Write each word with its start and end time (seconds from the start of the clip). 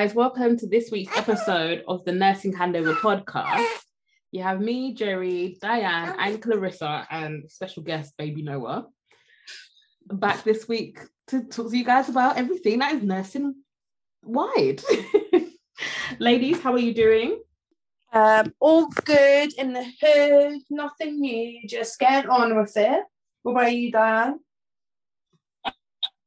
guys. 0.00 0.14
Welcome 0.14 0.56
to 0.56 0.66
this 0.66 0.90
week's 0.90 1.14
episode 1.14 1.84
of 1.86 2.06
the 2.06 2.12
Nursing 2.12 2.54
Handover 2.54 2.94
podcast. 2.94 3.66
You 4.32 4.42
have 4.42 4.58
me, 4.58 4.94
Gerry, 4.94 5.58
Dianne, 5.62 6.16
and 6.18 6.40
Clarissa, 6.40 7.06
and 7.10 7.50
special 7.50 7.82
guest, 7.82 8.16
baby 8.16 8.40
Noah, 8.40 8.86
back 10.06 10.42
this 10.42 10.66
week 10.66 11.00
to 11.26 11.44
talk 11.44 11.70
to 11.70 11.76
you 11.76 11.84
guys 11.84 12.08
about 12.08 12.38
everything 12.38 12.78
that 12.78 12.94
is 12.94 13.02
nursing 13.02 13.56
wide. 14.22 14.80
Ladies, 16.18 16.62
how 16.62 16.72
are 16.72 16.78
you 16.78 16.94
doing? 16.94 17.38
Um, 18.10 18.54
all 18.58 18.86
good 19.04 19.52
in 19.58 19.74
the 19.74 19.84
hood, 20.00 20.62
nothing 20.70 21.20
new, 21.20 21.68
just 21.68 21.98
getting 21.98 22.30
on 22.30 22.56
with 22.56 22.74
it. 22.74 23.02
What 23.42 23.52
about 23.52 23.74
you, 23.74 23.92
Dianne? 23.92 24.36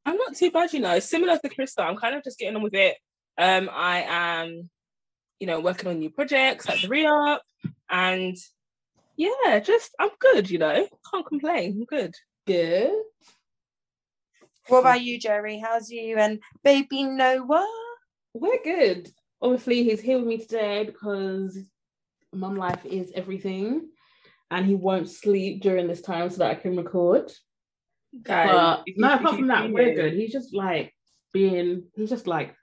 I'm 0.06 0.18
not 0.18 0.36
too 0.36 0.52
bad, 0.52 0.72
you 0.74 0.80
know. 0.80 1.00
Similar 1.00 1.40
to 1.40 1.50
Krista, 1.50 1.80
I'm 1.80 1.98
kind 1.98 2.14
of 2.14 2.24
just 2.24 2.38
getting 2.38 2.56
on 2.56 2.62
with 2.62 2.76
it. 2.76 2.98
Um, 3.38 3.70
I 3.72 4.06
am, 4.08 4.70
you 5.40 5.48
know, 5.48 5.60
working 5.60 5.90
on 5.90 6.00
new 6.00 6.10
projects 6.10 6.70
at 6.70 6.82
the 6.82 6.88
re-up, 6.88 7.42
and 7.90 8.38
yeah, 9.18 9.60
just 9.60 9.94
I'm 10.00 10.10
good, 10.20 10.50
you 10.50 10.60
know. 10.60 10.88
Can't 11.12 11.26
complain. 11.26 11.78
I'm 11.80 11.86
good. 11.86 12.16
Good. 12.46 12.92
What 14.68 14.80
about 14.80 15.02
you, 15.02 15.20
Gerry? 15.20 15.60
How's 15.60 15.90
you 15.90 16.18
and 16.18 16.40
baby 16.64 17.04
Noah? 17.04 17.68
We're 18.34 18.64
good. 18.64 19.10
Obviously, 19.42 19.84
he's 19.84 20.02
here 20.02 20.18
with 20.18 20.28
me 20.28 20.38
today 20.38 20.86
because 20.86 21.58
mum 22.32 22.56
life 22.56 22.86
is 22.86 23.12
everything, 23.16 23.90
and 24.50 24.66
he 24.66 24.76
won't 24.76 25.10
sleep 25.10 25.62
during 25.62 25.88
this 25.88 26.02
time 26.02 26.30
so 26.30 26.38
that 26.38 26.52
I 26.52 26.56
can 26.56 26.78
record. 26.78 27.32
Guys, 28.22 28.50
But 28.52 28.84
no, 28.96 29.16
apart 29.16 29.36
from 29.36 29.48
that, 29.48 29.72
we're 29.72 29.96
good. 29.96 30.14
He's 30.14 30.32
just 30.32 30.54
like 30.54 30.94
being, 31.34 31.84
he's 31.96 32.10
just 32.10 32.28
like 32.28 32.56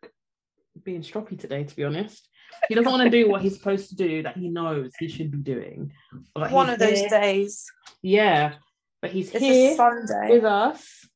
being 0.84 1.02
stroppy 1.02 1.38
today, 1.38 1.64
to 1.64 1.76
be 1.76 1.84
honest. 1.84 2.28
He 2.68 2.74
doesn't 2.74 2.90
want 2.90 3.04
to 3.04 3.10
do 3.10 3.28
what 3.28 3.42
he's 3.42 3.54
supposed 3.56 3.88
to 3.90 3.96
do 3.96 4.22
that 4.22 4.36
he 4.36 4.48
knows 4.48 4.90
he 4.98 5.08
should 5.08 5.30
be 5.30 5.38
doing. 5.38 5.92
One 6.34 6.68
of 6.70 6.78
those 6.78 6.98
here- 7.00 7.08
days. 7.08 7.64
Yeah, 8.02 8.54
but 9.00 9.10
he's 9.10 9.30
It's 9.30 9.38
here 9.44 9.74
Sunday. 9.76 10.28
with 10.30 10.44
us 10.44 11.06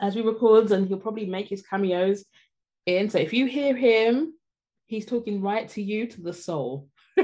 as 0.00 0.14
we 0.14 0.22
record, 0.22 0.70
and 0.72 0.86
he'll 0.86 0.98
probably 0.98 1.26
make 1.26 1.48
his 1.48 1.62
cameos 1.62 2.24
in. 2.86 3.08
So 3.08 3.18
if 3.18 3.32
you 3.32 3.46
hear 3.46 3.74
him, 3.74 4.34
he's 4.86 5.06
talking 5.06 5.40
right 5.40 5.68
to 5.70 5.82
you, 5.82 6.06
to 6.08 6.20
the 6.20 6.32
soul. 6.32 6.88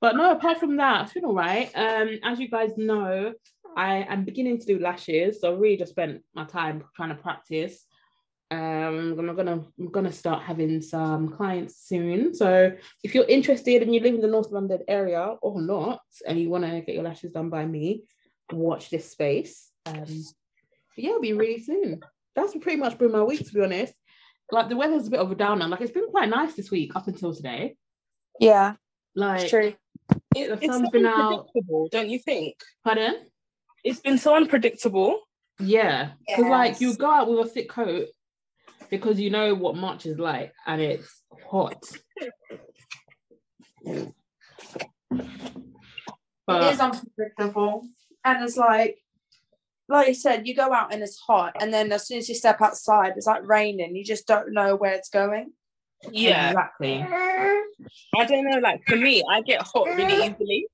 but 0.00 0.16
no, 0.16 0.32
apart 0.32 0.58
from 0.58 0.76
that, 0.76 1.04
it's 1.04 1.14
been 1.14 1.24
all 1.24 1.34
right. 1.34 1.70
Um, 1.74 2.18
as 2.22 2.38
you 2.38 2.48
guys 2.48 2.70
know, 2.76 3.32
I 3.76 4.06
am 4.08 4.24
beginning 4.24 4.58
to 4.60 4.66
do 4.66 4.78
lashes, 4.78 5.40
so 5.40 5.52
I 5.52 5.56
really 5.56 5.76
just 5.76 5.90
spent 5.92 6.22
my 6.34 6.44
time 6.44 6.84
trying 6.94 7.10
to 7.10 7.14
practice. 7.16 7.84
Um, 8.50 9.16
I'm 9.18 9.34
gonna 9.34 9.64
I'm 9.78 9.90
gonna 9.90 10.12
start 10.12 10.42
having 10.44 10.80
some 10.80 11.30
clients 11.30 11.76
soon. 11.78 12.32
So 12.34 12.72
if 13.02 13.14
you're 13.14 13.24
interested 13.26 13.82
and 13.82 13.92
you 13.92 14.00
live 14.00 14.14
in 14.14 14.20
the 14.20 14.28
North 14.28 14.50
London 14.52 14.80
area 14.86 15.34
or 15.42 15.60
not, 15.60 16.00
and 16.26 16.38
you 16.38 16.48
want 16.48 16.64
to 16.64 16.80
get 16.82 16.94
your 16.94 17.02
lashes 17.04 17.32
done 17.32 17.50
by 17.50 17.64
me, 17.64 18.04
watch 18.52 18.88
this 18.90 19.10
space. 19.10 19.70
Um, 19.84 20.04
yeah, 20.96 21.10
it'll 21.10 21.20
be 21.20 21.32
really 21.32 21.60
soon. 21.60 22.00
That's 22.36 22.56
pretty 22.58 22.76
much 22.78 22.98
been 22.98 23.10
my 23.12 23.22
week, 23.22 23.44
to 23.46 23.52
be 23.52 23.62
honest. 23.62 23.94
Like 24.52 24.68
the 24.68 24.76
weather's 24.76 25.08
a 25.08 25.10
bit 25.10 25.20
of 25.20 25.32
a 25.32 25.34
downer. 25.34 25.66
Like 25.66 25.80
it's 25.80 25.90
been 25.90 26.08
quite 26.10 26.28
nice 26.28 26.54
this 26.54 26.70
week 26.70 26.94
up 26.94 27.08
until 27.08 27.34
today. 27.34 27.76
Yeah, 28.38 28.74
Like 29.16 29.40
it's 29.42 29.50
true. 29.50 29.74
It- 30.36 30.48
The 30.48 30.52
it's 30.54 30.66
sun's 30.66 30.86
so 30.86 30.90
been 30.92 31.06
out. 31.06 31.32
unpredictable, 31.32 31.88
don't 31.90 32.10
you 32.10 32.20
think? 32.20 32.54
pardon? 32.84 33.16
It's 33.82 33.98
been 34.00 34.18
so 34.18 34.36
unpredictable. 34.36 35.20
Yeah, 35.58 36.10
because 36.28 36.44
like 36.44 36.80
you 36.80 36.94
go 36.96 37.10
out 37.10 37.28
with 37.30 37.46
a 37.46 37.48
thick 37.50 37.70
coat 37.70 38.06
because 38.90 39.20
you 39.20 39.30
know 39.30 39.54
what 39.54 39.76
March 39.76 40.06
is 40.06 40.18
like, 40.18 40.52
and 40.66 40.80
it's 40.80 41.22
hot. 41.48 41.82
But 46.46 46.62
it 46.62 46.72
is 46.74 46.80
unpredictable. 46.80 47.88
And 48.24 48.44
it's 48.44 48.56
like, 48.56 48.98
like 49.88 50.08
you 50.08 50.14
said, 50.14 50.46
you 50.46 50.54
go 50.54 50.72
out 50.72 50.92
and 50.92 51.02
it's 51.02 51.18
hot, 51.18 51.56
and 51.60 51.72
then 51.72 51.92
as 51.92 52.06
soon 52.06 52.18
as 52.18 52.28
you 52.28 52.34
step 52.34 52.60
outside, 52.60 53.14
it's 53.16 53.26
like 53.26 53.46
raining. 53.46 53.94
You 53.94 54.04
just 54.04 54.26
don't 54.26 54.52
know 54.52 54.76
where 54.76 54.92
it's 54.92 55.08
going. 55.08 55.52
Yeah, 56.10 56.50
exactly. 56.50 57.02
I 57.02 58.24
don't 58.26 58.50
know. 58.50 58.58
Like 58.58 58.82
for 58.86 58.96
me, 58.96 59.22
I 59.30 59.42
get 59.42 59.62
hot 59.62 59.86
really 59.86 60.26
easily. 60.26 60.66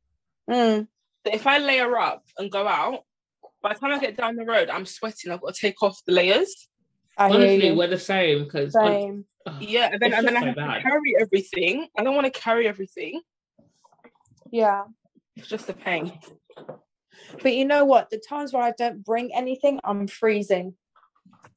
Mm. 0.50 0.86
So 1.26 1.32
if 1.32 1.46
I 1.46 1.58
layer 1.58 1.96
up 1.98 2.24
and 2.38 2.50
go 2.50 2.66
out, 2.66 3.00
by 3.62 3.74
the 3.74 3.78
time 3.78 3.92
I 3.92 3.98
get 4.00 4.16
down 4.16 4.36
the 4.36 4.44
road, 4.44 4.70
I'm 4.70 4.86
sweating. 4.86 5.30
I've 5.30 5.40
got 5.40 5.54
to 5.54 5.60
take 5.60 5.82
off 5.82 6.00
the 6.06 6.12
layers. 6.12 6.68
I 7.18 7.28
Honestly, 7.28 7.72
we're 7.72 7.88
the 7.88 7.98
same 7.98 8.44
because 8.44 8.72
Same. 8.72 9.24
Yeah, 9.60 9.90
and 9.92 10.00
then 10.00 10.14
and 10.14 10.26
then 10.26 10.36
I 10.36 10.46
have 10.46 10.54
so 10.54 10.60
to 10.60 10.80
carry 10.80 11.16
everything. 11.20 11.88
I 11.98 12.04
don't 12.04 12.14
want 12.14 12.32
to 12.32 12.40
carry 12.40 12.66
everything. 12.66 13.20
Yeah. 14.50 14.84
It's 15.36 15.48
just 15.48 15.68
a 15.68 15.72
pain. 15.72 16.18
But 17.42 17.54
you 17.54 17.64
know 17.64 17.84
what? 17.84 18.10
The 18.10 18.18
times 18.18 18.52
where 18.52 18.62
I 18.62 18.72
don't 18.76 19.04
bring 19.04 19.34
anything, 19.34 19.80
I'm 19.84 20.06
freezing. 20.06 20.74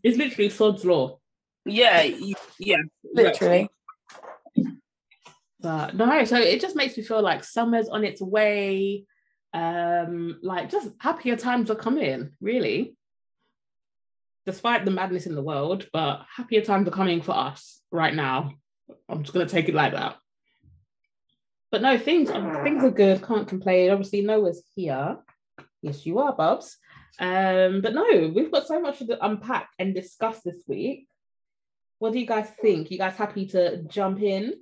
it's 0.04 0.18
literally 0.18 0.50
sod's 0.50 0.86
law. 0.86 1.20
Yeah, 1.66 2.04
yeah, 2.60 2.78
Literally. 3.14 3.70
But 5.60 5.96
no, 5.96 6.24
so 6.26 6.38
it 6.38 6.62
just 6.62 6.76
makes 6.76 6.96
me 6.96 7.04
feel 7.04 7.24
like 7.24 7.44
summer's 7.44 7.90
on 7.90 8.04
its 8.04 8.22
way. 8.22 9.06
Um, 9.54 10.40
like 10.44 10.70
just 10.70 10.92
happier 11.00 11.36
times 11.36 11.72
are 11.72 11.76
coming, 11.76 12.32
really. 12.40 12.96
Despite 14.46 14.86
the 14.86 14.92
madness 14.92 15.26
in 15.26 15.36
the 15.36 15.42
world, 15.42 15.88
but 15.92 16.26
happier 16.36 16.62
times 16.62 16.88
are 16.88 16.92
coming 16.92 17.22
for 17.22 17.32
us 17.32 17.82
right 17.92 18.14
now. 18.14 18.52
I'm 19.10 19.24
just 19.24 19.34
gonna 19.34 19.48
take 19.48 19.70
it 19.70 19.76
like 19.76 19.94
that. 19.94 20.18
But 21.72 21.82
no, 21.82 21.98
things 21.98 22.30
things 22.30 22.84
are 22.84 22.92
good. 22.92 23.24
Can't 23.24 23.48
complain. 23.48 23.92
Obviously, 23.92 24.22
Noah's 24.22 24.64
here. 24.76 25.18
Yes, 25.82 26.06
you 26.06 26.20
are, 26.20 26.34
Bubs. 26.34 26.78
Um, 27.20 27.82
but 27.82 27.94
no, 27.94 28.32
we've 28.36 28.52
got 28.52 28.68
so 28.68 28.80
much 28.80 29.00
to 29.00 29.26
unpack 29.26 29.70
and 29.80 29.96
discuss 29.96 30.42
this 30.42 30.64
week. 30.68 31.08
What 32.00 32.14
do 32.14 32.20
you 32.20 32.26
guys 32.26 32.50
think? 32.62 32.92
You 32.92 32.98
guys 32.98 33.16
happy 33.16 33.48
to 33.48 33.84
jump 33.84 34.22
in? 34.22 34.54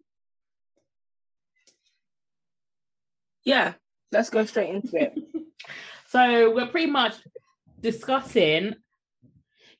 Yeah, 3.43 3.73
let's 4.11 4.29
go 4.29 4.45
straight 4.45 4.69
into 4.69 4.95
it. 4.97 5.13
So 6.13 6.53
we're 6.53 6.67
pretty 6.67 6.91
much 6.91 7.15
discussing. 7.81 8.75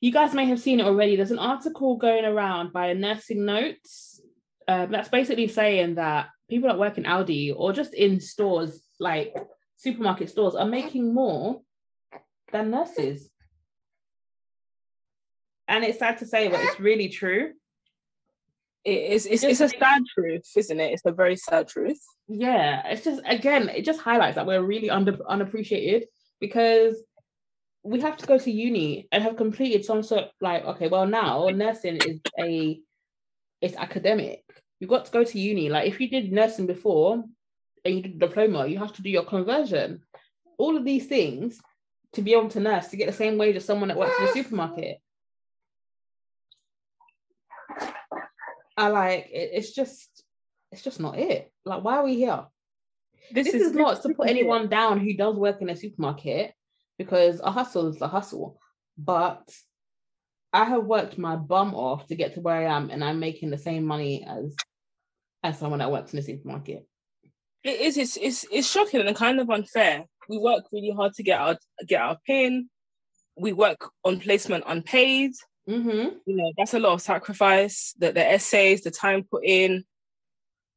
You 0.04 0.12
guys 0.12 0.34
may 0.34 0.44
have 0.44 0.60
seen 0.60 0.80
it 0.80 0.86
already. 0.86 1.16
There's 1.16 1.30
an 1.30 1.38
article 1.38 1.96
going 1.96 2.26
around 2.26 2.74
by 2.74 2.88
a 2.88 2.94
Nursing 2.94 3.46
Notes 3.46 4.20
um, 4.68 4.90
that's 4.90 5.08
basically 5.08 5.48
saying 5.48 5.94
that 5.94 6.28
people 6.46 6.68
that 6.68 6.78
work 6.78 6.98
in 6.98 7.04
Aldi 7.04 7.54
or 7.56 7.72
just 7.72 7.94
in 7.94 8.20
stores 8.20 8.82
like 9.00 9.34
supermarket 9.76 10.28
stores 10.28 10.56
are 10.56 10.66
making 10.66 11.14
more 11.14 11.62
than 12.52 12.70
nurses. 12.70 13.30
And 15.68 15.82
it's 15.84 16.00
sad 16.00 16.18
to 16.18 16.26
say, 16.26 16.48
but 16.48 16.60
it's 16.60 16.78
really 16.78 17.08
true. 17.08 17.54
It 18.84 19.10
is. 19.12 19.24
It's, 19.24 19.42
it's 19.42 19.62
a 19.62 19.70
sad 19.70 20.02
truth, 20.12 20.50
isn't 20.54 20.80
it? 20.80 20.92
It's 20.92 21.06
a 21.06 21.12
very 21.12 21.36
sad 21.36 21.66
truth. 21.66 22.02
Yeah, 22.28 22.86
it's 22.88 23.04
just 23.04 23.22
again, 23.24 23.70
it 23.70 23.86
just 23.86 24.02
highlights 24.02 24.34
that 24.34 24.44
we're 24.44 24.60
really 24.60 24.90
under 24.90 25.16
unappreciated 25.26 26.08
because 26.40 27.02
we 27.84 28.00
have 28.00 28.16
to 28.16 28.26
go 28.26 28.38
to 28.38 28.50
uni 28.50 29.06
and 29.12 29.22
have 29.22 29.36
completed 29.36 29.84
some 29.84 30.02
sort 30.02 30.24
of 30.24 30.30
like 30.40 30.64
okay, 30.64 30.88
well 30.88 31.06
now 31.06 31.48
nursing 31.48 31.96
is 31.96 32.20
a 32.40 32.80
it's 33.60 33.76
academic. 33.76 34.42
You've 34.80 34.90
got 34.90 35.04
to 35.04 35.12
go 35.12 35.22
to 35.22 35.38
uni. 35.38 35.68
Like 35.68 35.86
if 35.86 36.00
you 36.00 36.08
did 36.08 36.32
nursing 36.32 36.66
before 36.66 37.22
and 37.84 37.94
you 37.94 38.02
did 38.02 38.16
a 38.16 38.26
diploma, 38.26 38.66
you 38.66 38.78
have 38.78 38.94
to 38.94 39.02
do 39.02 39.10
your 39.10 39.24
conversion. 39.24 40.02
All 40.58 40.76
of 40.76 40.84
these 40.84 41.06
things 41.06 41.60
to 42.14 42.22
be 42.22 42.32
able 42.32 42.48
to 42.50 42.60
nurse 42.60 42.88
to 42.88 42.96
get 42.96 43.06
the 43.06 43.12
same 43.12 43.38
wage 43.38 43.56
as 43.56 43.64
someone 43.64 43.88
that 43.88 43.98
works 43.98 44.18
in 44.18 44.28
a 44.28 44.32
supermarket. 44.32 44.98
I 48.76 48.88
like 48.88 49.28
it, 49.30 49.50
it's 49.52 49.72
just 49.72 50.24
it's 50.72 50.82
just 50.82 51.00
not 51.00 51.18
it. 51.18 51.52
Like 51.66 51.84
why 51.84 51.98
are 51.98 52.04
we 52.04 52.16
here? 52.16 52.44
this, 53.32 53.46
is, 53.48 53.72
not 53.72 54.02
to 54.02 54.08
put 54.10 54.26
this 54.26 54.36
is 54.36 54.38
anyone 54.38 54.68
down 54.68 55.00
who 55.00 55.14
does 55.14 55.36
work 55.36 55.62
in 55.62 55.70
a 55.70 55.76
supermarket 55.76 56.52
because 56.98 57.40
a 57.40 57.50
hustle 57.50 57.88
is 57.88 58.00
a 58.00 58.08
hustle. 58.08 58.60
But 58.96 59.48
I 60.52 60.64
have 60.64 60.84
worked 60.84 61.18
my 61.18 61.36
bum 61.36 61.74
off 61.74 62.06
to 62.06 62.14
get 62.14 62.34
to 62.34 62.40
where 62.40 62.56
I 62.56 62.76
am, 62.76 62.90
and 62.90 63.02
I'm 63.02 63.18
making 63.18 63.50
the 63.50 63.58
same 63.58 63.84
money 63.84 64.24
as 64.24 64.54
as 65.42 65.58
someone 65.58 65.80
that 65.80 65.92
works 65.92 66.12
in 66.12 66.18
the 66.18 66.22
supermarket. 66.22 66.86
It 67.64 67.80
is. 67.80 67.96
It's, 67.96 68.16
it's 68.16 68.46
it's 68.50 68.70
shocking 68.70 69.00
and 69.00 69.16
kind 69.16 69.40
of 69.40 69.50
unfair. 69.50 70.04
We 70.28 70.38
work 70.38 70.64
really 70.72 70.90
hard 70.90 71.14
to 71.14 71.22
get 71.22 71.40
our 71.40 71.56
get 71.86 72.00
our 72.00 72.18
pin. 72.26 72.68
We 73.36 73.52
work 73.52 73.90
on 74.04 74.20
placement 74.20 74.64
unpaid. 74.66 75.32
Mm-hmm. 75.68 76.18
You 76.26 76.36
know 76.36 76.52
that's 76.56 76.74
a 76.74 76.78
lot 76.78 76.92
of 76.92 77.02
sacrifice. 77.02 77.94
That 77.98 78.14
the 78.14 78.24
essays, 78.24 78.82
the 78.82 78.90
time 78.90 79.24
put 79.24 79.44
in, 79.44 79.84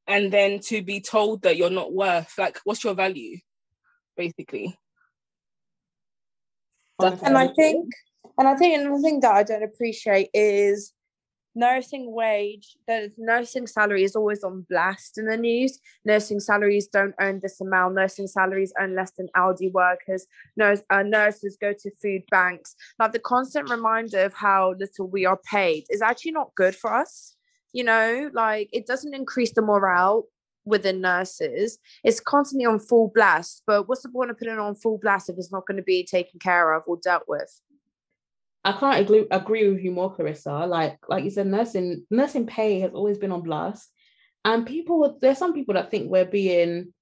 and 0.08 0.32
then 0.32 0.60
to 0.62 0.82
be 0.82 1.02
told 1.02 1.44
that 1.44 1.58
you're 1.58 1.70
not 1.70 1.94
worth 1.94 2.34
like 2.38 2.60
what's 2.64 2.84
your 2.84 2.96
value, 2.96 3.38
basically. 4.16 4.78
That's- 7.00 7.22
And 7.24 7.38
I 7.38 7.48
think, 7.54 7.92
and 8.38 8.48
I 8.48 8.56
think 8.56 8.80
another 8.80 9.02
thing 9.02 9.20
that 9.22 9.32
I 9.34 9.44
don't 9.44 9.64
appreciate 9.64 10.30
is 10.34 10.94
nursing 11.56 12.12
wage, 12.14 12.78
the 12.88 13.12
nursing 13.18 13.66
salary 13.68 14.04
is 14.04 14.16
always 14.16 14.44
on 14.44 14.62
blast 14.70 15.18
in 15.18 15.26
the 15.26 15.38
news. 15.38 15.80
Nursing 16.06 16.40
salaries 16.40 16.88
don't 16.88 17.16
earn 17.20 17.40
this 17.42 17.60
amount. 17.60 17.96
Nursing 17.96 18.28
salaries 18.28 18.74
earn 18.80 18.96
less 18.96 19.12
than 19.18 19.28
Aldi 19.36 19.72
workers. 19.72 20.28
Nurse, 20.56 20.82
uh, 20.90 21.04
nurses 21.04 21.58
go 21.60 21.74
to 21.74 21.92
food 22.02 22.24
banks. 22.30 22.76
Like 23.00 23.12
the 23.12 23.20
constant 23.20 23.70
reminder 23.70 24.24
of 24.26 24.34
how 24.34 24.76
little 24.78 25.08
we 25.08 25.26
are 25.26 25.40
paid 25.52 25.86
is 25.90 26.02
actually 26.02 26.32
not 26.32 26.54
good 26.56 26.76
for 26.76 26.94
us. 26.94 27.36
You 27.74 27.84
know, 27.84 28.30
like 28.34 28.70
it 28.72 28.86
doesn't 28.88 29.14
increase 29.14 29.52
the 29.54 29.62
morale 29.62 30.26
within 30.68 31.02
nurses. 31.02 31.80
It's 32.04 32.20
constantly 32.20 32.66
on 32.66 32.80
full 32.80 33.12
blast. 33.14 33.64
But 33.66 33.88
what's 33.88 34.04
the 34.04 34.10
point 34.10 34.30
of 34.30 34.38
putting 34.38 34.54
it 34.54 34.60
on 34.60 34.76
full 34.76 34.98
blast 34.98 35.30
if 35.30 35.38
it's 35.38 35.52
not 35.52 35.66
going 35.66 35.78
to 35.78 35.84
be 35.84 36.04
taken 36.04 36.40
care 36.40 36.74
of 36.74 36.84
or 36.86 36.98
dealt 36.98 37.24
with? 37.28 37.62
I 38.64 38.74
can't 38.74 39.00
agree, 39.00 39.26
agree 39.32 39.70
with 39.70 39.82
you 39.82 39.92
more, 39.92 40.14
Clarissa. 40.14 40.52
Like 40.66 40.98
like 41.08 41.24
you 41.24 41.30
said, 41.30 41.48
nursing 41.48 42.06
nursing 42.12 42.46
pay 42.46 42.82
has 42.82 42.92
always 42.94 43.18
been 43.18 43.32
on 43.32 43.42
blast, 43.42 43.90
and 44.44 44.68
people 44.68 45.18
there's 45.22 45.38
some 45.38 45.54
people 45.54 45.76
that 45.76 45.90
think 45.90 46.12
we're 46.12 46.26
being 46.26 46.94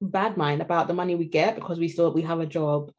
bad 0.00 0.36
mind 0.36 0.62
about 0.62 0.88
the 0.88 0.94
money 0.94 1.14
we 1.14 1.26
get 1.26 1.54
because 1.54 1.78
we 1.78 1.88
still 1.88 2.12
we 2.12 2.22
have 2.22 2.40
a 2.40 2.46
job, 2.46 2.90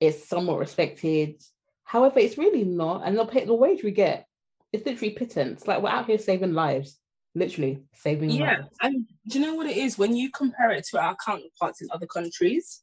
it's 0.00 0.28
somewhat 0.28 0.58
respected. 0.58 1.42
However, 1.84 2.20
it's 2.20 2.38
really 2.38 2.64
not, 2.64 3.02
and 3.04 3.16
the 3.18 3.24
pay 3.24 3.44
the 3.44 3.54
wage 3.54 3.82
we 3.82 3.90
get 3.90 4.26
is 4.72 4.84
literally 4.84 5.14
pittance. 5.14 5.66
Like 5.66 5.82
we're 5.82 5.88
out 5.88 6.06
here 6.06 6.18
saving 6.18 6.54
lives, 6.54 6.98
literally 7.34 7.82
saving 7.94 8.30
yeah. 8.30 8.56
lives. 8.56 8.68
And 8.82 9.06
do 9.28 9.38
you 9.38 9.46
know 9.46 9.54
what 9.54 9.66
it 9.66 9.76
is 9.76 9.98
when 9.98 10.16
you 10.16 10.30
compare 10.30 10.70
it 10.70 10.84
to 10.90 11.00
our 11.00 11.16
counterparts 11.24 11.80
in 11.80 11.88
other 11.92 12.06
countries 12.06 12.82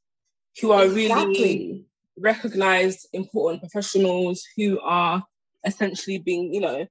who 0.62 0.72
are 0.72 0.88
really 0.88 1.86
recognized 2.18 3.08
important 3.14 3.62
professionals 3.62 4.44
who 4.58 4.80
are 4.82 5.24
essentially 5.66 6.18
being, 6.18 6.54
you 6.54 6.62
know, 6.62 6.86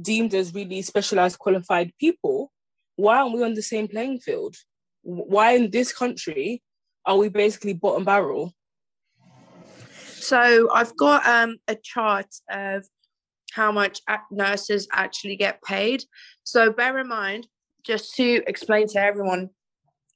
deemed 0.00 0.34
as 0.34 0.54
really 0.54 0.82
specialized 0.82 1.38
qualified 1.38 1.92
people, 1.98 2.52
why 2.96 3.18
aren't 3.18 3.34
we 3.34 3.42
on 3.42 3.54
the 3.54 3.62
same 3.62 3.88
playing 3.88 4.20
field? 4.20 4.54
Why 5.02 5.52
in 5.52 5.70
this 5.70 5.92
country 5.92 6.62
are 7.06 7.16
we 7.16 7.28
basically 7.28 7.72
bottom 7.72 8.04
barrel? 8.04 8.54
So 9.96 10.68
I've 10.72 10.96
got 10.96 11.26
um, 11.26 11.56
a 11.66 11.74
chart 11.74 12.26
of 12.50 12.84
how 13.52 13.72
much 13.72 14.00
nurses 14.30 14.88
actually 14.92 15.36
get 15.36 15.62
paid. 15.62 16.04
So 16.44 16.72
bear 16.72 16.98
in 16.98 17.08
mind, 17.08 17.46
just 17.84 18.14
to 18.16 18.42
explain 18.46 18.86
to 18.88 19.00
everyone, 19.00 19.50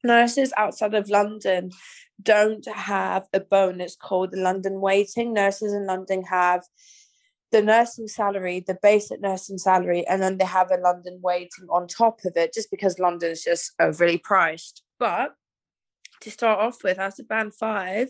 nurses 0.03 0.53
outside 0.57 0.95
of 0.95 1.09
London 1.09 1.71
don't 2.23 2.67
have 2.69 3.27
a 3.33 3.41
bonus 3.41 3.97
called 3.97 4.33
the 4.33 4.41
London 4.41 4.81
weighting. 4.81 5.33
Nurses 5.33 5.73
in 5.73 5.87
London 5.87 6.23
have 6.25 6.63
the 7.51 7.63
nursing 7.63 8.09
salary, 8.09 8.65
the 8.67 8.79
basic 8.83 9.21
nursing 9.21 9.59
salary, 9.59 10.07
and 10.07 10.23
then 10.23 10.39
they 10.39 10.45
have 10.45 10.71
a 10.71 10.77
London 10.77 11.21
weighting 11.23 11.69
on 11.71 11.87
top 11.87 12.21
of 12.25 12.37
it, 12.37 12.53
just 12.53 12.71
because 12.71 12.99
London 12.99 13.31
is 13.31 13.43
just 13.43 13.73
uh, 13.81 13.85
overly 13.85 14.19
priced. 14.19 14.83
But 14.99 15.35
to 16.21 16.31
start 16.31 16.59
off 16.59 16.83
with, 16.83 16.99
as 16.99 17.19
a 17.21 17.25
band 17.25 17.55
five, 17.55 18.09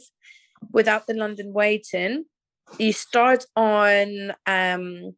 without 0.72 1.06
the 1.06 1.14
London 1.14 1.52
weighting, 1.52 2.24
you 2.78 2.92
start 2.92 3.44
on 3.56 4.34
um, 4.46 5.16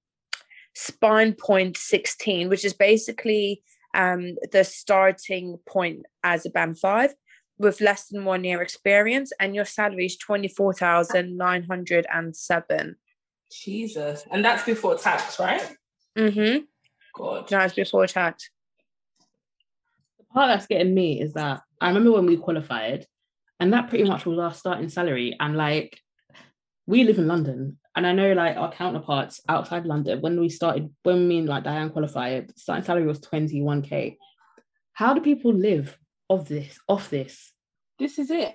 spine 0.75 1.35
point 1.35 1.77
16, 1.77 2.49
which 2.49 2.65
is 2.65 2.73
basically 2.75 3.63
um, 3.95 4.37
the 4.53 4.65
starting 4.65 5.59
point 5.67 6.07
as 6.23 6.47
a 6.47 6.51
band 6.51 6.79
five 6.79 7.15
with 7.59 7.81
less 7.81 8.09
than 8.09 8.25
one 8.25 8.45
year 8.45 8.61
experience, 8.61 9.33
and 9.41 9.55
your 9.55 9.65
salary 9.65 10.05
is 10.07 10.19
24,907. 10.19 12.97
Jesus. 13.51 14.27
And 14.31 14.45
that's 14.45 14.65
before 14.65 14.97
tax, 14.97 15.39
right? 15.39 15.75
Mm-hmm. 16.19 16.65
God. 17.15 17.51
No, 17.51 17.61
it's 17.61 17.75
before 17.75 18.07
tax. 18.07 18.51
The 20.19 20.25
part 20.33 20.49
that's 20.49 20.67
getting 20.67 20.95
me 20.95 21.21
is 21.21 21.35
that 21.35 21.61
I 21.81 21.89
remember 21.89 22.13
when 22.13 22.27
we 22.27 22.37
qualified, 22.37 23.07
and 23.59 23.73
that 23.73 23.89
pretty 23.89 24.05
much 24.05 24.27
was 24.27 24.39
our 24.39 24.53
starting 24.53 24.91
salary. 24.91 25.35
And 25.41 25.57
like, 25.57 25.99
we 26.87 27.05
live 27.05 27.19
in 27.19 27.27
London, 27.27 27.79
and 27.94 28.06
I 28.06 28.12
know 28.12 28.33
like 28.33 28.56
our 28.56 28.71
counterparts 28.71 29.41
outside 29.49 29.87
London, 29.87 30.21
when 30.21 30.38
we 30.38 30.49
started, 30.49 30.94
when 31.03 31.27
me 31.27 31.38
and 31.38 31.49
like 31.49 31.65
Dianne 31.65 31.93
qualified, 31.93 32.53
starting 32.56 32.85
salary 32.85 33.06
was 33.06 33.21
21k. 33.21 34.17
How 34.93 35.12
do 35.12 35.21
people 35.21 35.53
live 35.53 35.99
of 36.31 36.49
this, 36.49 36.79
off 36.88 37.11
this? 37.11 37.53
This 37.99 38.19
is 38.19 38.31
it. 38.31 38.55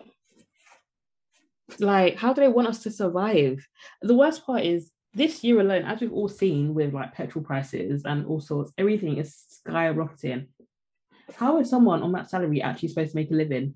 Like, 1.80 2.18
how 2.18 2.34
do 2.34 2.42
they 2.42 2.48
want 2.48 2.68
us 2.68 2.84
to 2.84 2.92
survive? 2.92 3.66
The 4.02 4.16
worst 4.16 4.46
part 4.46 4.64
is 4.64 4.92
this 5.14 5.44
year 5.44 5.60
alone, 5.60 5.84
as 5.84 6.00
we've 6.00 6.14
all 6.14 6.30
seen 6.30 6.74
with 6.74 6.94
like 6.94 7.14
petrol 7.14 7.44
prices 7.44 8.04
and 8.06 8.26
all 8.26 8.40
sorts, 8.40 8.72
everything 8.78 9.18
is 9.18 9.36
skyrocketing. 9.68 10.48
How 11.36 11.60
is 11.60 11.70
someone 11.70 12.02
on 12.02 12.12
that 12.14 12.30
salary 12.30 12.62
actually 12.62 12.90
supposed 12.90 13.12
to 13.12 13.18
make 13.18 13.32
a 13.32 13.36
living? 13.36 13.76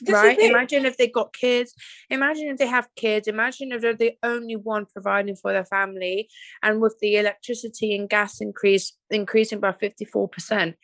This 0.00 0.14
right? 0.14 0.38
Imagine 0.38 0.86
if 0.86 0.96
they 0.96 1.08
got 1.08 1.32
kids. 1.32 1.74
Imagine 2.08 2.48
if 2.48 2.58
they 2.58 2.66
have 2.66 2.88
kids. 2.96 3.28
Imagine 3.28 3.72
if 3.72 3.82
they're 3.82 3.94
the 3.94 4.14
only 4.22 4.56
one 4.56 4.86
providing 4.86 5.36
for 5.36 5.52
their 5.52 5.64
family. 5.64 6.28
And 6.62 6.80
with 6.80 6.96
the 7.00 7.16
electricity 7.16 7.94
and 7.96 8.08
gas 8.08 8.40
increase 8.40 8.92
increasing 9.10 9.60
by 9.60 9.72
54%. 9.72 10.74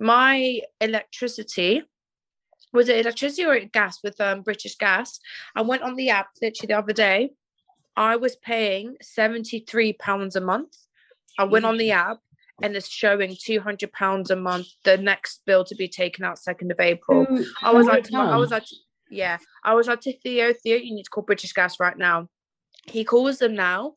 My 0.00 0.60
electricity 0.80 1.84
was 2.72 2.88
it 2.88 2.98
electricity 2.98 3.44
or 3.44 3.58
gas 3.60 4.00
with 4.02 4.20
um, 4.20 4.42
British 4.42 4.76
Gas? 4.76 5.20
I 5.54 5.62
went 5.62 5.82
on 5.82 5.94
the 5.94 6.10
app 6.10 6.30
literally 6.42 6.66
the 6.66 6.78
other 6.78 6.92
day. 6.92 7.30
I 7.96 8.16
was 8.16 8.34
paying 8.34 8.96
73 9.00 9.92
pounds 9.92 10.34
a 10.34 10.40
month. 10.40 10.76
I 11.38 11.44
went 11.44 11.64
on 11.64 11.78
the 11.78 11.92
app 11.92 12.18
and 12.62 12.76
it's 12.76 12.88
showing 12.88 13.36
200 13.40 13.92
pounds 13.92 14.30
a 14.30 14.36
month 14.36 14.66
the 14.84 14.96
next 14.96 15.42
bill 15.46 15.64
to 15.64 15.74
be 15.74 15.88
taken 15.88 16.24
out 16.24 16.38
2nd 16.38 16.70
of 16.70 16.80
April. 16.80 17.26
I 17.62 17.72
was 17.72 17.86
like, 17.86 18.04
my- 18.12 18.30
I 18.32 18.36
was 18.36 18.50
like, 18.50 18.64
yeah, 19.10 19.38
I 19.62 19.74
was 19.74 19.86
like 19.86 20.00
to 20.02 20.18
Theo, 20.18 20.52
Theo, 20.52 20.76
you 20.76 20.94
need 20.94 21.04
to 21.04 21.10
call 21.10 21.24
British 21.24 21.52
Gas 21.52 21.78
right 21.80 21.96
now. 21.98 22.28
He 22.86 23.04
calls 23.04 23.38
them 23.38 23.54
now, 23.54 23.94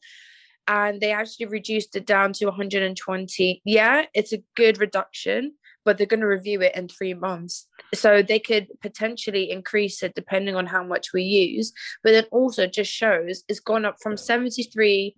and 0.67 0.99
they 1.01 1.11
actually 1.11 1.47
reduced 1.47 1.95
it 1.95 2.05
down 2.05 2.33
to 2.33 2.45
120. 2.45 3.61
Yeah, 3.65 4.05
it's 4.13 4.33
a 4.33 4.43
good 4.55 4.79
reduction, 4.79 5.53
but 5.85 5.97
they're 5.97 6.07
going 6.07 6.19
to 6.21 6.27
review 6.27 6.61
it 6.61 6.75
in 6.75 6.87
three 6.87 7.13
months, 7.13 7.67
so 7.93 8.21
they 8.21 8.39
could 8.39 8.67
potentially 8.81 9.49
increase 9.51 10.03
it 10.03 10.15
depending 10.15 10.55
on 10.55 10.65
how 10.67 10.83
much 10.83 11.13
we 11.13 11.23
use. 11.23 11.73
But 12.03 12.11
then 12.11 12.25
also 12.31 12.67
just 12.67 12.91
shows 12.91 13.43
it's 13.47 13.59
gone 13.59 13.85
up 13.85 13.97
from 14.01 14.17
73 14.17 15.15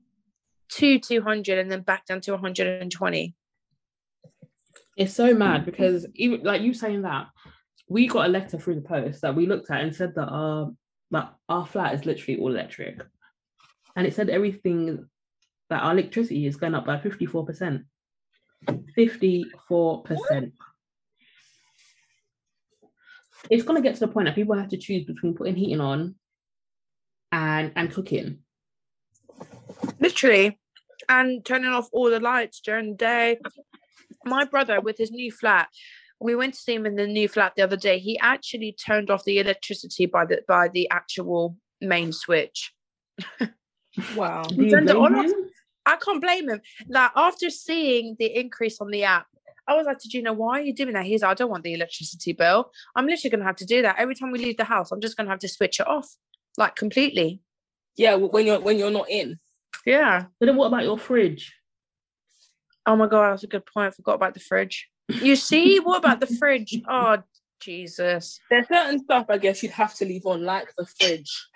to 0.70 1.00
200, 1.00 1.58
and 1.60 1.72
then 1.72 1.82
back 1.82 2.06
down 2.06 2.22
to 2.22 2.32
120. 2.32 3.36
It's 4.98 5.14
so 5.14 5.34
mad 5.34 5.62
mm. 5.62 5.66
because 5.66 6.06
even 6.16 6.44
like 6.44 6.62
you 6.62 6.74
saying 6.74 7.04
that, 7.04 7.28
we 7.88 8.08
got 8.08 8.26
a 8.26 8.30
letter 8.30 8.58
through 8.60 8.76
the 8.76 8.82
post 8.82 9.22
that 9.22 9.36
we 9.36 9.48
looked 9.48 9.72
at 9.72 9.82
and 9.82 9.96
said 9.96 10.14
that 10.16 10.28
our 10.28 10.72
that 11.12 11.34
our 11.48 11.66
flat 11.66 11.96
is 11.96 12.06
literally 12.06 12.40
all 12.40 12.52
electric. 12.52 13.02
And 13.96 14.06
it 14.06 14.14
said 14.14 14.30
everything 14.30 15.08
that 15.70 15.82
our 15.82 15.92
electricity 15.92 16.46
is 16.46 16.56
going 16.56 16.76
up 16.76 16.86
by 16.86 16.98
54%. 16.98 17.84
54%. 18.98 20.52
It's 23.50 23.64
gonna 23.64 23.82
get 23.82 23.96
to 23.96 24.02
the 24.02 24.08
point 24.08 24.28
that 24.28 24.36
people 24.36 24.58
have 24.58 24.70
to 24.70 24.78
choose 24.78 25.06
between 25.06 25.34
putting 25.34 25.56
heating 25.56 25.82
on 25.82 26.16
and 27.32 27.72
and 27.76 27.92
cooking. 27.92 28.40
Literally 30.00 30.60
and 31.08 31.44
turning 31.46 31.72
off 31.72 31.90
all 31.92 32.10
the 32.10 32.20
lights 32.20 32.60
during 32.60 32.92
the 32.92 32.98
day 32.98 33.38
my 34.26 34.44
brother 34.44 34.80
with 34.82 34.98
his 34.98 35.12
new 35.12 35.32
flat 35.32 35.70
we 36.20 36.36
went 36.36 36.54
to 36.54 36.60
see 36.60 36.76
him 36.76 36.86
in 36.86 36.96
the 36.96 37.08
new 37.08 37.28
flat 37.28 37.54
the 37.56 37.62
other 37.62 37.78
day 37.78 37.98
he 38.00 38.20
actually 38.20 38.74
turned 38.74 39.10
off 39.10 39.24
the 39.24 39.40
electricity 39.40 40.06
by 40.06 40.26
the 40.26 40.42
by 40.48 40.68
the 40.68 40.90
actual 40.90 41.56
main 41.82 42.12
switch 42.12 42.74
Wow. 44.16 44.44
Turned 44.44 44.90
it 44.90 44.96
on 44.96 45.16
or 45.16 45.34
i 45.86 45.96
can't 45.96 46.22
blame 46.22 46.50
him 46.50 46.62
like 46.88 47.12
after 47.16 47.50
seeing 47.50 48.16
the 48.20 48.40
increase 48.40 48.80
on 48.80 48.90
the 48.92 49.04
app 49.04 49.26
I 49.70 49.76
was 49.76 49.86
like, 49.86 50.00
did 50.00 50.16
you 50.16 50.24
know 50.24 50.34
why 50.34 50.60
are 50.60 50.64
you 50.64 50.74
doing 50.74 50.94
that? 50.94 51.06
He's 51.06 51.22
like, 51.22 51.30
I 51.30 51.34
don't 51.36 51.52
want 51.52 51.64
the 51.64 51.76
electricity 51.76 52.34
bill. 52.34 52.72
I'm 52.96 53.06
literally 53.06 53.30
gonna 53.30 53.44
have 53.44 53.58
to 53.58 53.66
do 53.66 53.84
that. 53.84 53.98
Every 54.00 54.16
time 54.16 54.32
we 54.32 54.40
leave 54.40 54.58
the 54.58 54.64
house, 54.64 54.92
I'm 54.92 55.00
just 55.00 55.16
gonna 55.16 55.30
have 55.30 55.40
to 55.40 55.48
switch 55.48 55.80
it 55.80 55.88
off. 55.88 56.16
Like 56.58 56.76
completely. 56.76 57.42
Yeah, 57.98 58.16
when 58.16 58.46
you're 58.46 58.60
when 58.60 58.78
you're 58.78 58.92
not 58.92 59.10
in. 59.10 59.40
Yeah. 59.86 60.26
But 60.40 60.46
then 60.46 60.56
what 60.56 60.68
about 60.68 60.84
your 60.84 60.98
fridge? 60.98 61.54
Oh 62.86 62.96
my 62.96 63.08
god, 63.08 63.32
that's 63.32 63.44
a 63.44 63.48
good 63.48 63.66
point. 63.66 63.88
I 63.88 63.92
forgot 63.92 64.16
about 64.16 64.34
the 64.34 64.40
fridge. 64.40 64.90
You 65.10 65.36
see, 65.36 65.80
what 65.80 65.98
about 66.00 66.20
the 66.20 66.28
fridge? 66.28 66.82
Oh 66.88 67.18
Jesus. 67.60 68.40
There's 68.50 68.68
certain 68.68 69.04
stuff 69.04 69.26
I 69.30 69.38
guess 69.38 69.62
you'd 69.62 69.72
have 69.74 69.94
to 69.96 70.06
leave 70.06 70.26
on, 70.26 70.44
like 70.44 70.74
the 70.78 70.86
fridge. 70.86 71.48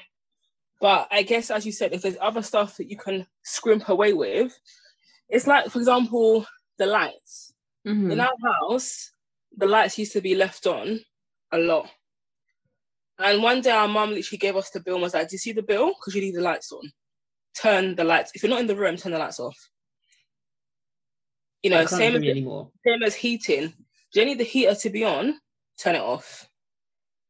But 0.81 1.07
I 1.11 1.23
guess, 1.23 1.49
as 1.49 1.65
you 1.65 1.71
said, 1.71 1.93
if 1.93 2.01
there's 2.01 2.17
other 2.19 2.41
stuff 2.41 2.75
that 2.77 2.89
you 2.89 2.97
can 2.97 3.25
scrimp 3.43 3.87
away 3.87 4.11
with, 4.11 4.53
it's 5.29 5.47
like, 5.47 5.69
for 5.69 5.79
example, 5.79 6.45
the 6.77 6.85
lights. 6.85 7.53
Mhm. 7.87 8.11
In 8.11 8.19
our 8.19 8.35
house, 8.43 9.11
the 9.55 9.65
lights 9.65 9.97
used 9.97 10.11
to 10.13 10.21
be 10.21 10.35
left 10.35 10.67
on 10.67 10.99
a 11.51 11.57
lot. 11.57 11.89
And 13.23 13.41
one 13.41 13.61
day 13.61 13.71
our 13.71 13.87
mum 13.87 14.11
literally 14.11 14.37
gave 14.37 14.57
us 14.57 14.69
the 14.69 14.81
bill 14.81 14.95
and 14.95 15.03
was 15.03 15.13
like, 15.13 15.29
Do 15.29 15.35
you 15.35 15.39
see 15.39 15.53
the 15.53 15.63
bill? 15.63 15.93
Because 15.93 16.13
you 16.13 16.21
leave 16.21 16.35
the 16.35 16.41
lights 16.41 16.71
on. 16.73 16.91
Turn 17.55 17.95
the 17.95 18.03
lights. 18.03 18.31
If 18.35 18.43
you're 18.43 18.49
not 18.49 18.59
in 18.59 18.67
the 18.67 18.75
room, 18.75 18.97
turn 18.97 19.13
the 19.13 19.17
lights 19.17 19.39
off. 19.39 19.57
You 21.63 21.69
know, 21.69 21.85
same 21.85 22.15
as 22.17 22.21
anymore. 22.21 22.69
same 22.85 23.01
as 23.03 23.15
heating. 23.15 23.73
Do 24.11 24.19
you 24.19 24.25
need 24.25 24.39
the 24.39 24.43
heater 24.43 24.75
to 24.75 24.89
be 24.89 25.05
on? 25.05 25.39
Turn 25.79 25.95
it 25.95 26.01
off. 26.01 26.49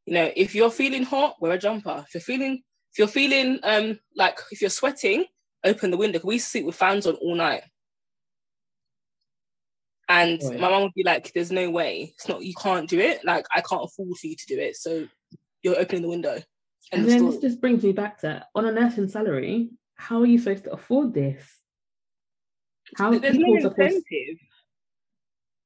You 0.07 0.15
know, 0.15 0.31
if 0.35 0.55
you're 0.55 0.71
feeling 0.71 1.03
hot, 1.03 1.35
wear 1.39 1.51
a 1.51 1.59
jumper. 1.59 2.03
If 2.07 2.15
you're 2.15 2.21
feeling, 2.21 2.63
if 2.91 2.97
you're 2.97 3.07
feeling 3.07 3.59
um 3.61 3.99
like 4.15 4.39
if 4.51 4.61
you're 4.61 4.71
sweating, 4.71 5.25
open 5.63 5.91
the 5.91 5.97
window. 5.97 6.19
We 6.23 6.39
sleep 6.39 6.65
with 6.65 6.75
fans 6.75 7.05
on 7.05 7.15
all 7.15 7.35
night. 7.35 7.61
And 10.09 10.41
Oh, 10.43 10.51
yeah. 10.51 10.59
my 10.59 10.69
mom 10.69 10.81
would 10.83 10.93
be 10.95 11.03
like, 11.03 11.31
"There's 11.33 11.51
no 11.51 11.69
way. 11.69 12.13
It's 12.15 12.27
not. 12.27 12.43
You 12.43 12.53
can't 12.55 12.89
do 12.89 12.99
it. 12.99 13.23
Like 13.23 13.45
I 13.55 13.61
can't 13.61 13.85
afford 13.85 14.17
for 14.17 14.27
you 14.27 14.35
to 14.35 14.45
do 14.47 14.59
it. 14.59 14.75
So 14.75 15.07
you're 15.63 15.79
opening 15.79 16.03
the 16.03 16.09
window." 16.09 16.41
And 16.91 17.01
of 17.01 17.07
then 17.07 17.19
story. 17.19 17.31
this 17.31 17.41
just 17.41 17.61
brings 17.61 17.83
me 17.83 17.91
back 17.91 18.19
to 18.19 18.45
on 18.53 18.65
a 18.65 18.71
nursing 18.71 19.07
salary, 19.07 19.71
how 19.95 20.21
are 20.21 20.25
you 20.25 20.37
supposed 20.37 20.65
to 20.65 20.73
afford 20.73 21.13
this? 21.13 21.43
How 22.97 23.17
there's 23.17 23.37
no 23.37 23.59
supposed 23.59 23.79
incentive. 23.79 24.37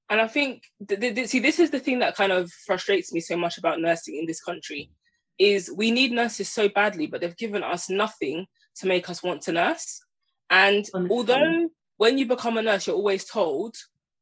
And 0.10 0.22
I 0.22 0.27
think, 0.27 0.63
th- 0.88 1.00
th- 1.01 1.16
th- 1.16 1.27
see, 1.27 1.39
this 1.39 1.60
is 1.60 1.70
the 1.70 1.80
thing 1.80 2.00
that 2.00 2.16
kind 2.16 2.32
of 2.32 2.50
frustrates 2.66 3.12
me 3.12 3.20
so 3.20 3.36
much 3.36 3.58
about 3.58 3.82
nursing 3.82 4.16
in 4.16 4.25
this 4.25 4.42
country, 4.42 4.89
is 5.38 5.72
we 5.75 5.92
need 5.92 6.12
nurses 6.12 6.50
so 6.50 6.70
badly, 6.70 7.08
but 7.08 7.20
they've 7.20 7.36
given 7.36 7.63
us 7.63 7.89
nothing 7.89 8.48
to 8.75 8.88
make 8.88 9.10
us 9.10 9.22
want 9.22 9.42
to 9.42 9.51
nurse. 9.51 10.01
And 10.50 10.86
Honestly. 10.94 11.16
although 11.18 11.70
when 11.98 12.18
you 12.18 12.25
become 12.25 12.58
a 12.58 12.62
nurse, 12.62 12.88
you're 12.88 12.96
always 12.96 13.25
told, 13.25 13.75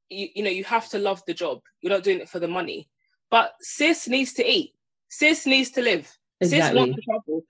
you, 0.10 0.30
you 0.36 0.44
know, 0.44 0.50
you 0.50 0.64
have 0.64 0.90
to 0.90 0.98
love 0.98 1.22
the 1.28 1.34
job. 1.34 1.60
You're 1.82 1.94
not 1.94 2.04
doing 2.04 2.20
it 2.20 2.30
for 2.30 2.40
the 2.40 2.48
money. 2.48 2.90
But 3.30 3.54
sis 3.62 4.08
needs 4.08 4.34
to 4.34 4.50
eat. 4.50 4.75
Sis 5.18 5.46
needs 5.46 5.72
to 5.72 5.82
live. 5.82 6.12
Sis 6.44 6.74
wants 6.74 6.98
to 6.98 7.02
travel. 7.02 7.46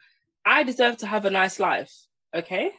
I 0.46 0.62
deserve 0.62 0.98
to 0.98 1.08
have 1.08 1.26
a 1.26 1.32
nice 1.32 1.60
life. 1.60 1.92
Okay. 2.36 2.72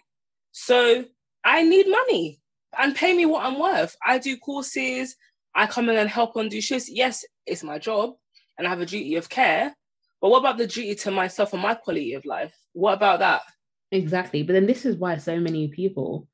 So 0.52 1.04
I 1.42 1.64
need 1.64 1.88
money 1.88 2.40
and 2.78 2.94
pay 2.94 3.12
me 3.12 3.26
what 3.26 3.44
I'm 3.44 3.58
worth. 3.58 3.96
I 4.06 4.18
do 4.18 4.36
courses, 4.36 5.16
I 5.56 5.66
come 5.66 5.88
in 5.88 5.96
and 5.96 6.08
help 6.08 6.36
on 6.36 6.48
do 6.48 6.60
shifts. 6.60 6.88
Yes, 6.88 7.24
it's 7.46 7.64
my 7.64 7.78
job 7.78 8.14
and 8.56 8.66
I 8.66 8.70
have 8.70 8.80
a 8.80 8.86
duty 8.86 9.16
of 9.16 9.28
care. 9.28 9.74
But 10.20 10.30
what 10.30 10.38
about 10.38 10.56
the 10.56 10.68
duty 10.68 10.94
to 10.94 11.10
myself 11.10 11.52
and 11.52 11.62
my 11.62 11.74
quality 11.74 12.14
of 12.14 12.24
life? 12.24 12.54
What 12.72 12.94
about 12.94 13.18
that? 13.18 13.42
Exactly. 13.90 14.44
But 14.44 14.52
then 14.52 14.66
this 14.66 14.86
is 14.86 14.96
why 14.96 15.16
so 15.16 15.40
many 15.40 15.66
people 15.66 16.28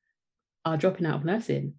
are 0.66 0.76
dropping 0.76 1.06
out 1.06 1.16
of 1.16 1.24
nursing 1.24 1.74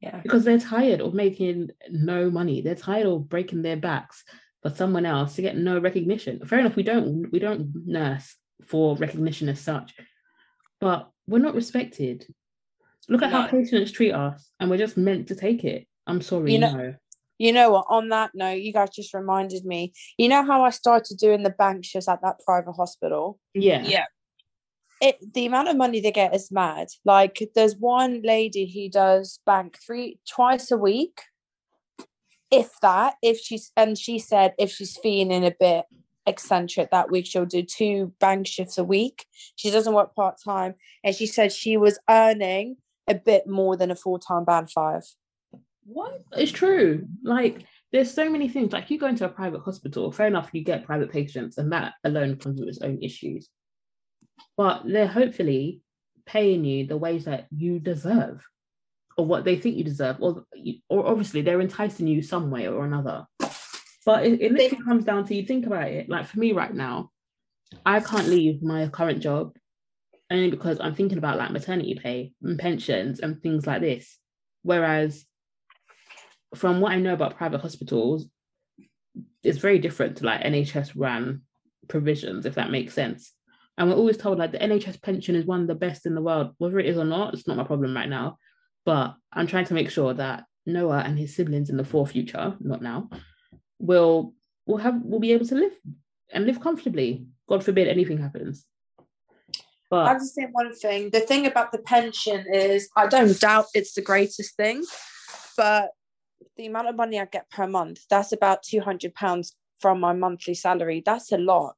Yeah. 0.00 0.20
because 0.22 0.44
they're 0.44 0.58
tired 0.58 1.02
of 1.02 1.12
making 1.12 1.70
no 1.90 2.30
money. 2.30 2.62
They're 2.62 2.74
tired 2.74 3.06
of 3.06 3.28
breaking 3.28 3.60
their 3.62 3.76
backs 3.76 4.24
for 4.62 4.70
someone 4.70 5.06
else 5.06 5.34
to 5.36 5.42
get 5.42 5.56
no 5.56 5.78
recognition. 5.78 6.44
Fair 6.46 6.60
enough, 6.60 6.76
we 6.76 6.82
don't 6.82 7.30
we 7.32 7.38
don't 7.38 7.72
nurse 7.86 8.36
for 8.66 8.96
recognition 8.96 9.48
as 9.48 9.60
such, 9.60 9.94
but 10.80 11.10
we're 11.26 11.38
not 11.38 11.54
respected. 11.54 12.26
Look 13.08 13.22
at 13.22 13.32
how 13.32 13.46
patients 13.46 13.90
treat 13.92 14.12
us, 14.12 14.50
and 14.60 14.70
we're 14.70 14.76
just 14.76 14.96
meant 14.96 15.28
to 15.28 15.34
take 15.34 15.64
it. 15.64 15.86
I'm 16.06 16.20
sorry, 16.20 16.52
You 16.52 16.58
know- 16.58 16.72
no. 16.76 16.94
You 17.38 17.54
know 17.54 17.70
what? 17.70 17.86
On 17.88 18.10
that 18.10 18.32
note, 18.34 18.60
you 18.60 18.70
guys 18.70 18.90
just 18.90 19.14
reminded 19.14 19.64
me. 19.64 19.94
You 20.18 20.28
know 20.28 20.44
how 20.44 20.62
I 20.62 20.68
started 20.68 21.16
doing 21.16 21.42
the 21.42 21.48
bank 21.48 21.86
shifts 21.86 22.06
at 22.06 22.20
that 22.20 22.36
private 22.44 22.74
hospital? 22.74 23.38
Yeah. 23.54 23.80
Yeah. 23.82 24.04
It 25.00 25.16
the 25.32 25.46
amount 25.46 25.68
of 25.68 25.78
money 25.78 26.00
they 26.02 26.12
get 26.12 26.34
is 26.34 26.52
mad. 26.52 26.88
Like 27.06 27.50
there's 27.54 27.76
one 27.76 28.20
lady 28.22 28.70
who 28.70 28.90
does 28.90 29.40
bank 29.46 29.78
three 29.86 30.18
twice 30.28 30.70
a 30.70 30.76
week, 30.76 31.22
if 32.50 32.70
that. 32.82 33.14
If 33.22 33.38
she's 33.40 33.72
and 33.76 33.98
she 33.98 34.18
said 34.18 34.54
if 34.58 34.70
she's 34.70 34.96
feeling 34.96 35.44
a 35.44 35.54
bit 35.58 35.84
eccentric 36.26 36.90
that 36.90 37.10
week, 37.10 37.26
she'll 37.26 37.46
do 37.46 37.62
two 37.62 38.12
bank 38.20 38.46
shifts 38.46 38.78
a 38.78 38.84
week. 38.84 39.26
She 39.56 39.70
doesn't 39.70 39.94
work 39.94 40.14
part 40.14 40.36
time, 40.42 40.74
and 41.04 41.14
she 41.14 41.26
said 41.26 41.52
she 41.52 41.76
was 41.76 41.98
earning 42.08 42.76
a 43.08 43.14
bit 43.14 43.46
more 43.46 43.76
than 43.76 43.90
a 43.90 43.96
full 43.96 44.18
time 44.18 44.44
band 44.44 44.70
five. 44.70 45.02
What? 45.84 46.22
It's 46.32 46.52
true. 46.52 47.06
Like, 47.24 47.64
there's 47.92 48.12
so 48.12 48.30
many 48.30 48.48
things. 48.48 48.72
Like, 48.72 48.90
you 48.90 48.98
go 48.98 49.06
into 49.06 49.24
a 49.24 49.28
private 49.28 49.62
hospital, 49.62 50.12
fair 50.12 50.28
enough, 50.28 50.50
you 50.52 50.62
get 50.62 50.84
private 50.84 51.10
patients, 51.10 51.58
and 51.58 51.72
that 51.72 51.94
alone 52.04 52.36
comes 52.36 52.60
with 52.60 52.68
its 52.68 52.82
own 52.82 53.02
issues. 53.02 53.48
But 54.56 54.82
they're 54.84 55.08
hopefully 55.08 55.80
paying 56.26 56.64
you 56.64 56.86
the 56.86 56.96
ways 56.96 57.24
that 57.24 57.46
you 57.50 57.80
deserve, 57.80 58.46
or 59.20 59.26
what 59.26 59.44
they 59.44 59.56
think 59.56 59.76
you 59.76 59.84
deserve, 59.84 60.16
or, 60.20 60.44
or 60.88 61.06
obviously 61.06 61.42
they're 61.42 61.60
enticing 61.60 62.06
you 62.06 62.22
some 62.22 62.50
way 62.50 62.66
or 62.66 62.86
another. 62.86 63.26
But 64.06 64.24
it, 64.24 64.40
it 64.40 64.52
literally 64.52 64.82
comes 64.82 65.04
down 65.04 65.26
to 65.26 65.34
you 65.34 65.44
think 65.44 65.66
about 65.66 65.88
it. 65.88 66.08
Like 66.08 66.26
for 66.26 66.38
me 66.38 66.52
right 66.52 66.72
now, 66.72 67.10
I 67.84 68.00
can't 68.00 68.28
leave 68.28 68.62
my 68.62 68.88
current 68.88 69.20
job 69.20 69.52
only 70.30 70.50
because 70.50 70.80
I'm 70.80 70.94
thinking 70.94 71.18
about 71.18 71.36
like 71.36 71.50
maternity 71.50 71.98
pay 72.02 72.32
and 72.42 72.58
pensions 72.58 73.20
and 73.20 73.42
things 73.42 73.66
like 73.66 73.82
this. 73.82 74.16
Whereas 74.62 75.26
from 76.54 76.80
what 76.80 76.92
I 76.92 76.96
know 76.96 77.12
about 77.12 77.36
private 77.36 77.60
hospitals, 77.60 78.26
it's 79.42 79.58
very 79.58 79.80
different 79.80 80.16
to 80.16 80.24
like 80.24 80.40
NHS 80.40 80.92
ran 80.96 81.42
provisions, 81.88 82.46
if 82.46 82.54
that 82.54 82.70
makes 82.70 82.94
sense. 82.94 83.34
And 83.76 83.90
we're 83.90 83.96
always 83.96 84.16
told 84.16 84.38
like 84.38 84.52
the 84.52 84.58
NHS 84.58 85.02
pension 85.02 85.34
is 85.34 85.44
one 85.44 85.60
of 85.60 85.68
the 85.68 85.74
best 85.74 86.06
in 86.06 86.14
the 86.14 86.22
world. 86.22 86.54
Whether 86.56 86.78
it 86.78 86.86
is 86.86 86.96
or 86.96 87.04
not, 87.04 87.34
it's 87.34 87.46
not 87.46 87.58
my 87.58 87.64
problem 87.64 87.94
right 87.94 88.08
now. 88.08 88.38
But 88.84 89.16
I'm 89.32 89.46
trying 89.46 89.66
to 89.66 89.74
make 89.74 89.90
sure 89.90 90.14
that 90.14 90.44
Noah 90.66 91.00
and 91.00 91.18
his 91.18 91.34
siblings 91.34 91.70
in 91.70 91.76
the 91.76 91.84
far 91.84 92.06
future, 92.06 92.56
not 92.60 92.82
now, 92.82 93.10
will 93.78 94.34
will 94.66 94.78
have 94.78 95.02
will 95.02 95.20
be 95.20 95.32
able 95.32 95.46
to 95.46 95.54
live 95.54 95.72
and 96.32 96.46
live 96.46 96.60
comfortably. 96.60 97.26
God 97.48 97.64
forbid 97.64 97.88
anything 97.88 98.18
happens. 98.18 98.64
I 99.00 99.04
But 99.90 100.14
just 100.14 100.34
say 100.34 100.46
one 100.52 100.72
thing. 100.74 101.10
The 101.10 101.20
thing 101.20 101.46
about 101.46 101.72
the 101.72 101.78
pension 101.78 102.46
is 102.52 102.88
I 102.96 103.08
don't 103.08 103.38
doubt 103.40 103.66
it's 103.74 103.94
the 103.94 104.02
greatest 104.02 104.56
thing, 104.56 104.84
but 105.56 105.90
the 106.56 106.66
amount 106.66 106.88
of 106.88 106.96
money 106.96 107.18
I 107.18 107.24
get 107.24 107.50
per 107.50 107.66
month, 107.66 108.00
that's 108.08 108.32
about 108.32 108.62
two 108.62 108.80
hundred 108.80 109.14
pounds 109.14 109.56
from 109.80 109.98
my 109.98 110.12
monthly 110.12 110.54
salary. 110.54 111.02
That's 111.04 111.32
a 111.32 111.38
lot. 111.38 111.74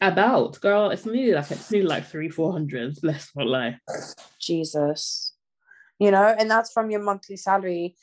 about 0.00 0.60
girl, 0.60 0.90
it's 0.90 1.06
nearly 1.06 1.32
like 1.32 1.50
it's 1.50 1.70
nearly 1.70 1.88
like 1.88 2.06
three, 2.06 2.28
four 2.28 2.52
hundred, 2.52 2.98
let's 3.02 3.30
not 3.36 3.46
lie. 3.46 3.78
Jesus. 4.40 5.31
You 6.02 6.10
know, 6.10 6.34
and 6.38 6.50
that's 6.50 6.72
from 6.72 6.90
your 6.90 7.02
monthly 7.02 7.36
salary. 7.36 7.94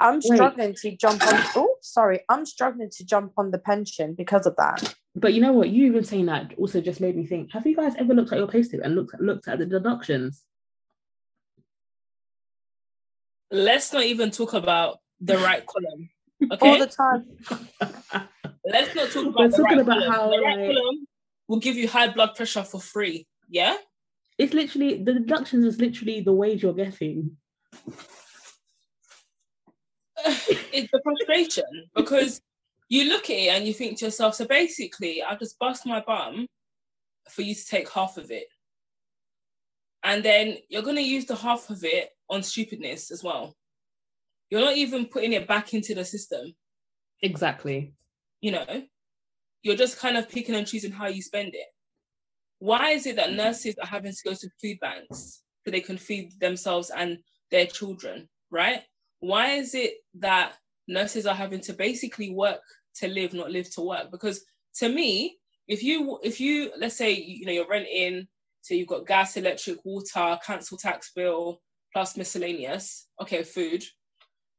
I'm 0.00 0.14
Wait. 0.16 0.24
struggling 0.24 0.74
to 0.82 0.96
jump 0.96 1.24
on 1.24 1.40
oh 1.54 1.76
sorry, 1.80 2.20
I'm 2.28 2.44
struggling 2.46 2.90
to 2.96 3.04
jump 3.04 3.32
on 3.36 3.52
the 3.52 3.58
pension 3.58 4.14
because 4.14 4.44
of 4.46 4.56
that. 4.56 4.94
But 5.14 5.34
you 5.34 5.40
know 5.40 5.52
what? 5.52 5.68
You 5.70 5.86
even 5.86 6.02
saying 6.04 6.26
that 6.26 6.52
also 6.58 6.80
just 6.80 7.00
made 7.00 7.16
me 7.16 7.26
think. 7.26 7.52
Have 7.52 7.66
you 7.66 7.76
guys 7.76 7.94
ever 7.96 8.12
looked 8.12 8.32
at 8.32 8.38
your 8.38 8.48
payslip 8.48 8.80
and 8.82 8.96
looked 8.96 9.14
at, 9.14 9.20
looked 9.20 9.46
at 9.46 9.58
the 9.60 9.66
deductions? 9.66 10.42
Let's 13.50 13.92
not 13.92 14.04
even 14.04 14.32
talk 14.32 14.52
about 14.54 14.98
the 15.20 15.38
right 15.38 15.64
column. 15.72 16.10
Okay? 16.52 16.68
All 16.70 16.78
the 16.78 16.86
time. 16.86 17.38
Let's 18.64 18.94
not 18.96 19.10
talk 19.10 19.26
about 19.26 19.38
We're 19.38 19.48
the 19.48 19.56
talking 19.56 19.76
right 19.76 19.78
about 19.78 20.02
column. 20.02 20.12
how, 20.12 20.30
the 20.30 20.42
right 20.42 20.58
like- 20.58 20.76
column 20.76 21.06
will 21.46 21.60
give 21.60 21.76
you 21.76 21.86
high 21.86 22.08
blood 22.08 22.34
pressure 22.34 22.64
for 22.64 22.80
free. 22.80 23.26
Yeah. 23.48 23.76
It's 24.38 24.52
literally 24.52 25.02
the 25.04 25.12
deductions 25.12 25.64
is 25.64 25.78
literally 25.78 26.20
the 26.20 26.32
wage 26.32 26.64
you're 26.64 26.74
getting. 26.74 27.36
It's 30.26 30.90
the 30.92 31.00
frustration 31.02 31.64
because 31.94 32.40
you 32.88 33.08
look 33.08 33.24
at 33.24 33.36
it 33.36 33.48
and 33.48 33.66
you 33.66 33.74
think 33.74 33.98
to 33.98 34.06
yourself, 34.06 34.34
so 34.34 34.46
basically, 34.46 35.22
I'll 35.22 35.38
just 35.38 35.58
bust 35.58 35.86
my 35.86 36.02
bum 36.06 36.46
for 37.30 37.42
you 37.42 37.54
to 37.54 37.66
take 37.66 37.90
half 37.90 38.16
of 38.16 38.30
it. 38.30 38.46
And 40.02 40.22
then 40.22 40.58
you're 40.68 40.82
going 40.82 40.96
to 40.96 41.02
use 41.02 41.24
the 41.24 41.36
half 41.36 41.70
of 41.70 41.82
it 41.82 42.10
on 42.28 42.42
stupidness 42.42 43.10
as 43.10 43.24
well. 43.24 43.56
You're 44.50 44.60
not 44.60 44.76
even 44.76 45.06
putting 45.06 45.32
it 45.32 45.48
back 45.48 45.72
into 45.72 45.94
the 45.94 46.04
system, 46.04 46.54
Exactly. 47.22 47.94
you 48.40 48.52
know? 48.52 48.82
You're 49.62 49.76
just 49.76 49.98
kind 49.98 50.18
of 50.18 50.28
picking 50.28 50.54
and 50.54 50.66
choosing 50.66 50.92
how 50.92 51.08
you 51.08 51.22
spend 51.22 51.54
it. 51.54 51.66
Why 52.58 52.90
is 52.90 53.06
it 53.06 53.16
that 53.16 53.32
nurses 53.32 53.76
are 53.80 53.86
having 53.86 54.12
to 54.12 54.18
go 54.24 54.34
to 54.34 54.48
food 54.60 54.78
banks 54.80 55.42
so 55.64 55.70
they 55.70 55.80
can 55.80 55.96
feed 55.96 56.38
themselves 56.38 56.90
and 56.90 57.18
their 57.54 57.66
children, 57.66 58.28
right? 58.50 58.82
Why 59.20 59.52
is 59.52 59.76
it 59.76 59.94
that 60.18 60.54
nurses 60.88 61.24
are 61.24 61.36
having 61.36 61.60
to 61.60 61.72
basically 61.72 62.30
work 62.30 62.60
to 62.96 63.06
live, 63.06 63.32
not 63.32 63.52
live 63.52 63.72
to 63.74 63.80
work? 63.80 64.10
Because 64.10 64.44
to 64.78 64.88
me, 64.88 65.38
if 65.68 65.82
you 65.82 66.18
if 66.24 66.40
you 66.40 66.72
let's 66.76 66.96
say 66.96 67.12
you 67.12 67.46
know 67.46 67.52
you're 67.52 67.68
renting, 67.68 68.26
so 68.60 68.74
you've 68.74 68.88
got 68.88 69.06
gas, 69.06 69.36
electric, 69.36 69.78
water, 69.84 70.36
council 70.44 70.76
tax 70.76 71.12
bill, 71.14 71.60
plus 71.92 72.16
miscellaneous, 72.16 73.06
okay, 73.22 73.44
food, 73.44 73.84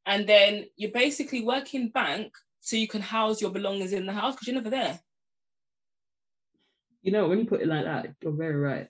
and 0.05 0.25
then 0.25 0.63
you're 0.77 0.91
basically 0.91 1.43
working 1.43 1.89
bank 1.89 2.31
so 2.61 2.77
you 2.77 2.87
can 2.87 3.01
house 3.01 3.41
your 3.41 3.51
belongings 3.51 3.91
in 3.91 4.05
the 4.05 4.13
house 4.13 4.35
because 4.35 4.47
you're 4.47 4.55
never 4.55 4.69
there. 4.69 4.99
You 7.03 7.11
know, 7.11 7.27
when 7.27 7.39
you 7.39 7.45
put 7.45 7.61
it 7.61 7.67
like 7.67 7.83
that, 7.83 8.07
you're 8.21 8.31
very 8.31 8.55
right. 8.55 8.87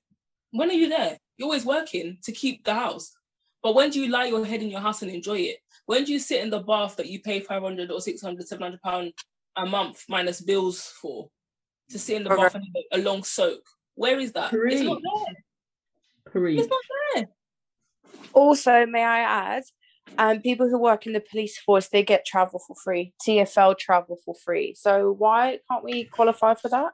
When 0.52 0.70
are 0.70 0.74
you 0.74 0.90
there? 0.90 1.18
You're 1.38 1.48
always 1.48 1.66
working 1.66 2.20
to 2.24 2.32
keep 2.32 2.64
the 2.64 2.76
house. 2.76 3.12
But 3.66 3.74
when 3.74 3.90
do 3.90 4.00
you 4.00 4.12
lie 4.12 4.26
your 4.26 4.46
head 4.46 4.62
in 4.62 4.70
your 4.70 4.80
house 4.80 5.02
and 5.02 5.10
enjoy 5.10 5.40
it? 5.40 5.58
When 5.88 6.04
do 6.04 6.14
you 6.14 6.20
sit 6.20 6.42
in 6.42 6.52
the 6.52 6.60
bath 6.60 6.98
that 6.98 7.08
you 7.08 7.20
pay 7.20 7.40
500 7.40 7.90
or 7.90 8.00
600, 8.00 8.48
700 8.48 8.80
pound 8.84 9.14
a 9.56 9.66
month 9.66 10.04
minus 10.08 10.40
bills 10.40 10.94
for 11.02 11.32
to 11.90 11.98
sit 11.98 12.18
in 12.18 12.26
the 12.26 12.30
bath 12.30 12.54
and 12.54 12.64
have 12.64 13.00
a 13.00 13.04
long 13.04 13.24
soak? 13.24 13.64
Where 13.96 14.20
is 14.20 14.34
that? 14.34 14.54
It's 14.54 14.84
not 14.84 15.02
there. 15.02 16.32
Preach. 16.32 16.60
It's 16.60 16.70
not 16.70 16.80
there. 17.16 17.28
Also, 18.34 18.86
may 18.86 19.04
I 19.04 19.22
add, 19.22 19.64
and 20.16 20.44
people 20.44 20.70
who 20.70 20.78
work 20.78 21.08
in 21.08 21.14
the 21.14 21.24
police 21.32 21.58
force 21.58 21.90
they 21.90 22.04
get 22.04 22.28
travel 22.28 22.62
for 22.68 22.76
free 22.84 23.12
tfl 23.28 23.76
travel 23.76 24.20
for 24.24 24.36
free 24.36 24.76
so 24.78 25.12
why 25.18 25.58
can't 25.68 25.84
we 25.84 26.04
qualify 26.04 26.54
for 26.54 26.70
that 26.70 26.92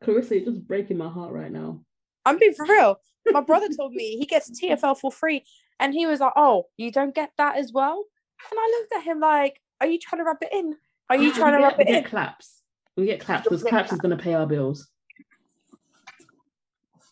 Clarissa, 0.00 0.36
you're 0.36 0.52
just 0.52 0.64
breaking 0.66 0.96
my 0.96 1.08
heart 1.08 1.32
right 1.32 1.50
now. 1.50 1.80
I'm 2.24 2.38
being 2.38 2.54
for 2.54 2.66
real 2.66 2.98
my 3.26 3.40
brother 3.40 3.68
told 3.76 3.92
me 3.92 4.16
he 4.16 4.26
gets 4.26 4.50
tfl 4.50 4.98
for 4.98 5.12
free 5.12 5.44
and 5.78 5.94
he 5.94 6.06
was 6.06 6.20
like 6.20 6.32
oh 6.36 6.64
you 6.76 6.90
don't 6.90 7.14
get 7.14 7.30
that 7.38 7.56
as 7.56 7.72
well 7.72 8.04
and 8.50 8.58
i 8.58 8.78
looked 8.78 8.92
at 8.94 9.02
him 9.02 9.20
like 9.20 9.60
are 9.80 9.86
you 9.86 9.98
trying 9.98 10.20
to 10.20 10.24
rub 10.24 10.38
it 10.40 10.52
in 10.52 10.76
are 11.12 11.16
you 11.16 11.34
trying 11.34 11.52
to 11.52 11.58
get, 11.58 11.64
rub 11.64 11.80
it 11.80 11.86
we 11.86 11.94
in 11.94 12.02
get 12.02 12.10
claps. 12.10 12.62
We 12.96 13.06
get 13.06 13.20
claps 13.20 13.44
because 13.44 13.62
claps 13.62 13.92
is 13.92 13.98
going 13.98 14.16
to 14.16 14.22
pay 14.22 14.32
our 14.32 14.46
bills. 14.46 14.88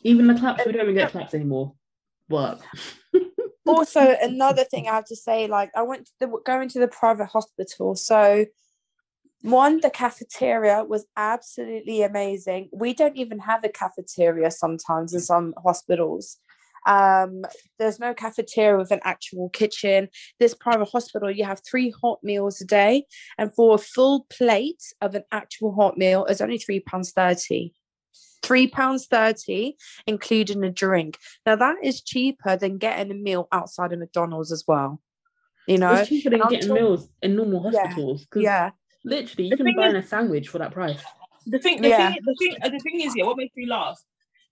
Even 0.03 0.27
the 0.27 0.35
claps, 0.35 0.65
we 0.65 0.73
don't 0.73 0.83
even 0.83 0.95
get 0.95 1.11
claps 1.11 1.35
anymore. 1.35 1.75
But 2.29 2.63
also 3.67 4.17
another 4.23 4.65
thing 4.65 4.89
I 4.89 4.95
have 4.95 5.05
to 5.07 5.17
say, 5.17 5.49
like 5.49 5.71
I 5.77 5.83
went 5.83 6.07
to 6.07 6.13
the 6.21 6.41
going 6.47 6.71
to 6.71 6.79
the 6.79 6.89
private 6.89 7.27
hospital. 7.27 7.95
So 7.95 8.47
one, 9.43 9.81
the 9.81 9.91
cafeteria 9.91 10.85
was 10.85 11.07
absolutely 11.17 12.03
amazing. 12.03 12.69
We 12.73 12.95
don't 12.95 13.17
even 13.17 13.39
have 13.41 13.65
a 13.65 13.69
cafeteria 13.69 14.51
sometimes 14.51 15.15
in 15.15 15.21
some 15.21 15.55
hospitals. 15.63 16.37
Um, 16.87 17.43
there's 17.79 17.99
no 17.99 18.15
cafeteria 18.15 18.79
with 18.79 18.91
an 18.91 19.01
actual 19.05 19.49
kitchen. 19.51 20.09
This 20.39 20.55
private 20.55 20.89
hospital, 20.89 21.31
you 21.31 21.45
have 21.45 21.61
three 21.69 21.93
hot 22.03 22.19
meals 22.23 22.61
a 22.61 22.67
day, 22.67 23.07
and 23.39 23.55
for 23.55 23.75
a 23.75 23.79
full 23.79 24.27
plate 24.31 24.83
of 25.01 25.15
an 25.15 25.25
actual 25.31 25.75
hot 25.75 25.99
meal, 25.99 26.25
it's 26.27 26.41
only 26.41 26.59
three 26.59 26.81
pounds 26.81 27.13
thirty. 27.13 27.75
Three 28.43 28.67
pounds 28.67 29.07
thirty, 29.07 29.77
including 30.07 30.65
a 30.65 30.71
drink. 30.71 31.19
Now 31.45 31.57
that 31.57 31.77
is 31.83 32.01
cheaper 32.01 32.57
than 32.57 32.79
getting 32.79 33.11
a 33.11 33.15
meal 33.15 33.49
outside 33.53 33.93
of 33.93 33.99
McDonald's 33.99 34.53
as 34.53 34.65
well. 34.67 35.01
You 35.67 35.79
know, 35.79 35.93
it's 35.93 36.09
cheaper 36.09 36.31
than 36.31 36.49
getting 36.49 36.73
meals 36.73 37.09
in 37.23 37.37
normal 37.37 37.63
hospitals. 37.63 38.27
Yeah, 38.35 38.71
literally, 39.05 39.45
you 39.49 39.57
The 39.57 39.65
can 39.65 39.75
buy 39.77 39.89
is- 39.89 40.05
a 40.05 40.09
sandwich 40.09 40.49
for 40.49 40.59
that 40.59 40.73
price. 40.73 41.03
The 41.47 41.59
thing, 41.59 41.81
the 41.81 41.89
Yeah. 41.89 42.13
thing, 42.13 42.21
the 42.25 42.35
thing, 42.39 42.57
the 42.73 42.79
thing 42.81 43.01
is, 43.01 43.15
yeah, 43.17 43.25
what 43.25 43.37
makes 43.37 43.57
me 43.57 43.67
laugh 43.67 43.99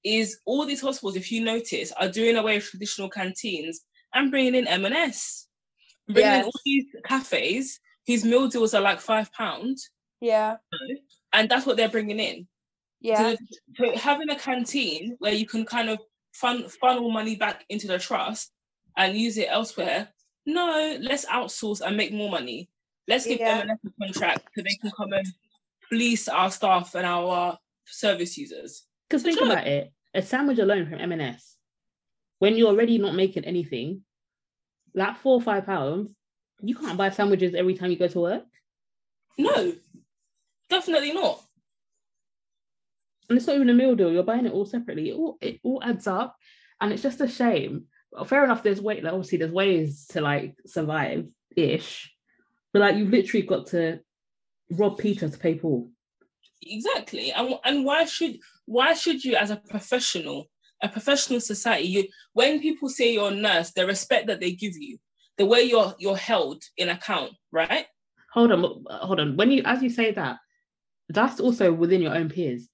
is 0.05 0.39
all 0.47 0.65
these 0.65 0.81
hospitals, 0.81 1.17
if 1.17 1.31
you 1.31 1.45
notice, 1.45 1.93
are 1.93 2.09
doing 2.09 2.37
away 2.37 2.57
with 2.57 2.65
traditional 2.65 3.11
canteens 3.11 3.85
and 4.15 4.31
bringing 4.31 4.55
in 4.55 4.67
M&S, 4.67 5.49
bringing 6.09 6.33
in 6.41 6.45
all 6.45 6.53
these 6.65 6.87
cafes 7.05 7.79
whose 8.07 8.25
meal 8.25 8.49
deals 8.49 8.73
are 8.75 8.81
like 8.81 9.01
five 9.01 9.31
pounds, 9.33 9.91
yeah, 10.21 10.57
and 11.33 11.49
that's 11.51 11.67
what 11.67 11.77
they're 11.77 11.89
bringing 11.91 12.19
in. 12.19 12.49
yeah, 13.01 13.35
So, 13.35 13.37
so 13.77 13.97
having 13.97 14.31
a 14.31 14.37
canteen 14.37 15.17
where 15.19 15.35
you 15.35 15.45
can 15.47 15.65
kind 15.67 15.91
of 15.91 15.99
fun, 16.33 16.69
funnel 16.69 17.11
money 17.11 17.37
back 17.37 17.65
into 17.69 17.87
the 17.87 17.99
trust 17.99 18.51
and 18.97 19.17
use 19.17 19.37
it 19.37 19.49
elsewhere. 19.51 20.09
No, 20.47 20.97
let's 21.01 21.27
outsource 21.27 21.81
and 21.83 21.97
make 21.97 22.13
more 22.13 22.31
money. 22.31 22.71
Let's 23.09 23.27
give 23.27 23.41
Yeah. 23.41 23.61
M&S 23.65 23.79
a 23.87 24.05
contract 24.05 24.49
so 24.55 24.63
they 24.63 24.77
can 24.81 24.91
come 24.91 25.13
and 25.13 25.27
fleece 25.89 26.29
our 26.29 26.51
staff 26.51 26.95
and 26.95 27.07
our 27.07 27.59
service 27.87 28.37
users. 28.37 28.85
Because 29.09 29.23
think 29.23 29.39
joke. 29.39 29.49
about 29.51 29.67
it, 29.67 29.93
a 30.15 30.23
sandwich 30.23 30.59
alone 30.59 30.89
from 30.89 31.01
M&S, 31.01 31.57
when 32.39 32.57
you're 32.57 32.69
already 32.69 32.99
not 32.99 33.15
making 33.15 33.45
anything, 33.45 34.03
that 34.95 35.17
four 35.17 35.35
or 35.35 35.41
five 35.41 35.65
pounds, 35.67 36.15
you 36.61 36.75
can't 36.75 36.99
buy 36.99 37.09
sandwiches 37.11 37.55
every 37.55 37.75
time 37.75 37.91
you 37.91 37.97
go 37.99 38.09
to 38.09 38.21
work. 38.21 38.45
No, 39.39 39.73
definitely 40.69 41.13
not. 41.13 41.41
And 43.29 43.39
it's 43.39 43.47
not 43.47 43.57
even 43.57 43.71
a 43.71 43.75
meal 43.75 43.95
deal. 43.95 44.13
You're 44.13 44.23
buying 44.23 44.47
it 44.47 44.53
all 44.53 44.67
separately. 44.67 45.11
It 45.11 45.15
all, 45.15 45.39
it 45.41 45.61
all 45.63 45.83
adds 45.83 46.07
up. 46.07 46.37
And 46.81 46.93
it's 46.93 47.03
just 47.03 47.21
a 47.21 47.29
shame. 47.29 47.85
Well, 48.11 48.25
Fair 48.25 48.45
enough, 48.45 48.63
there's 48.63 48.81
way 48.81 49.01
like 49.01 49.13
obviously 49.13 49.39
there's 49.39 49.53
ways 49.53 50.07
to 50.11 50.21
like 50.21 50.57
survive-ish. 50.67 52.15
But 52.73 52.81
like 52.81 52.97
you've 52.97 53.11
literally 53.11 53.47
got 53.47 53.67
to 53.69 54.01
rob 54.71 54.99
Peter 54.99 55.29
to 55.29 55.39
pay 55.39 55.55
Paul. 55.55 55.91
Exactly. 56.63 57.33
And 57.33 57.55
and 57.65 57.85
why 57.85 58.05
should 58.05 58.39
why 58.67 58.95
should 58.95 59.25
you 59.25 59.37
as 59.37 59.51
a 59.51 59.57
professional, 59.57 60.47
a 60.83 60.89
professional 60.89 61.41
society, 61.41 61.89
you 61.89 62.09
when 62.33 62.61
people 62.61 62.89
say 62.89 63.13
you're 63.13 63.31
a 63.31 63.35
nurse, 63.35 63.73
the 63.73 63.87
respect 63.87 64.27
that 64.27 64.41
they 64.41 64.53
give 64.53 64.77
you, 64.77 64.99
the 65.37 65.47
way 65.47 65.63
you're 65.63 65.95
you're 65.99 66.17
held 66.17 66.63
in 66.77 66.89
account, 66.89 67.33
right? 67.53 67.87
Hold 68.35 68.53
on, 68.53 68.85
uh, 68.91 68.99
hold 69.07 69.21
on. 69.21 69.37
When 69.37 69.51
you 69.51 69.63
as 69.65 69.83
you 69.83 69.91
say 69.91 70.13
that, 70.13 70.39
that's 71.09 71.41
also 71.41 71.73
within 71.73 72.03
your 72.03 72.15
own 72.15 72.29
peers. 72.29 72.69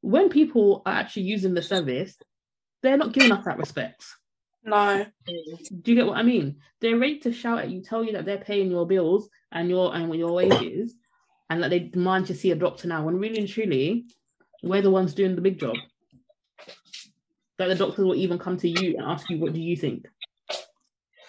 When 0.00 0.28
people 0.28 0.82
are 0.86 0.94
actually 0.94 1.22
using 1.22 1.54
the 1.54 1.62
service, 1.62 2.16
they're 2.82 2.96
not 2.96 3.12
giving 3.12 3.32
us 3.32 3.44
that 3.44 3.58
respect. 3.58 4.04
No, 4.64 5.06
Do 5.26 5.92
you 5.92 5.94
get 5.94 6.06
what 6.06 6.16
I 6.16 6.22
mean? 6.22 6.56
They're 6.80 6.98
ready 6.98 7.18
to 7.20 7.32
shout 7.32 7.58
at 7.58 7.70
you, 7.70 7.82
tell 7.82 8.02
you 8.02 8.12
that 8.12 8.24
they're 8.24 8.38
paying 8.38 8.70
your 8.70 8.86
bills 8.86 9.28
and 9.52 9.68
your 9.68 9.94
and 9.94 10.14
your 10.14 10.32
wages, 10.32 10.94
and 11.50 11.62
that 11.62 11.70
they 11.70 11.80
demand 11.80 12.26
to 12.26 12.34
see 12.34 12.50
a 12.50 12.56
doctor 12.56 12.88
now. 12.88 13.04
When 13.04 13.18
really 13.18 13.38
and 13.38 13.48
truly, 13.48 14.06
we're 14.62 14.82
the 14.82 14.90
ones 14.90 15.14
doing 15.14 15.34
the 15.34 15.42
big 15.42 15.60
job. 15.60 15.76
That 17.58 17.68
the 17.68 17.74
doctors 17.74 18.04
will 18.04 18.14
even 18.14 18.38
come 18.38 18.56
to 18.58 18.68
you 18.68 18.96
and 18.96 19.06
ask 19.06 19.28
you, 19.28 19.38
"What 19.38 19.52
do 19.52 19.60
you 19.60 19.76
think?" 19.76 20.06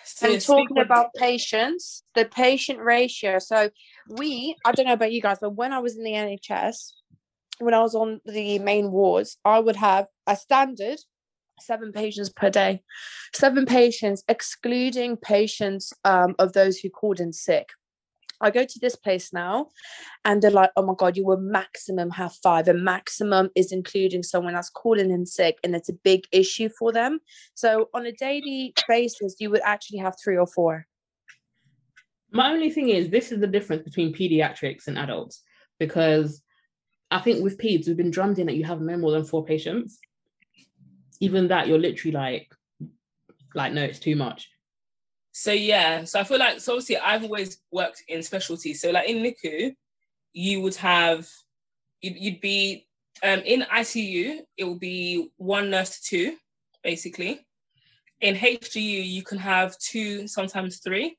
So 0.04 0.32
and 0.32 0.42
talking 0.42 0.80
about 0.80 1.14
patients, 1.18 2.04
the 2.14 2.26
patient 2.26 2.80
ratio. 2.80 3.40
So 3.40 3.70
we, 4.08 4.56
I 4.64 4.72
don't 4.72 4.86
know 4.86 4.94
about 4.94 5.12
you 5.12 5.22
guys, 5.22 5.40
but 5.42 5.56
when 5.56 5.74
I 5.74 5.80
was 5.80 5.98
in 5.98 6.04
the 6.04 6.14
NHS, 6.14 6.94
when 7.60 7.74
I 7.74 7.80
was 7.80 7.96
on 7.96 8.22
the 8.26 8.60
main 8.60 8.92
wards, 8.92 9.38
I 9.44 9.60
would 9.60 9.76
have 9.76 10.08
a 10.26 10.36
standard 10.36 11.00
seven 11.60 11.92
patients 11.92 12.30
per 12.30 12.50
day, 12.50 12.82
seven 13.34 13.66
patients, 13.66 14.24
excluding 14.28 15.18
patients 15.18 15.94
um, 16.04 16.36
of 16.40 16.54
those 16.54 16.78
who 16.78 16.90
called 16.90 17.20
in 17.20 17.34
sick. 17.34 17.70
I 18.42 18.52
go 18.52 18.66
to 18.66 18.80
this 18.80 18.98
place 18.98 19.32
now 19.32 19.70
and 20.26 20.42
they're 20.42 20.52
like, 20.52 20.72
oh 20.76 20.86
my 20.86 20.94
God, 20.98 21.16
you 21.16 21.26
will 21.26 21.40
maximum 21.40 22.10
have 22.12 22.34
five. 22.34 22.68
And 22.68 22.84
maximum 22.84 23.50
is 23.56 23.72
including 23.72 24.24
someone 24.24 24.54
that's 24.54 24.70
calling 24.70 25.10
in 25.10 25.26
sick 25.26 25.58
and 25.64 25.74
it's 25.74 25.90
a 25.90 25.94
big 25.94 26.26
issue 26.34 26.70
for 26.78 26.92
them. 26.92 27.20
So 27.54 27.90
on 27.94 28.06
a 28.06 28.12
daily 28.12 28.74
basis, 28.90 29.36
you 29.40 29.50
would 29.52 29.62
actually 29.64 30.00
have 30.00 30.16
three 30.22 30.38
or 30.38 30.48
four. 30.48 30.86
My 32.32 32.52
only 32.52 32.70
thing 32.70 32.90
is, 32.90 33.10
this 33.10 33.32
is 33.32 33.40
the 33.40 33.48
difference 33.48 33.84
between 33.84 34.14
pediatrics 34.14 34.88
and 34.88 34.98
adults 34.98 35.42
because 35.80 36.42
I 37.10 37.20
think 37.20 37.42
with 37.42 37.58
peds, 37.58 37.88
we've 37.88 37.96
been 37.96 38.12
drummed 38.12 38.40
in 38.40 38.48
that 38.48 38.58
you 38.58 38.66
have 38.66 38.82
no 38.82 38.98
more 38.98 39.12
than 39.12 39.24
four 39.24 39.46
patients. 39.46 39.98
Even 41.20 41.48
that, 41.50 41.68
you're 41.68 41.80
literally 41.80 42.14
like, 42.14 42.54
like, 43.54 43.74
no, 43.74 43.84
it's 43.84 44.00
too 44.00 44.16
much. 44.16 44.50
So 45.38 45.52
yeah, 45.52 46.06
so 46.06 46.22
I 46.22 46.24
feel 46.24 46.40
like 46.40 46.62
so 46.62 46.74
obviously 46.74 46.98
I've 46.98 47.24
always 47.24 47.58
worked 47.70 48.04
in 48.08 48.24
specialties. 48.24 48.82
So 48.82 48.92
like 48.92 49.10
in 49.10 49.18
NICU, 49.18 49.76
you 50.32 50.62
would 50.62 50.76
have 50.76 51.28
you'd, 52.02 52.16
you'd 52.16 52.40
be 52.40 52.88
um, 53.22 53.40
in 53.40 53.64
ICU. 53.64 54.40
It 54.58 54.64
will 54.64 54.80
be 54.80 55.30
one 55.36 55.70
nurse 55.70 56.00
to 56.00 56.04
two, 56.04 56.38
basically. 56.84 57.46
In 58.22 58.36
HDU, 58.36 59.06
you 59.06 59.24
can 59.24 59.38
have 59.40 59.78
two, 59.78 60.26
sometimes 60.26 60.80
three, 60.80 61.18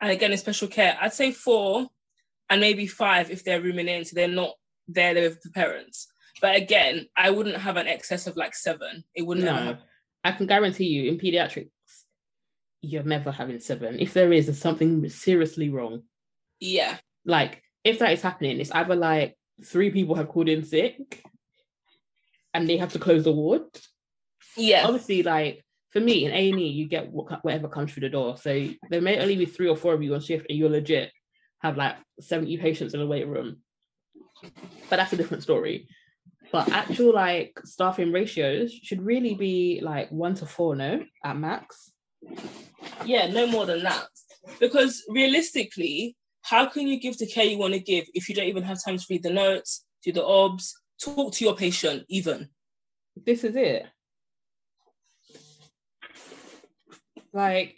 and 0.00 0.12
again 0.12 0.30
in 0.30 0.38
special 0.38 0.68
care, 0.68 0.96
I'd 1.00 1.12
say 1.12 1.32
four, 1.32 1.88
and 2.48 2.60
maybe 2.60 2.86
five 2.86 3.30
if 3.30 3.42
they're 3.42 3.60
rooming 3.60 3.88
in, 3.88 4.04
so 4.04 4.14
they're 4.14 4.28
not 4.28 4.52
there 4.86 5.14
with 5.14 5.42
the 5.42 5.50
parents. 5.50 6.06
But 6.40 6.56
again, 6.56 7.06
I 7.16 7.30
wouldn't 7.30 7.56
have 7.56 7.76
an 7.76 7.88
excess 7.88 8.26
of 8.26 8.36
like 8.36 8.54
seven. 8.54 9.04
It 9.14 9.22
wouldn't. 9.22 9.46
No. 9.46 9.76
I 10.24 10.32
can 10.32 10.46
guarantee 10.46 10.86
you 10.86 11.10
in 11.10 11.18
pediatrics, 11.18 11.70
you're 12.80 13.02
never 13.02 13.30
having 13.30 13.60
seven. 13.60 13.98
If 14.00 14.14
there 14.14 14.32
is, 14.32 14.46
there's 14.46 14.60
something 14.60 15.08
seriously 15.08 15.68
wrong. 15.68 16.02
Yeah. 16.60 16.98
Like, 17.24 17.62
if 17.84 17.98
that 18.00 18.12
is 18.12 18.22
happening, 18.22 18.60
it's 18.60 18.70
either 18.72 18.96
like 18.96 19.36
three 19.64 19.90
people 19.90 20.14
have 20.16 20.28
called 20.28 20.48
in 20.48 20.64
sick 20.64 21.22
and 22.54 22.68
they 22.68 22.76
have 22.76 22.92
to 22.92 22.98
close 22.98 23.24
the 23.24 23.32
ward. 23.32 23.62
Yeah. 24.56 24.84
Obviously, 24.84 25.22
like 25.22 25.64
for 25.90 26.00
me 26.00 26.24
in 26.24 26.32
A 26.32 26.50
and 26.50 26.60
E, 26.60 26.68
you 26.68 26.88
get 26.88 27.10
whatever 27.10 27.68
comes 27.68 27.92
through 27.92 28.02
the 28.02 28.08
door. 28.08 28.36
So 28.36 28.68
there 28.90 29.00
may 29.00 29.18
only 29.18 29.36
be 29.36 29.46
three 29.46 29.68
or 29.68 29.76
four 29.76 29.94
of 29.94 30.02
you 30.02 30.14
on 30.14 30.20
shift, 30.20 30.46
and 30.48 30.58
you're 30.58 30.70
legit 30.70 31.12
have 31.60 31.76
like 31.76 31.96
70 32.20 32.56
patients 32.58 32.94
in 32.94 33.00
a 33.00 33.06
waiting 33.06 33.30
room. 33.30 33.58
But 34.88 34.96
that's 34.96 35.12
a 35.12 35.16
different 35.16 35.42
story. 35.42 35.88
But 36.50 36.70
actual 36.70 37.14
like 37.14 37.58
staffing 37.64 38.12
ratios 38.12 38.72
should 38.72 39.04
really 39.04 39.34
be 39.34 39.80
like 39.82 40.10
one 40.10 40.34
to 40.36 40.46
four, 40.46 40.74
no, 40.76 41.04
at 41.24 41.36
max. 41.36 41.92
Yeah, 43.04 43.30
no 43.30 43.46
more 43.46 43.66
than 43.66 43.82
that. 43.82 44.06
Because 44.58 45.04
realistically, 45.08 46.16
how 46.42 46.66
can 46.66 46.86
you 46.86 46.98
give 46.98 47.18
the 47.18 47.26
care 47.26 47.44
you 47.44 47.58
want 47.58 47.74
to 47.74 47.80
give 47.80 48.06
if 48.14 48.28
you 48.28 48.34
don't 48.34 48.46
even 48.46 48.62
have 48.62 48.82
time 48.82 48.96
to 48.96 49.06
read 49.10 49.22
the 49.22 49.30
notes, 49.30 49.84
do 50.02 50.12
the 50.12 50.24
obs, 50.24 50.74
talk 51.00 51.34
to 51.34 51.44
your 51.44 51.54
patient, 51.54 52.04
even? 52.08 52.48
This 53.26 53.44
is 53.44 53.54
it. 53.54 53.86
Like 57.32 57.76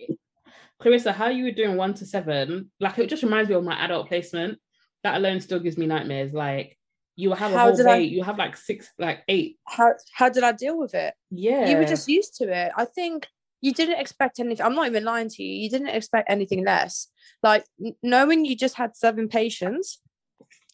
Clarissa, 0.81 1.13
how 1.13 1.29
you 1.29 1.45
were 1.45 1.51
doing 1.51 1.77
one 1.77 1.95
to 1.95 2.07
seven, 2.07 2.71
like 2.79 2.99
it 2.99 3.09
just 3.09 3.23
reminds 3.23 3.49
me 3.49 3.57
of 3.57 3.65
my 3.65 3.85
adult 3.85 4.09
placement. 4.09 4.59
That 5.03 5.17
alone 5.17 5.41
still 5.41 5.61
gives 5.61 5.77
me 5.77 5.87
nightmares. 5.87 6.33
Like 6.33 6.79
you 7.17 7.33
have 7.33 7.53
a 7.53 7.57
How 7.59 7.67
whole 7.69 7.77
did 7.77 7.87
I- 7.87 7.99
day, 7.99 8.05
you 8.05 8.23
have 8.23 8.39
like 8.39 8.57
six, 8.57 8.89
like 8.99 9.21
eight. 9.29 9.59
How 9.67 9.95
how 10.13 10.29
did 10.29 10.43
I 10.45 10.53
deal 10.53 10.79
with 10.79 10.95
it? 10.95 11.15
Yeah. 11.31 11.69
You 11.69 11.77
were 11.77 11.85
just 11.85 12.09
used 12.09 12.37
to 12.37 12.45
it. 12.53 12.73
I 12.77 12.85
think 12.85 13.27
you 13.61 13.73
didn't 13.75 14.01
expect 14.01 14.39
anything. 14.41 14.65
I'm 14.65 14.75
not 14.75 14.87
even 14.87 15.05
lying 15.05 15.29
to 15.29 15.43
you. 15.43 15.53
You 15.65 15.69
didn't 15.71 15.89
expect 15.89 16.31
anything 16.31 16.65
less. 16.65 17.09
Like 17.43 17.65
knowing 18.03 18.45
you 18.45 18.57
just 18.57 18.77
had 18.77 18.97
seven 18.97 19.29
patients 19.29 20.01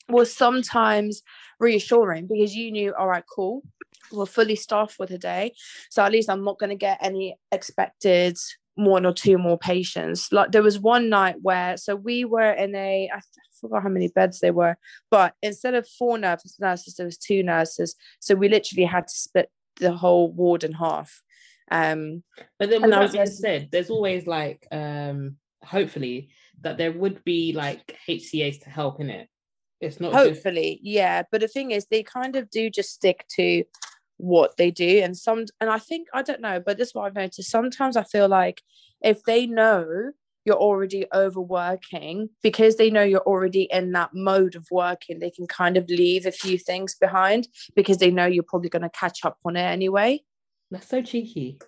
was 0.09 0.33
sometimes 0.33 1.23
reassuring 1.59 2.29
because 2.29 2.55
you 2.55 2.71
knew, 2.71 2.95
all 2.95 3.09
right, 3.09 3.25
cool, 3.35 3.63
we're 4.13 4.25
fully 4.27 4.55
staffed 4.55 4.93
for 4.93 5.05
the 5.07 5.19
day. 5.19 5.53
So 5.91 6.05
at 6.05 6.13
least 6.13 6.31
I'm 6.31 6.45
not 6.45 6.61
going 6.61 6.71
to 6.71 6.77
get 6.77 6.99
any 7.01 7.37
expected 7.51 8.37
one 8.77 9.05
or 9.05 9.13
two 9.13 9.37
more 9.37 9.59
patients. 9.59 10.31
Like 10.31 10.53
there 10.53 10.63
was 10.63 10.79
one 10.79 11.09
night 11.09 11.37
where, 11.43 11.77
so 11.77 11.97
we 11.97 12.25
were 12.25 12.53
in 12.53 12.77
a, 12.77 13.11
I 13.13 13.21
forgot 13.69 13.83
how 13.83 13.89
many 13.89 14.09
beds 14.09 14.41
they 14.41 14.51
were, 14.51 14.77
but 15.11 15.35
instead 15.43 15.75
of 15.75 15.89
four 15.89 16.19
nurses, 16.19 16.57
nurses 16.61 16.95
there 16.95 17.07
was 17.07 17.19
two 17.19 17.43
nurses. 17.43 17.95
So 18.21 18.35
we 18.35 18.49
literally 18.49 18.85
had 18.85 19.09
to 19.09 19.15
split 19.15 19.51
the 19.81 19.93
whole 19.93 20.33
ward 20.33 20.65
in 20.65 20.73
half. 20.73 21.23
Um, 21.71 22.23
but 22.59 22.71
then, 22.71 22.83
with 22.83 22.91
that 22.91 23.13
being 23.13 23.27
said, 23.27 23.69
there's 23.73 23.91
always 23.91 24.27
like, 24.27 24.67
um, 24.71 25.37
hopefully, 25.65 26.29
that 26.61 26.79
there 26.79 26.93
would 26.93 27.25
be 27.25 27.53
like 27.53 27.97
HCAs 28.09 28.63
to 28.63 28.71
help 28.71 29.01
in 29.01 29.11
it. 29.11 29.29
It's 29.81 30.01
not 30.01 30.13
hopefully, 30.13 30.77
just... 30.77 30.85
yeah. 30.85 31.23
But 31.31 31.41
the 31.41 31.49
thing 31.49 31.73
is, 31.73 31.87
they 31.87 32.03
kind 32.03 32.37
of 32.37 32.51
do 32.51 32.71
just 32.71 32.95
stick 32.95 33.27
to 33.37 33.65
what 34.17 34.57
they 34.57 34.71
do, 34.71 35.01
and 35.03 35.17
some, 35.17 35.45
and 35.61 35.69
I 35.69 35.79
think 35.79 36.09
I 36.15 36.23
don't 36.23 36.41
know, 36.41 36.61
but 36.65 36.79
this 36.79 36.89
is 36.89 36.95
what 36.95 37.07
I've 37.07 37.15
noticed. 37.15 37.51
Sometimes 37.51 37.97
I 37.97 38.05
feel 38.05 38.29
like 38.29 38.63
if 39.03 39.23
they 39.25 39.47
know 39.47 40.13
you're 40.47 40.57
already 40.57 41.05
overworking 41.13 42.31
because 42.43 42.77
they 42.77 42.91
know 42.91 43.03
you're 43.03 43.21
already 43.21 43.69
in 43.71 43.93
that 43.93 44.11
mode 44.15 44.55
of 44.55 44.67
working 44.71 45.19
they 45.19 45.31
can 45.31 45.47
kind 45.47 45.77
of 45.77 45.89
leave 45.89 46.25
a 46.25 46.33
few 46.33 46.57
things 46.57 46.95
behind 46.95 47.49
because 47.75 47.99
they 47.99 48.11
know 48.11 48.27
you're 48.27 48.43
probably 48.43 48.71
going 48.71 48.83
to 48.83 48.91
catch 48.91 49.25
up 49.25 49.39
on 49.45 49.57
it 49.57 49.63
anyway 49.63 50.21
that's 50.71 50.89
so 50.89 51.03
cheeky. 51.03 51.59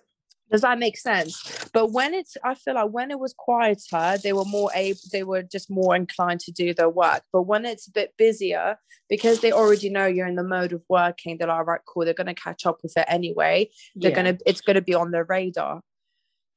Does 0.51 0.61
that 0.61 0.79
make 0.79 0.97
sense? 0.97 1.69
But 1.73 1.91
when 1.91 2.15
it's, 2.15 2.35
I 2.43 2.55
feel 2.55 2.73
like 2.73 2.89
when 2.89 3.11
it 3.11 3.19
was 3.19 3.35
quieter, 3.37 4.17
they 4.23 4.33
were 4.33 4.45
more 4.45 4.71
able, 4.73 4.99
they 5.11 5.23
were 5.23 5.43
just 5.43 5.69
more 5.69 5.95
inclined 5.95 6.39
to 6.41 6.51
do 6.51 6.73
their 6.73 6.89
work. 6.89 7.21
But 7.31 7.43
when 7.43 7.65
it's 7.65 7.87
a 7.87 7.91
bit 7.91 8.15
busier, 8.17 8.77
because 9.09 9.41
they 9.41 9.51
already 9.51 9.91
know 9.91 10.07
you're 10.07 10.25
in 10.25 10.35
the 10.35 10.43
mode 10.43 10.73
of 10.73 10.83
working, 10.89 11.37
they're 11.37 11.47
like, 11.47 11.67
right, 11.67 11.81
cool, 11.87 12.03
they're 12.03 12.15
going 12.15 12.27
to 12.27 12.33
catch 12.33 12.65
up 12.65 12.79
with 12.81 12.97
it 12.97 13.05
anyway. 13.07 13.69
They're 13.95 14.09
yeah. 14.09 14.23
going 14.23 14.37
to, 14.37 14.43
it's 14.47 14.61
going 14.61 14.75
to 14.75 14.81
be 14.81 14.95
on 14.95 15.11
their 15.11 15.25
radar. 15.25 15.81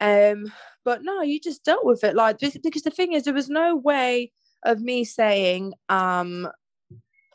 Um, 0.03 0.53
but 0.85 1.05
no, 1.05 1.23
you 1.23 1.39
just 1.41 1.65
dealt 1.65 1.87
with 1.87 2.03
it 2.03 2.17
like 2.17 2.39
because 2.41 2.83
the 2.83 2.91
thing 2.91 3.13
is, 3.13 3.23
there 3.23 3.33
was 3.33 3.49
no 3.49 3.77
way 3.77 4.33
of 4.65 4.81
me 4.81 5.05
saying, 5.05 5.75
um, 5.89 6.49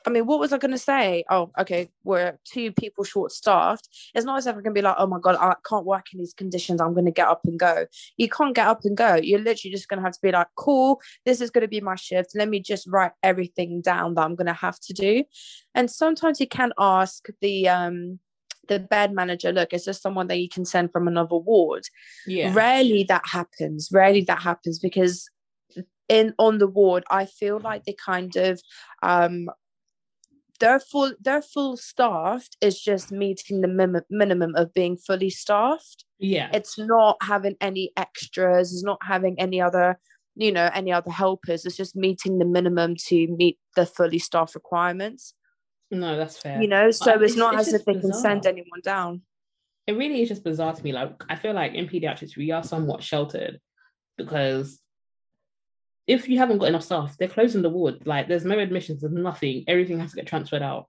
I 0.06 0.10
mean, 0.10 0.26
what 0.26 0.40
was 0.40 0.54
I 0.54 0.58
going 0.58 0.72
to 0.72 0.78
say? 0.78 1.24
Oh, 1.30 1.52
okay, 1.60 1.90
we're 2.04 2.38
two 2.46 2.72
people 2.72 3.04
short 3.04 3.32
staffed. 3.32 3.90
It's 4.14 4.26
not 4.26 4.38
as 4.38 4.48
if 4.48 4.56
I 4.56 4.62
can 4.62 4.74
be 4.74 4.82
like, 4.82 4.96
oh 4.98 5.08
my 5.08 5.20
God, 5.20 5.36
I 5.36 5.54
can't 5.68 5.86
work 5.86 6.08
in 6.14 6.20
these 6.20 6.34
conditions. 6.34 6.80
I'm 6.80 6.94
going 6.94 7.06
to 7.06 7.12
get 7.12 7.28
up 7.28 7.42
and 7.46 7.60
go. 7.60 7.86
You 8.18 8.30
can't 8.30 8.56
get 8.56 8.68
up 8.68 8.82
and 8.84 8.96
go. 8.96 9.16
You're 9.16 9.40
literally 9.40 9.72
just 9.72 9.90
going 9.90 10.00
to 10.00 10.06
have 10.06 10.14
to 10.14 10.22
be 10.22 10.32
like, 10.32 10.48
cool, 10.56 11.02
this 11.26 11.42
is 11.42 11.52
going 11.52 11.64
to 11.64 11.68
be 11.68 11.82
my 11.82 11.96
shift. 11.96 12.32
Let 12.36 12.48
me 12.48 12.62
just 12.62 12.88
write 12.88 13.12
everything 13.24 13.82
down 13.82 14.14
that 14.16 14.24
I'm 14.24 14.36
going 14.36 14.48
to 14.48 14.54
have 14.54 14.80
to 14.82 14.94
do. 14.94 15.24
And 15.76 15.92
sometimes 15.92 16.40
you 16.40 16.48
can 16.48 16.72
ask 16.78 17.28
the, 17.42 17.68
um, 17.68 18.20
the 18.68 18.80
bed 18.80 19.14
manager, 19.14 19.52
look, 19.52 19.74
is 19.74 19.86
this 19.86 20.02
someone 20.02 20.28
that 20.28 20.40
you 20.40 20.50
can 20.50 20.66
send 20.66 20.92
from 20.92 21.08
another 21.08 21.38
ward? 21.38 21.84
Yeah. 22.26 22.54
Rarely 22.54 23.04
that 23.06 23.24
happens. 23.26 23.90
Rarely 23.92 24.22
that 24.22 24.42
happens 24.42 24.80
because 24.80 25.30
in 26.10 26.34
on 26.38 26.58
the 26.58 26.68
ward, 26.68 27.04
I 27.10 27.26
feel 27.26 27.60
like 27.60 27.84
they 27.86 27.94
kind 27.94 28.36
of 28.36 28.62
um 29.04 29.50
their 30.60 30.80
full 30.80 31.14
their 31.20 31.42
full 31.42 31.78
staffed 31.78 32.58
is 32.62 32.82
just 32.82 33.12
meeting 33.12 33.62
the 33.62 33.68
min- 33.68 34.02
minimum 34.10 34.56
of 34.56 34.74
being 34.74 34.98
fully 34.98 35.30
staffed 35.30 36.06
yeah 36.20 36.50
it's 36.54 36.78
not 36.78 37.18
having 37.22 37.56
any 37.62 37.92
extras 37.96 38.74
it's 38.74 38.84
not 38.84 39.00
having 39.04 39.40
any 39.40 39.62
other 39.62 40.00
you 40.36 40.52
know 40.52 40.70
any 40.74 40.92
other 40.92 41.12
helpers 41.12 41.66
it's 41.66 41.78
just 41.78 41.96
meeting 41.96 42.40
the 42.40 42.46
minimum 42.46 42.96
to 42.96 43.28
meet 43.28 43.58
the 43.76 43.86
fully 43.86 44.20
staffed 44.20 44.56
requirements 44.56 45.34
no 45.92 46.18
that's 46.18 46.38
fair 46.38 46.62
you 46.62 46.68
know 46.68 46.92
so 46.92 47.14
it's, 47.14 47.32
it's, 47.32 47.36
not 47.36 47.56
it's 47.56 47.70
as 47.70 47.74
if 47.74 47.86
they 47.86 47.94
bizarre. 47.94 48.12
can 48.12 48.22
send 48.22 48.46
anyone 48.46 48.82
down 48.84 49.22
it 49.86 49.94
really 49.94 50.22
is 50.22 50.28
just 50.30 50.44
bizarre 50.44 50.74
to 50.74 50.84
me 50.84 50.92
like 50.92 51.24
i 51.30 51.36
feel 51.36 51.54
like 51.54 51.74
in 51.74 51.88
pediatrics 51.88 52.36
we 52.36 52.52
are 52.52 52.64
somewhat 52.64 53.02
sheltered 53.02 53.60
because 54.18 54.82
if 56.08 56.30
you 56.30 56.38
haven't 56.38 56.58
got 56.58 56.70
enough 56.70 56.84
staff, 56.84 57.18
they're 57.18 57.28
closing 57.28 57.62
the 57.62 57.70
ward. 57.70 58.08
Like 58.08 58.30
there's 58.30 58.46
no 58.46 58.58
admissions, 58.58 59.02
there's 59.02 59.14
nothing. 59.14 59.66
Everything 59.68 60.00
has 60.00 60.12
to 60.12 60.16
get 60.16 60.26
transferred 60.26 60.62
out. 60.62 60.88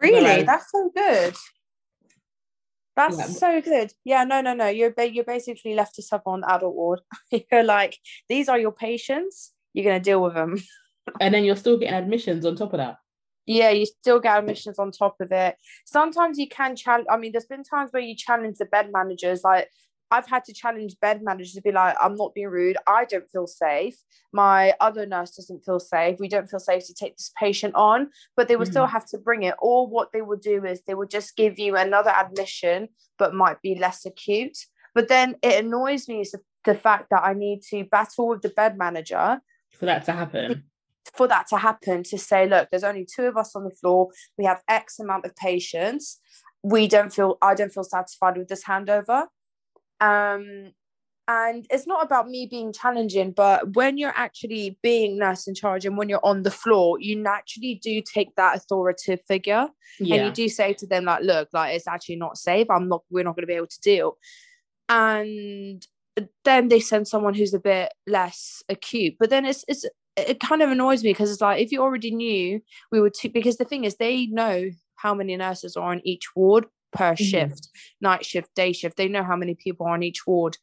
Really? 0.00 0.22
Like, 0.22 0.46
That's 0.46 0.70
so 0.72 0.90
good. 0.94 1.34
That's 2.96 3.18
yeah. 3.18 3.24
so 3.26 3.60
good. 3.60 3.92
Yeah, 4.04 4.24
no, 4.24 4.40
no, 4.40 4.54
no. 4.54 4.66
You're 4.66 4.90
ba- 4.90 5.12
you're 5.12 5.24
basically 5.24 5.74
left 5.74 5.94
to 5.96 6.02
suffer 6.02 6.30
on 6.30 6.40
the 6.40 6.52
adult 6.52 6.74
ward. 6.74 7.00
you're 7.52 7.62
like, 7.62 7.96
these 8.28 8.48
are 8.48 8.58
your 8.58 8.72
patients. 8.72 9.52
You're 9.72 9.84
gonna 9.84 10.00
deal 10.00 10.22
with 10.22 10.34
them. 10.34 10.58
and 11.20 11.34
then 11.34 11.44
you're 11.44 11.56
still 11.56 11.78
getting 11.78 11.94
admissions 11.94 12.44
on 12.44 12.56
top 12.56 12.72
of 12.72 12.78
that. 12.78 12.96
Yeah, 13.46 13.70
you 13.70 13.86
still 13.86 14.20
get 14.20 14.38
admissions 14.38 14.78
on 14.78 14.92
top 14.92 15.16
of 15.20 15.32
it. 15.32 15.56
Sometimes 15.86 16.38
you 16.38 16.48
can 16.48 16.76
challenge. 16.76 17.06
I 17.10 17.16
mean, 17.16 17.32
there's 17.32 17.46
been 17.46 17.64
times 17.64 17.92
where 17.92 18.02
you 18.02 18.14
challenge 18.14 18.58
the 18.58 18.66
bed 18.66 18.90
managers, 18.92 19.42
like 19.42 19.68
I've 20.10 20.26
had 20.26 20.44
to 20.44 20.54
challenge 20.54 20.98
bed 21.00 21.22
managers 21.22 21.52
to 21.52 21.62
be 21.62 21.72
like, 21.72 21.96
I'm 22.00 22.14
not 22.14 22.34
being 22.34 22.48
rude. 22.48 22.76
I 22.86 23.04
don't 23.04 23.30
feel 23.30 23.46
safe. 23.46 23.96
My 24.32 24.74
other 24.80 25.06
nurse 25.06 25.32
doesn't 25.32 25.64
feel 25.64 25.80
safe. 25.80 26.18
We 26.18 26.28
don't 26.28 26.48
feel 26.48 26.60
safe 26.60 26.86
to 26.86 26.94
take 26.94 27.16
this 27.16 27.30
patient 27.38 27.74
on, 27.74 28.10
but 28.36 28.48
they 28.48 28.56
would 28.56 28.66
mm-hmm. 28.66 28.72
still 28.72 28.86
have 28.86 29.06
to 29.06 29.18
bring 29.18 29.42
it. 29.42 29.54
Or 29.58 29.86
what 29.86 30.12
they 30.12 30.22
would 30.22 30.40
do 30.40 30.64
is 30.64 30.82
they 30.82 30.94
would 30.94 31.10
just 31.10 31.36
give 31.36 31.58
you 31.58 31.76
another 31.76 32.10
admission, 32.10 32.88
but 33.18 33.34
might 33.34 33.60
be 33.60 33.74
less 33.74 34.06
acute. 34.06 34.56
But 34.94 35.08
then 35.08 35.36
it 35.42 35.64
annoys 35.64 36.08
me 36.08 36.22
is 36.22 36.32
the, 36.32 36.40
the 36.64 36.74
fact 36.74 37.08
that 37.10 37.22
I 37.22 37.34
need 37.34 37.62
to 37.70 37.84
battle 37.84 38.28
with 38.28 38.42
the 38.42 38.48
bed 38.48 38.78
manager 38.78 39.40
for 39.78 39.86
that 39.86 40.04
to 40.06 40.12
happen. 40.12 40.64
For 41.16 41.26
that 41.28 41.46
to 41.48 41.56
happen, 41.56 42.02
to 42.04 42.18
say, 42.18 42.48
look, 42.48 42.68
there's 42.70 42.84
only 42.84 43.06
two 43.06 43.24
of 43.24 43.36
us 43.36 43.56
on 43.56 43.64
the 43.64 43.70
floor. 43.70 44.08
We 44.36 44.44
have 44.44 44.62
X 44.68 44.98
amount 44.98 45.24
of 45.24 45.34
patients. 45.36 46.20
We 46.62 46.88
don't 46.88 47.12
feel, 47.12 47.38
I 47.40 47.54
don't 47.54 47.72
feel 47.72 47.84
satisfied 47.84 48.36
with 48.36 48.48
this 48.48 48.64
handover 48.64 49.26
um, 50.00 50.72
and 51.26 51.66
it's 51.68 51.86
not 51.86 52.02
about 52.04 52.28
me 52.28 52.46
being 52.46 52.72
challenging, 52.72 53.32
but 53.32 53.74
when 53.74 53.98
you're 53.98 54.16
actually 54.16 54.78
being 54.82 55.18
nurse 55.18 55.46
in 55.46 55.54
charge 55.54 55.84
and 55.84 55.98
when 55.98 56.08
you're 56.08 56.24
on 56.24 56.42
the 56.42 56.50
floor, 56.50 56.98
you 57.00 57.16
naturally 57.16 57.74
do 57.82 58.00
take 58.00 58.34
that 58.36 58.56
authoritative 58.56 59.20
figure 59.26 59.68
yeah. 60.00 60.16
and 60.16 60.26
you 60.26 60.32
do 60.32 60.48
say 60.48 60.72
to 60.72 60.86
them, 60.86 61.04
like, 61.04 61.22
look, 61.22 61.48
like 61.52 61.76
it's 61.76 61.86
actually 61.86 62.16
not 62.16 62.38
safe. 62.38 62.70
I'm 62.70 62.88
not, 62.88 63.02
we're 63.10 63.24
not 63.24 63.36
going 63.36 63.42
to 63.42 63.46
be 63.46 63.54
able 63.54 63.66
to 63.66 63.80
deal. 63.80 64.16
And 64.88 65.86
then 66.44 66.68
they 66.68 66.80
send 66.80 67.06
someone 67.06 67.34
who's 67.34 67.52
a 67.52 67.60
bit 67.60 67.92
less 68.06 68.62
acute. 68.70 69.16
But 69.20 69.28
then 69.28 69.44
it's 69.44 69.64
it's 69.68 69.84
it 70.18 70.40
kind 70.40 70.62
of 70.62 70.70
annoys 70.70 71.02
me 71.02 71.10
because 71.10 71.30
it's 71.30 71.40
like 71.40 71.62
if 71.62 71.72
you 71.72 71.80
already 71.82 72.10
knew 72.10 72.60
we 72.90 73.00
were 73.00 73.12
because 73.32 73.56
the 73.56 73.64
thing 73.64 73.84
is 73.84 73.96
they 73.96 74.26
know 74.26 74.70
how 74.96 75.14
many 75.14 75.36
nurses 75.36 75.76
are 75.76 75.90
on 75.92 76.00
each 76.04 76.34
ward 76.34 76.66
per 76.92 77.14
mm-hmm. 77.14 77.24
shift, 77.24 77.68
night 78.00 78.24
shift, 78.24 78.54
day 78.54 78.72
shift. 78.72 78.96
They 78.96 79.08
know 79.08 79.22
how 79.22 79.36
many 79.36 79.54
people 79.54 79.86
are 79.86 79.94
on 79.94 80.02
each 80.02 80.26
ward. 80.26 80.56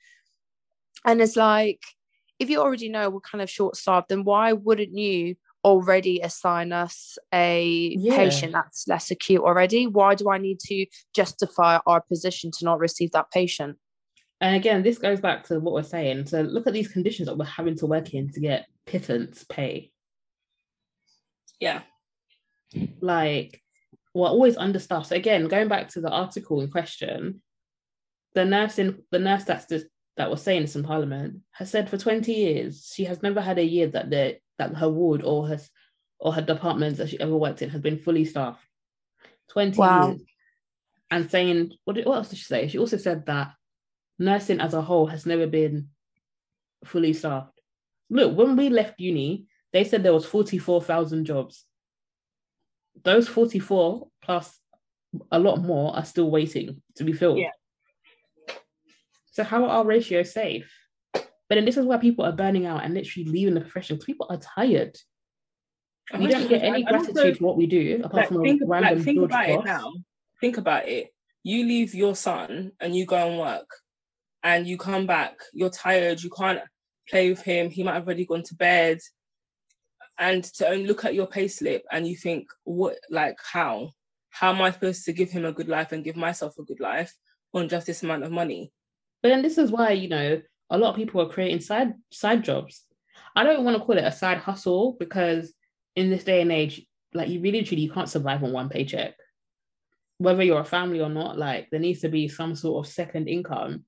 And 1.05 1.21
it's 1.21 1.35
like, 1.35 1.81
if 2.39 2.49
you 2.49 2.59
already 2.59 2.89
know 2.89 3.09
we're 3.09 3.21
kind 3.21 3.41
of 3.41 3.49
short 3.49 3.75
staffed, 3.75 4.09
then 4.09 4.23
why 4.23 4.53
wouldn't 4.53 4.97
you 4.97 5.35
already 5.63 6.19
assign 6.19 6.71
us 6.71 7.17
a 7.33 7.95
yeah. 7.97 8.15
patient 8.15 8.53
that's 8.53 8.87
less 8.87 9.09
acute 9.11 9.41
already? 9.41 9.87
Why 9.87 10.15
do 10.15 10.29
I 10.29 10.37
need 10.37 10.59
to 10.61 10.85
justify 11.13 11.79
our 11.85 12.01
position 12.01 12.51
to 12.57 12.65
not 12.65 12.79
receive 12.79 13.11
that 13.11 13.31
patient? 13.31 13.77
And 14.41 14.55
again, 14.55 14.83
this 14.83 14.97
goes 14.97 15.19
back 15.19 15.45
to 15.45 15.59
what 15.59 15.73
we're 15.73 15.83
saying. 15.83 16.27
So 16.27 16.41
look 16.41 16.67
at 16.67 16.73
these 16.73 16.89
conditions 16.89 17.27
that 17.27 17.37
we're 17.37 17.45
having 17.45 17.77
to 17.77 17.85
work 17.85 18.13
in 18.13 18.31
to 18.31 18.39
get 18.39 18.67
pittance 18.85 19.45
pay. 19.47 19.91
Yeah. 21.59 21.81
Like 22.99 23.61
we're 24.13 24.27
always 24.27 24.57
understaffed. 24.57 25.07
So 25.07 25.15
again, 25.15 25.47
going 25.47 25.67
back 25.67 25.89
to 25.89 26.01
the 26.01 26.09
article 26.09 26.61
in 26.61 26.69
question, 26.69 27.41
the 28.33 28.45
nurse 28.45 28.77
in 28.77 29.03
the 29.11 29.19
nurse 29.19 29.45
that's 29.45 29.67
just, 29.67 29.85
that 30.17 30.29
was 30.29 30.41
saying 30.41 30.61
this 30.61 30.75
in 30.75 30.83
Parliament 30.83 31.41
has 31.51 31.69
said 31.69 31.89
for 31.89 31.97
20 31.97 32.31
years 32.31 32.89
she 32.93 33.03
has 33.03 33.21
never 33.21 33.41
had 33.41 33.57
a 33.57 33.63
year 33.65 33.87
that 33.87 34.09
the 34.09 34.37
that 34.57 34.73
her 34.75 34.87
ward 34.87 35.21
or 35.23 35.45
her 35.47 35.59
or 36.19 36.31
her 36.31 36.41
departments 36.41 36.97
that 36.99 37.09
she 37.09 37.19
ever 37.19 37.35
worked 37.35 37.61
in 37.61 37.69
has 37.69 37.81
been 37.81 37.97
fully 37.97 38.23
staffed. 38.23 38.65
20 39.51 39.77
wow. 39.77 40.07
years. 40.07 40.21
And 41.11 41.29
saying 41.29 41.71
what, 41.83 41.97
what 42.05 42.15
else 42.15 42.29
did 42.29 42.39
she 42.39 42.45
say? 42.45 42.67
She 42.67 42.77
also 42.77 42.97
said 42.97 43.25
that 43.25 43.53
nursing 44.17 44.59
as 44.59 44.73
a 44.73 44.81
whole 44.81 45.07
has 45.07 45.25
never 45.25 45.47
been 45.47 45.89
fully 46.83 47.13
staffed. 47.13 47.59
Look, 48.09 48.35
when 48.37 48.55
we 48.55 48.69
left 48.69 48.99
uni, 48.99 49.47
they 49.73 49.83
said 49.83 50.03
there 50.03 50.13
was 50.13 50.25
44,000 50.25 51.25
jobs 51.25 51.65
those 53.03 53.27
44 53.27 54.07
plus 54.21 54.59
a 55.31 55.39
lot 55.39 55.57
more 55.57 55.95
are 55.95 56.05
still 56.05 56.29
waiting 56.29 56.81
to 56.95 57.03
be 57.03 57.13
filled. 57.13 57.39
Yeah. 57.39 57.51
So 59.31 59.43
how 59.43 59.63
are 59.65 59.69
our 59.69 59.85
ratios 59.85 60.33
safe? 60.33 60.71
But 61.13 61.55
then 61.55 61.65
this 61.65 61.77
is 61.77 61.85
why 61.85 61.97
people 61.97 62.25
are 62.25 62.31
burning 62.31 62.65
out 62.65 62.83
and 62.83 62.93
literally 62.93 63.29
leaving 63.29 63.53
the 63.53 63.61
profession 63.61 63.95
because 63.95 64.05
people 64.05 64.27
are 64.29 64.37
tired. 64.37 64.97
We 66.17 66.27
don't 66.27 66.47
get 66.47 66.63
any 66.63 66.83
gratitude 66.83 67.17
also, 67.17 67.33
for 67.33 67.45
what 67.45 67.57
we 67.57 67.65
do 67.65 68.01
apart 68.03 68.13
like, 68.13 68.27
from 68.27 68.41
think, 68.43 68.61
random 68.65 68.95
like, 68.95 69.03
think 69.03 69.21
about 69.21 69.49
it 69.49 69.65
now. 69.65 69.93
Think 70.39 70.57
about 70.57 70.87
it. 70.87 71.11
you 71.43 71.63
leave 71.63 71.93
your 71.93 72.15
son 72.15 72.71
and 72.79 72.95
you 72.95 73.05
go 73.05 73.15
and 73.15 73.39
work 73.39 73.69
and 74.45 74.67
you 74.67 74.77
come 74.77 75.07
back, 75.07 75.39
you're 75.53 75.71
tired, 75.71 76.21
you 76.21 76.29
can't 76.29 76.61
play 77.09 77.29
with 77.29 77.41
him, 77.41 77.71
he 77.71 77.83
might 77.83 77.95
have 77.95 78.05
already 78.05 78.27
gone 78.27 78.43
to 78.43 78.55
bed. 78.55 78.99
And 80.19 80.43
to 80.43 80.69
only 80.69 80.85
look 80.85 81.03
at 81.03 81.15
your 81.15 81.27
payslip 81.27 81.81
and 81.91 82.07
you 82.07 82.15
think, 82.15 82.47
what 82.63 82.97
like 83.09 83.37
how? 83.43 83.89
How 84.29 84.53
am 84.53 84.61
I 84.61 84.71
supposed 84.71 85.03
to 85.05 85.13
give 85.13 85.31
him 85.31 85.45
a 85.45 85.51
good 85.51 85.67
life 85.67 85.91
and 85.91 86.03
give 86.03 86.15
myself 86.15 86.57
a 86.59 86.63
good 86.63 86.79
life 86.79 87.13
on 87.53 87.67
just 87.67 87.87
this 87.87 88.03
amount 88.03 88.23
of 88.23 88.31
money? 88.31 88.71
But 89.23 89.29
then 89.29 89.41
this 89.41 89.57
is 89.57 89.71
why, 89.71 89.91
you 89.91 90.09
know, 90.09 90.41
a 90.69 90.77
lot 90.77 90.91
of 90.91 90.95
people 90.95 91.21
are 91.21 91.29
creating 91.29 91.61
side 91.61 91.93
side 92.11 92.43
jobs. 92.43 92.83
I 93.35 93.43
don't 93.43 93.65
want 93.65 93.77
to 93.77 93.83
call 93.83 93.97
it 93.97 94.05
a 94.05 94.11
side 94.11 94.37
hustle 94.37 94.95
because 94.99 95.53
in 95.95 96.11
this 96.11 96.23
day 96.23 96.41
and 96.41 96.51
age, 96.51 96.85
like 97.15 97.29
you 97.29 97.41
really 97.41 97.63
truly 97.63 97.81
you 97.81 97.91
can't 97.91 98.09
survive 98.09 98.43
on 98.43 98.51
one 98.53 98.69
paycheck 98.69 99.15
whether 100.17 100.43
you're 100.43 100.61
a 100.61 100.63
family 100.63 101.01
or 101.01 101.09
not, 101.09 101.37
like 101.37 101.69
there 101.71 101.79
needs 101.81 101.99
to 101.99 102.07
be 102.07 102.29
some 102.29 102.55
sort 102.55 102.85
of 102.85 102.89
second 102.89 103.27
income 103.27 103.83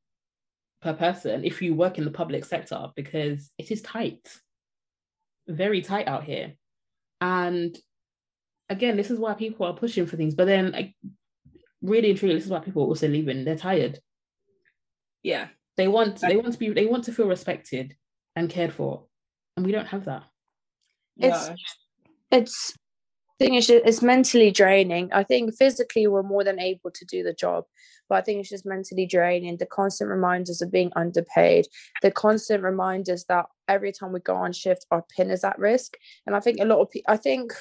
per 0.82 0.94
person 0.94 1.44
if 1.44 1.62
you 1.62 1.74
work 1.74 1.98
in 1.98 2.06
the 2.06 2.12
public 2.12 2.46
sector 2.46 2.88
because 2.96 3.52
it 3.58 3.72
is 3.72 3.82
tight, 3.82 4.28
very 5.48 5.82
tight 5.82 6.08
out 6.08 6.24
here. 6.24 6.54
And 7.22 7.78
again, 8.70 8.98
this 8.98 9.12
is 9.12 9.20
why 9.20 9.34
people 9.34 9.66
are 9.66 9.74
pushing 9.74 10.06
for 10.06 10.18
things. 10.18 10.36
But 10.36 10.46
then, 10.46 10.72
like, 10.72 10.96
really 11.82 12.12
and 12.12 12.20
truly, 12.20 12.36
this 12.36 12.46
is 12.46 12.52
why 12.52 12.60
people 12.60 12.84
are 12.84 12.88
also 12.88 13.08
leaving. 13.08 13.44
They're 13.44 13.56
tired. 13.56 14.00
Yeah, 15.24 15.48
they 15.78 15.88
want 15.88 16.22
they 16.22 16.38
want 16.38 16.54
to 16.54 16.60
be 16.60 16.70
they 16.70 16.86
want 16.86 17.06
to 17.06 17.14
feel 17.14 17.28
respected 17.28 17.96
and 18.36 18.50
cared 18.50 18.74
for, 18.74 19.06
and 19.56 19.66
we 19.66 19.72
don't 19.72 19.88
have 19.88 20.06
that. 20.06 20.24
It's 21.18 21.50
it's 22.32 22.78
thing 23.40 23.56
is 23.56 23.70
it's 23.70 24.02
mentally 24.02 24.52
draining 24.52 25.10
i 25.14 25.24
think 25.24 25.54
physically 25.56 26.08
we're 26.08 26.24
more 26.24 26.44
than 26.44 26.60
able 26.60 26.90
to 26.92 27.06
do 27.06 27.24
the 27.24 27.34
job 27.34 27.66
but 28.10 28.16
i 28.16 28.22
think 28.22 28.40
it's 28.40 28.50
just 28.50 28.66
mentally 28.66 29.06
draining 29.06 29.58
the 29.58 29.66
constant 29.66 30.10
reminders 30.10 30.62
of 30.62 30.72
being 30.72 30.92
underpaid 30.96 31.68
the 32.02 32.12
constant 32.12 32.64
reminders 32.64 33.26
that 33.26 33.46
every 33.68 33.92
time 33.92 34.12
we 34.12 34.20
go 34.20 34.36
on 34.36 34.52
shift 34.52 34.86
our 34.92 35.04
pin 35.16 35.30
is 35.30 35.44
at 35.44 35.58
risk 35.60 35.98
and 36.26 36.36
i 36.36 36.40
think 36.40 36.60
a 36.60 36.66
lot 36.66 36.80
of 36.80 36.90
people 36.90 37.14
i 37.14 37.18
think 37.18 37.54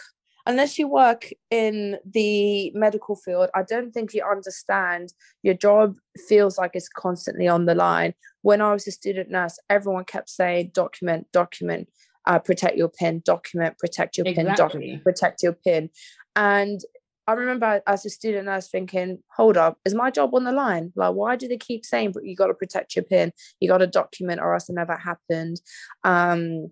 unless 0.49 0.79
you 0.79 0.87
work 0.87 1.31
in 1.51 1.97
the 2.05 2.71
medical 2.75 3.17
field 3.17 3.51
i 3.55 3.63
don't 3.63 3.93
think 3.93 4.15
you 4.15 4.25
understand 4.25 5.13
your 5.43 5.55
job 5.55 5.97
feels 6.29 6.59
like 6.59 6.73
it's 6.75 6.89
constantly 6.89 7.49
on 7.49 7.67
the 7.67 7.75
line 7.75 8.15
when 8.43 8.61
i 8.61 8.73
was 8.73 8.87
a 8.87 8.91
student 8.91 9.31
nurse 9.31 9.59
everyone 9.69 10.05
kept 10.05 10.29
saying 10.29 10.71
document 10.73 11.27
document 11.33 11.89
uh, 12.27 12.39
protect 12.39 12.77
your 12.77 12.89
pin, 12.89 13.23
document, 13.25 13.79
protect 13.79 14.19
your 14.19 14.27
exactly. 14.27 14.45
pin, 14.45 14.57
document, 14.57 15.05
protect 15.05 15.43
your 15.43 15.53
pin. 15.53 15.91
And 16.35 16.81
I 17.27 17.33
remember 17.33 17.83
as 17.87 18.07
a 18.07 18.11
student, 18.11 18.49
I 18.49 18.57
was 18.57 18.69
thinking, 18.69 19.19
hold 19.37 19.57
up, 19.57 19.79
is 19.85 19.95
my 19.95 20.11
job 20.11 20.35
on 20.35 20.45
the 20.45 20.53
line? 20.53 20.93
Like, 20.95 21.15
why 21.15 21.37
do 21.37 21.49
they 21.49 21.57
keep 21.57 21.85
saying, 21.85 22.12
but 22.12 22.25
you 22.25 22.37
got 22.37 22.47
to 22.47 22.55
protect 22.55 22.95
your 22.95 23.05
pin, 23.05 23.33
you 23.61 23.69
got 23.69 23.79
to 23.79 23.87
document, 23.87 24.41
or 24.41 24.55
else 24.55 24.69
it 24.69 24.75
never 24.75 24.97
happened? 24.97 25.61
Um, 26.05 26.71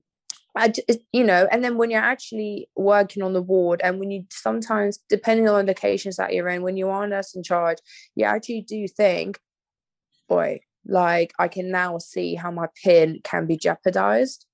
I, 0.57 0.73
you 1.13 1.25
know, 1.25 1.49
and 1.51 1.65
then 1.65 1.77
when 1.77 1.91
you're 1.91 2.01
actually 2.01 2.69
working 2.77 3.25
on 3.25 3.33
the 3.33 3.43
ward, 3.43 3.81
and 3.83 3.99
when 3.99 4.13
you 4.13 4.25
sometimes, 4.31 5.01
depending 5.09 5.49
on 5.49 5.55
the 5.57 5.73
locations 5.73 6.17
that 6.17 6.33
you're 6.33 6.49
in, 6.49 6.63
when 6.63 6.77
you 6.77 6.89
are 6.91 7.07
nurse 7.09 7.35
in 7.35 7.43
charge, 7.43 7.79
you 8.15 8.25
actually 8.25 8.61
do 8.61 8.87
think, 8.87 9.41
boy, 10.29 10.61
like 10.87 11.33
I 11.39 11.49
can 11.49 11.71
now 11.71 11.99
see 11.99 12.37
how 12.37 12.53
my 12.53 12.69
pin 12.85 13.21
can 13.25 13.47
be 13.47 13.57
jeopardized. 13.57 14.47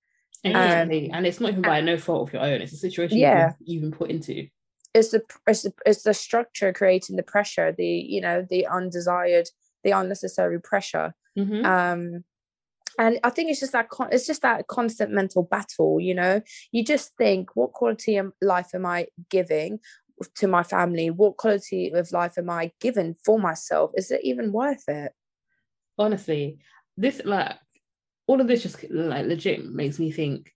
Exactly. 0.42 1.10
Um, 1.10 1.16
and 1.16 1.26
it's 1.26 1.40
not 1.40 1.50
even 1.50 1.62
by 1.62 1.82
no 1.82 1.98
fault 1.98 2.28
of 2.28 2.32
your 2.32 2.42
own. 2.42 2.62
It's 2.62 2.72
a 2.72 2.76
situation 2.76 3.18
yeah. 3.18 3.52
you've 3.62 3.82
been 3.82 3.92
put 3.92 4.10
into. 4.10 4.48
It's 4.94 5.10
the 5.10 5.22
it's 5.46 5.62
the 5.62 5.72
it's 5.86 6.02
the 6.02 6.14
structure 6.14 6.72
creating 6.72 7.16
the 7.16 7.22
pressure, 7.22 7.72
the 7.72 7.86
you 7.86 8.20
know, 8.20 8.46
the 8.48 8.66
undesired, 8.66 9.48
the 9.84 9.92
unnecessary 9.92 10.60
pressure. 10.60 11.14
Mm-hmm. 11.38 11.64
Um 11.64 12.24
and 12.98 13.20
I 13.22 13.30
think 13.30 13.50
it's 13.50 13.60
just 13.60 13.72
that 13.72 13.88
con- 13.88 14.08
it's 14.12 14.26
just 14.26 14.42
that 14.42 14.66
constant 14.66 15.12
mental 15.12 15.42
battle, 15.42 16.00
you 16.00 16.14
know. 16.14 16.42
You 16.72 16.84
just 16.84 17.16
think, 17.16 17.54
what 17.54 17.72
quality 17.72 18.16
of 18.16 18.32
life 18.42 18.70
am 18.74 18.84
I 18.84 19.06
giving 19.30 19.78
to 20.34 20.48
my 20.48 20.62
family? 20.62 21.08
What 21.10 21.36
quality 21.36 21.90
of 21.92 22.12
life 22.12 22.36
am 22.36 22.50
I 22.50 22.72
given 22.80 23.16
for 23.24 23.38
myself? 23.38 23.92
Is 23.94 24.10
it 24.10 24.20
even 24.24 24.52
worth 24.52 24.88
it? 24.88 25.12
Honestly, 25.98 26.58
this 26.96 27.22
like 27.24 27.56
all 28.26 28.40
of 28.40 28.48
this 28.48 28.62
just 28.62 28.84
like 28.90 29.26
legit 29.26 29.64
makes 29.64 29.98
me 29.98 30.10
think, 30.10 30.52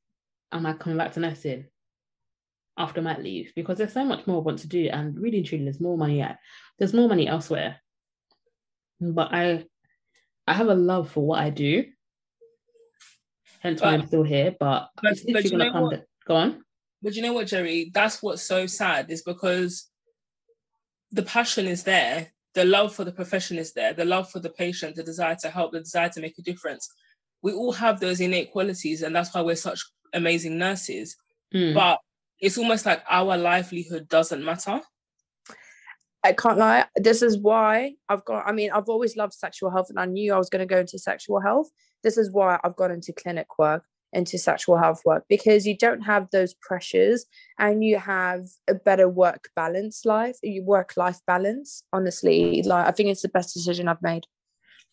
am 0.53 0.67
I 0.67 0.75
coming 0.75 0.99
back 0.99 1.13
to 1.13 1.21
nursing 1.21 1.67
after 2.77 3.03
mat 3.03 3.23
leave? 3.23 3.53
Because 3.55 3.79
there's 3.79 3.93
so 3.93 4.05
much 4.05 4.27
more 4.27 4.39
I 4.39 4.45
want 4.45 4.59
to 4.61 4.69
do, 4.69 4.89
and 4.93 5.19
really 5.19 5.39
and 5.39 5.47
truly, 5.47 5.65
there's 5.65 5.81
more 5.81 5.99
money 5.99 6.21
at 6.21 6.39
there's 6.79 6.95
more 6.95 7.09
money 7.09 7.29
elsewhere. 7.29 7.81
But 9.01 9.33
I 9.33 9.67
I 10.47 10.55
have 10.55 10.69
a 10.69 10.75
love 10.75 11.11
for 11.11 11.27
what 11.27 11.41
I 11.41 11.51
do. 11.51 11.85
Hence 13.61 13.81
why 13.81 13.95
I'm 13.95 14.07
still 14.07 14.25
here. 14.25 14.55
But, 14.61 14.91
but, 15.03 15.17
but 15.33 15.45
you 15.45 15.57
know 15.57 15.73
what? 15.73 16.05
go 16.27 16.37
on. 16.37 16.65
But 17.03 17.15
you 17.15 17.23
know 17.23 17.33
what, 17.33 17.47
Gerry? 17.47 17.91
That's 17.95 18.23
what's 18.23 18.43
so 18.43 18.67
sad 18.67 19.11
is 19.11 19.23
because 19.23 19.89
the 21.13 21.23
passion 21.23 21.67
is 21.67 21.83
there, 21.83 22.33
the 22.53 22.67
love 22.67 22.95
for 22.95 23.05
the 23.05 23.13
profession 23.13 23.59
is 23.59 23.73
there, 23.73 23.95
the 23.95 24.05
love 24.05 24.31
for 24.31 24.39
the 24.39 24.51
patient, 24.51 24.97
the 24.97 25.03
desire 25.03 25.37
to 25.37 25.49
help, 25.49 25.73
the 25.73 25.81
desire 25.81 26.11
to 26.11 26.21
make 26.21 26.39
a 26.39 26.43
difference 26.43 26.91
we 27.45 27.53
all 27.53 27.73
have 27.73 28.01
those 28.01 28.23
innate 28.23 28.51
qualities 28.51 29.03
and 29.03 29.15
that's 29.15 29.33
why 29.35 29.43
we're 29.43 29.55
such 29.55 29.85
amazing 30.15 30.57
nurses 30.57 31.17
mm. 31.55 31.75
but 31.75 31.99
it's 32.41 32.59
almost 32.59 32.87
like 32.87 33.03
our 33.09 33.37
livelihood 33.37 34.09
doesn't 34.09 34.45
matter 34.45 34.81
I 36.25 36.33
can't 36.33 36.57
lie. 36.57 36.87
This 36.97 37.21
is 37.21 37.39
why 37.39 37.97
I've 38.09 38.25
got. 38.25 38.47
I 38.47 38.53
mean, 38.53 38.71
I've 38.71 38.89
always 38.89 39.15
loved 39.15 39.35
sexual 39.35 39.71
health, 39.71 39.91
and 39.91 40.01
I 40.01 40.07
knew 40.07 40.33
I 40.33 40.39
was 40.39 40.49
going 40.49 40.67
to 40.67 40.75
go 40.75 40.81
into 40.81 40.99
sexual 40.99 41.39
health. 41.39 41.69
This 42.03 42.17
is 42.17 42.33
why 42.33 42.59
I've 42.65 42.77
gone 42.77 42.91
into 42.91 43.13
clinic 43.13 43.59
work, 43.59 43.85
into 44.11 44.39
sexual 44.39 44.79
health 44.79 45.03
work, 45.05 45.25
because 45.29 45.67
you 45.67 45.77
don't 45.77 46.01
have 46.01 46.29
those 46.33 46.55
pressures, 46.55 47.27
and 47.59 47.85
you 47.85 47.99
have 47.99 48.47
a 48.67 48.75
better 48.75 49.07
work 49.07 49.51
balance 49.55 50.07
life. 50.07 50.39
You 50.43 50.63
work 50.63 50.95
life 50.97 51.21
balance. 51.27 51.85
Honestly, 51.93 52.63
like 52.63 52.87
I 52.87 52.91
think 52.91 53.11
it's 53.11 53.23
the 53.23 53.29
best 53.29 53.53
decision 53.53 53.87
I've 53.87 54.03
made. 54.03 54.25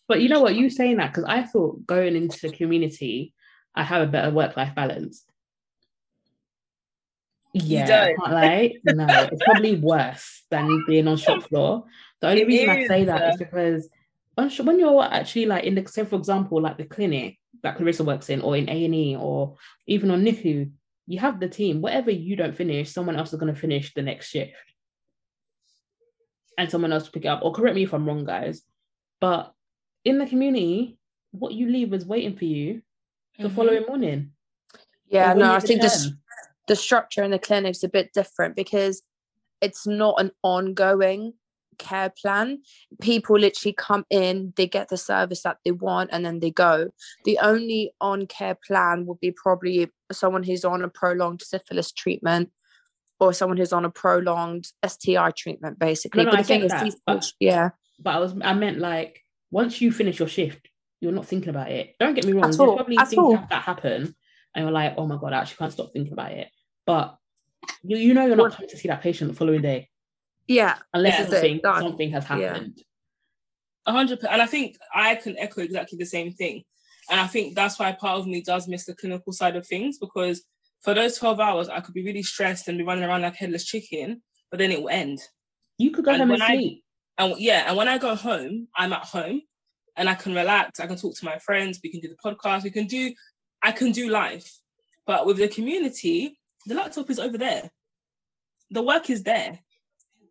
But 0.10 0.22
you 0.22 0.28
know 0.28 0.42
what? 0.42 0.56
You 0.56 0.70
saying 0.70 0.98
that 0.98 1.14
because 1.14 1.24
I 1.24 1.44
thought 1.44 1.88
going 1.88 2.18
into 2.18 2.42
the 2.42 2.54
community, 2.54 3.34
I 3.74 3.84
have 3.84 4.02
a 4.02 4.12
better 4.12 4.32
work 4.32 4.58
life 4.58 4.76
balance. 4.76 5.24
Yeah, 7.54 8.10
you 8.10 8.18
can't 8.18 8.32
lie. 8.32 8.74
no, 8.86 9.06
it's 9.32 9.44
probably 9.44 9.76
worse 9.76 10.44
than 10.50 10.84
being 10.88 11.08
on 11.08 11.18
shop 11.18 11.44
floor. 11.50 11.86
The 12.22 12.30
only 12.30 12.42
it 12.44 12.48
reason 12.48 12.70
is. 12.70 12.86
I 12.86 12.88
say 12.88 13.04
that 13.06 13.34
is 13.34 13.38
because 13.38 13.90
when 14.60 14.80
you're 14.80 15.04
actually 15.04 15.46
like 15.46 15.66
in 15.66 15.76
the 15.76 15.86
say 15.88 16.06
for 16.06 16.16
example 16.16 16.62
like 16.62 16.78
the 16.78 16.86
clinic 16.86 17.38
that 17.64 17.76
Clarissa 17.76 18.04
works 18.04 18.30
in 18.30 18.42
or 18.42 18.56
in 18.56 18.70
A 18.70 18.86
and 18.86 18.96
E 18.96 19.16
or 19.20 19.58
even 19.88 20.12
on 20.12 20.24
NICU, 20.24 20.72
you 21.08 21.20
have 21.20 21.40
the 21.40 21.50
team. 21.50 21.82
Whatever 21.82 22.12
you 22.12 22.36
don't 22.36 22.56
finish, 22.56 22.92
someone 22.92 23.18
else 23.18 23.34
is 23.34 23.40
going 23.40 23.54
to 23.54 23.60
finish 23.60 23.94
the 23.94 24.02
next 24.02 24.30
shift, 24.30 24.54
and 26.58 26.72
someone 26.72 26.94
else 26.94 27.06
to 27.06 27.12
pick 27.12 27.26
it 27.26 27.28
up. 27.28 27.42
Or 27.44 27.52
correct 27.52 27.76
me 27.76 27.84
if 27.84 27.94
I'm 27.94 28.08
wrong, 28.08 28.24
guys, 28.24 28.62
but 29.20 29.54
in 30.06 30.18
the 30.18 30.26
community, 30.26 30.98
what 31.32 31.54
you 31.54 31.70
leave 31.70 31.94
is 31.94 32.06
waiting 32.06 32.36
for 32.36 32.46
you 32.46 32.82
the 33.38 33.48
mm-hmm. 33.48 33.56
following 33.56 33.86
morning. 33.88 34.32
Yeah, 35.08 35.34
no, 35.34 35.54
I 35.54 35.60
think 35.60 35.82
the, 35.82 36.14
the 36.68 36.76
structure 36.76 37.24
in 37.24 37.32
the 37.32 37.40
clinic 37.40 37.72
is 37.72 37.84
a 37.84 37.90
bit 37.90 38.14
different 38.14 38.56
because 38.56 39.02
it's 39.62 39.86
not 39.86 40.16
an 40.20 40.32
ongoing 40.44 41.34
care 41.78 42.12
plan. 42.22 42.62
People 43.02 43.40
literally 43.40 43.74
come 43.74 44.06
in, 44.10 44.54
they 44.56 44.68
get 44.68 44.90
the 44.90 44.98
service 44.98 45.44
that 45.44 45.58
they 45.66 45.72
want, 45.72 46.10
and 46.14 46.26
then 46.26 46.40
they 46.40 46.52
go. 46.52 46.90
The 47.26 47.40
only 47.40 47.92
on 48.00 48.28
care 48.28 48.58
plan 48.68 49.06
would 49.06 49.20
be 49.20 49.32
probably 49.32 49.90
someone 50.12 50.44
who's 50.44 50.66
on 50.66 50.84
a 50.84 50.90
prolonged 50.90 51.42
syphilis 51.42 51.92
treatment 51.92 52.52
or 53.20 53.34
someone 53.34 53.58
who's 53.58 53.74
on 53.74 53.86
a 53.86 53.90
prolonged 53.90 54.68
STI 54.86 55.32
treatment, 55.32 55.80
basically. 55.80 56.24
No, 56.24 56.32
no, 56.32 56.38
but 56.38 56.46
thing 56.46 56.64
is, 56.64 56.74
these, 56.82 56.96
but, 57.06 57.32
yeah. 57.40 57.70
But 58.00 58.16
I 58.16 58.20
was, 58.20 58.36
I 58.42 58.54
meant 58.54 58.80
like 58.80 59.24
once 59.52 59.82
you 59.82 59.92
finish 59.92 60.20
your 60.20 60.28
shift, 60.28 60.70
you're 61.02 61.12
not 61.12 61.28
thinking 61.28 61.50
about 61.50 61.72
it. 61.72 61.96
Don't 62.00 62.14
get 62.14 62.26
me 62.26 62.34
wrong, 62.34 62.44
At 62.44 62.48
there's 62.48 62.60
all. 62.60 62.76
probably 62.76 62.98
At 62.98 63.10
things 63.10 63.20
all. 63.20 63.38
that 63.50 63.64
happen 63.64 64.16
and 64.56 64.64
you're 64.64 64.72
like, 64.72 64.96
oh 64.98 65.08
my 65.08 65.18
God, 65.18 65.34
I 65.34 65.40
actually 65.40 65.58
can't 65.58 65.74
stop 65.74 65.94
thinking 65.94 66.14
about 66.14 66.32
it. 66.32 66.50
But 66.86 67.18
you, 67.84 67.98
you 67.98 68.14
know 68.14 68.26
you're 68.26 68.36
not 68.36 68.54
coming 68.54 68.70
to 68.70 68.78
see 68.78 68.88
that 68.88 69.02
patient 69.02 69.32
the 69.32 69.38
following 69.38 69.62
day. 69.62 69.90
Yeah. 70.48 70.78
Unless 70.94 71.20
yeah, 71.20 71.26
something, 71.26 71.62
something 71.64 72.12
has 72.12 72.26
happened. 72.26 72.82
A 73.86 73.92
hundred 73.92 74.18
percent. 74.18 74.34
And 74.34 74.42
I 74.42 74.46
think 74.46 74.78
I 74.94 75.16
can 75.16 75.38
echo 75.38 75.62
exactly 75.62 75.98
the 75.98 76.06
same 76.06 76.34
thing. 76.34 76.64
And 77.10 77.20
I 77.20 77.28
think 77.28 77.56
that's 77.56 77.80
why 77.80 77.92
part 77.92 78.20
of 78.20 78.28
me 78.28 78.42
does 78.42 78.68
miss 78.68 78.86
the 78.86 78.96
clinical 78.96 79.34
side 79.34 79.56
of 79.56 79.66
things 79.66 79.98
because 79.98 80.44
for 80.82 80.94
those 80.94 81.18
12 81.18 81.40
hours, 81.40 81.70
I 81.70 81.80
could 81.80 81.94
be 81.94 82.06
really 82.06 82.24
stressed 82.24 82.68
and 82.68 82.78
be 82.78 82.84
running 82.84 83.04
around 83.04 83.22
like 83.22 83.36
headless 83.36 83.66
chicken, 83.66 84.22
but 84.50 84.58
then 84.58 84.72
it 84.72 84.82
will 84.82 84.90
end. 84.90 85.20
You 85.78 85.92
could 85.92 86.06
go 86.06 86.12
and 86.12 86.22
home 86.22 86.32
and 86.32 86.44
sleep. 86.44 86.84
And 87.18 87.40
yeah, 87.40 87.66
and 87.68 87.78
when 87.78 87.88
I 87.88 87.98
go 87.98 88.16
home, 88.16 88.68
I'm 88.76 88.94
at 88.94 89.04
home 89.04 89.42
and 89.98 90.10
I 90.10 90.16
can 90.16 90.34
relax. 90.34 90.80
I 90.80 90.88
can 90.88 90.98
talk 90.98 91.16
to 91.18 91.26
my 91.26 91.38
friends. 91.40 91.80
We 91.84 91.92
can 91.92 92.00
do 92.00 92.08
the 92.08 92.16
podcast. 92.24 92.64
We 92.64 92.72
can 92.72 92.88
do, 92.88 93.14
I 93.64 93.72
can 93.72 93.92
do 93.92 94.10
life. 94.10 94.60
But 95.06 95.26
with 95.26 95.38
the 95.38 95.48
community, 95.48 96.40
the 96.66 96.76
laptop 96.76 97.10
is 97.10 97.20
over 97.20 97.38
there. 97.38 97.72
The 98.70 98.82
work 98.82 99.10
is 99.10 99.24
there. 99.24 99.60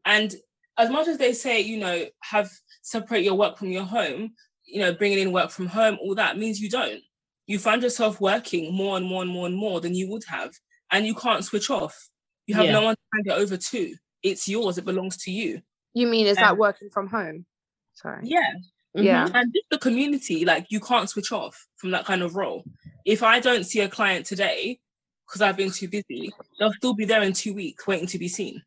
And 0.05 0.35
as 0.79 0.91
much 0.91 1.09
as 1.09 1.19
they 1.19 1.33
say, 1.33 1.61
you 1.61 1.79
know, 1.79 2.07
have 2.21 2.51
separate 2.83 3.23
your 3.25 3.35
work 3.35 3.59
from 3.59 3.69
your 3.71 3.85
home, 3.85 4.33
you 4.65 4.81
know, 4.81 4.93
bringing 4.95 5.19
in 5.19 5.33
work 5.33 5.51
from 5.51 5.67
home, 5.67 5.99
all 6.01 6.15
that 6.15 6.39
means 6.39 6.61
you 6.61 6.71
don't. 6.71 7.01
You 7.47 7.59
find 7.59 7.83
yourself 7.83 8.21
working 8.21 8.73
more 8.73 8.97
and 8.97 9.05
more 9.05 9.23
and 9.23 9.31
more 9.31 9.47
and 9.47 9.57
more 9.57 9.81
than 9.81 9.95
you 9.95 10.09
would 10.11 10.25
have, 10.29 10.53
and 10.93 11.05
you 11.07 11.15
can't 11.15 11.45
switch 11.45 11.69
off. 11.69 12.09
You 12.47 12.55
have 12.55 12.67
Yeah. 12.67 12.73
no 12.73 12.83
one 12.83 12.95
to 12.95 13.01
hand 13.15 13.27
it 13.27 13.43
over 13.43 13.57
to. 13.57 13.97
It's 14.23 14.49
yours. 14.49 14.79
It 14.79 14.85
belongs 14.85 15.17
to 15.25 15.31
you. 15.33 15.61
You 15.93 16.07
mean 16.07 16.27
is 16.27 16.39
Um, 16.39 16.43
that 16.43 16.57
working 16.59 16.91
from 16.91 17.09
home? 17.09 17.47
Sorry. 17.95 18.21
Yeah. 18.27 18.55
Yeah. 18.95 19.27
Mhm. 19.29 19.35
And 19.35 19.53
just 19.55 19.67
the 19.71 19.79
community, 19.79 20.45
like 20.45 20.67
you 20.71 20.81
can't 20.81 21.11
switch 21.11 21.33
off 21.33 21.67
from 21.77 21.91
that 21.91 22.05
kind 22.05 22.23
of 22.23 22.37
role. 22.37 22.65
If 23.11 23.25
I 23.25 23.41
don't 23.41 23.65
see 23.65 23.81
a 23.81 23.89
client 23.89 24.25
today 24.25 24.79
because 25.27 25.43
I've 25.43 25.57
been 25.57 25.73
too 25.73 25.89
busy, 25.89 26.33
they'll 26.61 26.73
still 26.75 26.95
be 26.95 27.05
there 27.05 27.23
in 27.23 27.33
two 27.33 27.55
weeks 27.55 27.85
waiting 27.85 28.07
to 28.07 28.19
be 28.21 28.29
seen. 28.29 28.63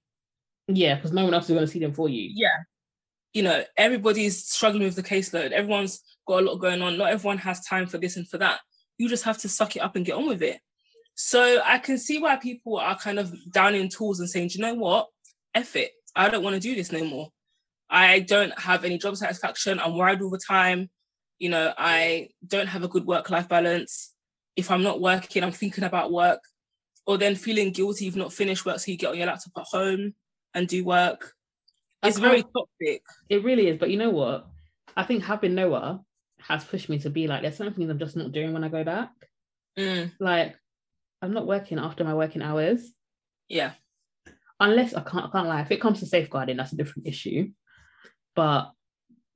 Yeah, 0.67 0.95
because 0.95 1.13
no 1.13 1.23
one 1.23 1.33
else 1.33 1.45
is 1.45 1.51
going 1.51 1.65
to 1.65 1.71
see 1.71 1.79
them 1.79 1.93
for 1.93 2.09
you. 2.09 2.29
Yeah. 2.33 2.63
You 3.31 3.43
know, 3.43 3.63
everybody's 3.77 4.45
struggling 4.45 4.83
with 4.83 4.97
the 4.97 5.01
caseload. 5.03 5.51
Everyone's 5.51 6.01
got 6.27 6.43
a 6.43 6.45
lot 6.45 6.57
going 6.57 6.81
on. 6.81 6.97
Not 6.97 7.11
everyone 7.11 7.37
has 7.37 7.63
time 7.65 7.87
for 7.87 7.97
this 7.97 8.17
and 8.17 8.27
for 8.27 8.37
that. 8.39 8.59
You 8.97 9.07
just 9.07 9.23
have 9.23 9.37
to 9.39 9.49
suck 9.49 9.77
it 9.77 9.81
up 9.81 9.95
and 9.95 10.05
get 10.05 10.15
on 10.15 10.27
with 10.27 10.43
it. 10.43 10.59
So 11.15 11.61
I 11.63 11.77
can 11.77 11.97
see 11.97 12.19
why 12.19 12.35
people 12.35 12.77
are 12.77 12.99
kind 12.99 13.19
of 13.19 13.33
down 13.49 13.75
in 13.75 13.87
tools 13.87 14.19
and 14.19 14.29
saying, 14.29 14.49
Do 14.49 14.59
you 14.59 14.65
know 14.65 14.73
what? 14.73 15.07
F 15.55 15.77
it. 15.77 15.91
I 16.17 16.27
don't 16.27 16.43
want 16.43 16.55
to 16.55 16.59
do 16.59 16.75
this 16.75 16.91
no 16.91 17.05
more. 17.05 17.29
I 17.89 18.19
don't 18.19 18.59
have 18.59 18.83
any 18.83 18.97
job 18.97 19.15
satisfaction. 19.15 19.79
I'm 19.79 19.95
worried 19.95 20.21
all 20.21 20.29
the 20.29 20.37
time. 20.37 20.89
You 21.39 21.47
know, 21.47 21.73
I 21.77 22.27
don't 22.45 22.67
have 22.67 22.83
a 22.83 22.89
good 22.89 23.05
work 23.05 23.29
life 23.29 23.47
balance. 23.47 24.12
If 24.55 24.69
I'm 24.71 24.83
not 24.83 25.01
working, 25.01 25.43
I'm 25.43 25.51
thinking 25.51 25.83
about 25.83 26.11
work 26.11 26.39
or 27.05 27.17
then 27.17 27.35
feeling 27.35 27.71
guilty 27.71 28.05
you've 28.05 28.15
not 28.15 28.33
finished 28.33 28.65
work. 28.65 28.79
So 28.79 28.91
you 28.91 28.97
get 28.97 29.09
on 29.11 29.17
your 29.17 29.27
laptop 29.27 29.51
at 29.57 29.65
home 29.71 30.13
and 30.53 30.67
do 30.67 30.83
work. 30.85 31.33
It's 32.03 32.19
very 32.19 32.43
toxic. 32.43 33.03
It 33.29 33.43
really 33.43 33.67
is. 33.67 33.77
But 33.79 33.89
you 33.89 33.97
know 33.97 34.09
what? 34.09 34.47
I 34.95 35.03
think 35.03 35.23
having 35.23 35.55
Noah 35.55 36.01
has 36.39 36.63
pushed 36.65 36.89
me 36.89 36.99
to 36.99 37.09
be 37.09 37.27
like, 37.27 37.41
there's 37.41 37.55
some 37.57 37.73
things 37.73 37.89
I'm 37.89 37.97
just 37.99 38.15
not 38.15 38.31
doing 38.31 38.53
when 38.53 38.63
I 38.63 38.67
go 38.69 38.83
back. 38.83 39.09
Mm, 39.79 40.11
Like, 40.19 40.55
I'm 41.21 41.33
not 41.33 41.47
working 41.47 41.79
after 41.79 42.03
my 42.03 42.13
working 42.13 42.41
hours. 42.41 42.91
yeah. 43.49 43.71
unless 44.59 44.93
I 44.93 45.01
can't, 45.01 45.25
I 45.25 45.29
can't 45.29 45.47
lie. 45.47 45.61
If 45.61 45.71
it 45.71 45.81
comes 45.81 45.99
to 46.01 46.05
safeguarding, 46.05 46.57
that's 46.57 46.73
a 46.73 46.77
different 46.77 47.07
issue. 47.07 47.51
But 48.35 48.71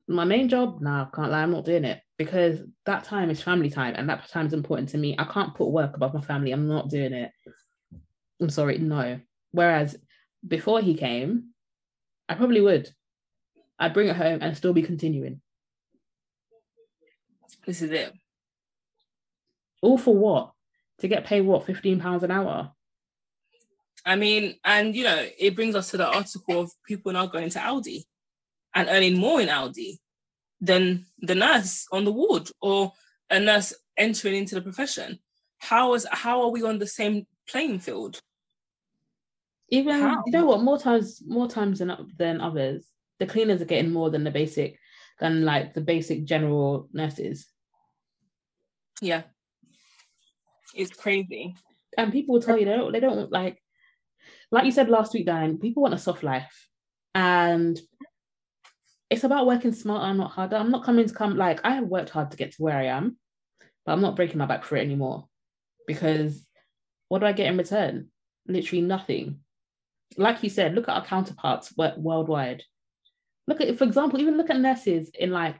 my 0.08 0.26
main 0.26 0.48
job, 0.50 0.82
now 0.82 1.10
I 1.12 1.16
can't 1.16 1.32
lie, 1.32 1.44
I'm 1.44 1.52
not 1.52 1.66
doing 1.66 1.86
it 1.86 2.02
because 2.18 2.60
that 2.86 3.04
time 3.04 3.30
is 3.30 3.42
family 3.42 3.70
time 3.70 3.94
and 3.96 4.10
that 4.10 4.28
time 4.30 4.48
is 4.48 4.54
important 4.54 4.90
to 4.90 4.98
me. 4.98 5.16
I 5.18 5.26
can't 5.26 5.54
put 5.54 5.70
work 5.70 5.96
above 5.96 6.14
my 6.14 6.22
family. 6.22 6.52
I'm 6.52 6.68
not 6.68 6.90
doing 6.90 7.14
it. 7.14 7.32
I'm 8.42 8.50
sorry, 8.50 8.80
no. 8.80 9.20
Whereas 9.52 9.96
before 10.48 10.82
he 10.82 10.96
came, 10.96 11.50
I 12.28 12.36
probably 12.36 12.62
would. 12.62 12.90
I'd 13.80 13.94
bring 13.94 14.08
it 14.08 14.16
home 14.16 14.40
and 14.42 14.58
still 14.58 14.74
be 14.74 14.82
continuing. 14.82 15.42
This 17.66 17.82
is 17.82 17.92
it. 17.92 18.14
All 19.82 19.98
for 19.98 20.16
what? 20.16 20.52
To 21.02 21.08
get 21.08 21.26
paid 21.26 21.42
what, 21.42 21.68
£15 21.68 22.24
an 22.24 22.32
hour? 22.32 22.72
I 24.04 24.16
mean, 24.16 24.56
and 24.64 24.96
you 24.96 25.04
know, 25.04 25.28
it 25.38 25.56
brings 25.56 25.76
us 25.76 25.92
to 25.92 25.98
the 25.98 26.08
article 26.08 26.62
of 26.62 26.72
people 26.88 27.12
now 27.12 27.28
going 27.28 27.50
to 27.50 27.60
Aldi 27.60 28.04
and 28.74 28.90
earning 28.90 29.18
more 29.18 29.40
in 29.40 29.50
Aldi 29.50 30.00
than 30.60 31.06
the 31.20 31.36
nurse 31.36 31.88
on 31.92 32.06
the 32.06 32.12
ward 32.12 32.50
or 32.62 32.94
a 33.30 33.40
nurse 33.40 33.74
entering 33.98 34.36
into 34.36 34.56
the 34.56 34.62
profession. 34.62 35.20
How 35.60 35.94
is 35.94 36.06
how 36.12 36.44
are 36.44 36.50
we 36.50 36.64
on 36.64 36.80
the 36.80 36.88
same 36.88 37.26
playing 37.48 37.80
field? 37.80 38.22
Even 39.70 40.00
How? 40.00 40.24
you 40.26 40.32
know 40.32 40.46
what? 40.46 40.62
More 40.62 40.80
times, 40.80 41.22
more 41.26 41.48
times 41.48 41.80
than 41.80 41.96
than 42.18 42.42
others, 42.42 42.86
the 43.20 43.26
cleaners 43.26 43.62
are 43.62 43.66
getting 43.66 43.92
more 43.92 44.10
than 44.10 44.24
the 44.24 44.32
basic, 44.32 44.80
than 45.20 45.44
like 45.44 45.74
the 45.74 45.82
basic 45.82 46.26
general 46.26 46.88
nurses. 46.94 47.48
Yeah. 49.02 49.24
It's 50.74 50.92
crazy. 50.92 51.56
And 51.98 52.12
people 52.12 52.34
will 52.34 52.42
tell 52.42 52.58
you 52.58 52.66
they 52.66 52.78
don't, 52.78 52.92
they 52.92 53.00
don't 53.00 53.32
like, 53.32 53.62
like 54.52 54.66
you 54.66 54.72
said 54.72 54.90
last 54.90 55.14
week, 55.14 55.26
Dianne, 55.26 55.60
People 55.60 55.82
want 55.84 55.96
a 55.96 55.98
soft 55.98 56.24
life, 56.24 56.70
and 57.16 57.80
it's 59.10 59.24
about 59.24 59.48
working 59.48 59.74
smarter, 59.74 60.14
not 60.14 60.32
harder. 60.32 60.58
I'm 60.58 60.72
not 60.72 60.84
coming 60.84 61.08
to 61.08 61.14
come 61.14 61.38
like 61.38 61.62
I 61.64 61.72
have 61.76 61.86
worked 61.86 62.10
hard 62.10 62.32
to 62.32 62.38
get 62.38 62.52
to 62.54 62.64
where 62.64 62.78
I 62.78 62.86
am, 62.86 63.18
but 63.86 63.94
I'm 63.94 64.02
not 64.02 64.16
breaking 64.16 64.38
my 64.38 64.46
back 64.46 64.64
for 64.64 64.76
it 64.76 64.82
anymore 64.84 65.28
because 65.88 66.46
what 67.08 67.20
do 67.20 67.26
I 67.26 67.32
get 67.32 67.48
in 67.48 67.58
return? 67.58 68.10
Literally 68.48 68.82
nothing. 68.82 69.40
Like 70.18 70.44
you 70.44 70.50
said, 70.50 70.76
look 70.76 70.90
at 70.90 70.96
our 70.96 71.06
counterparts 71.06 71.74
wo- 71.76 71.94
worldwide. 71.98 72.64
Look 73.48 73.62
at, 73.62 73.78
for 73.78 73.86
example, 73.86 74.20
even 74.20 74.36
look 74.38 74.50
at 74.50 74.60
nurses 74.60 75.10
in 75.14 75.32
like 75.32 75.56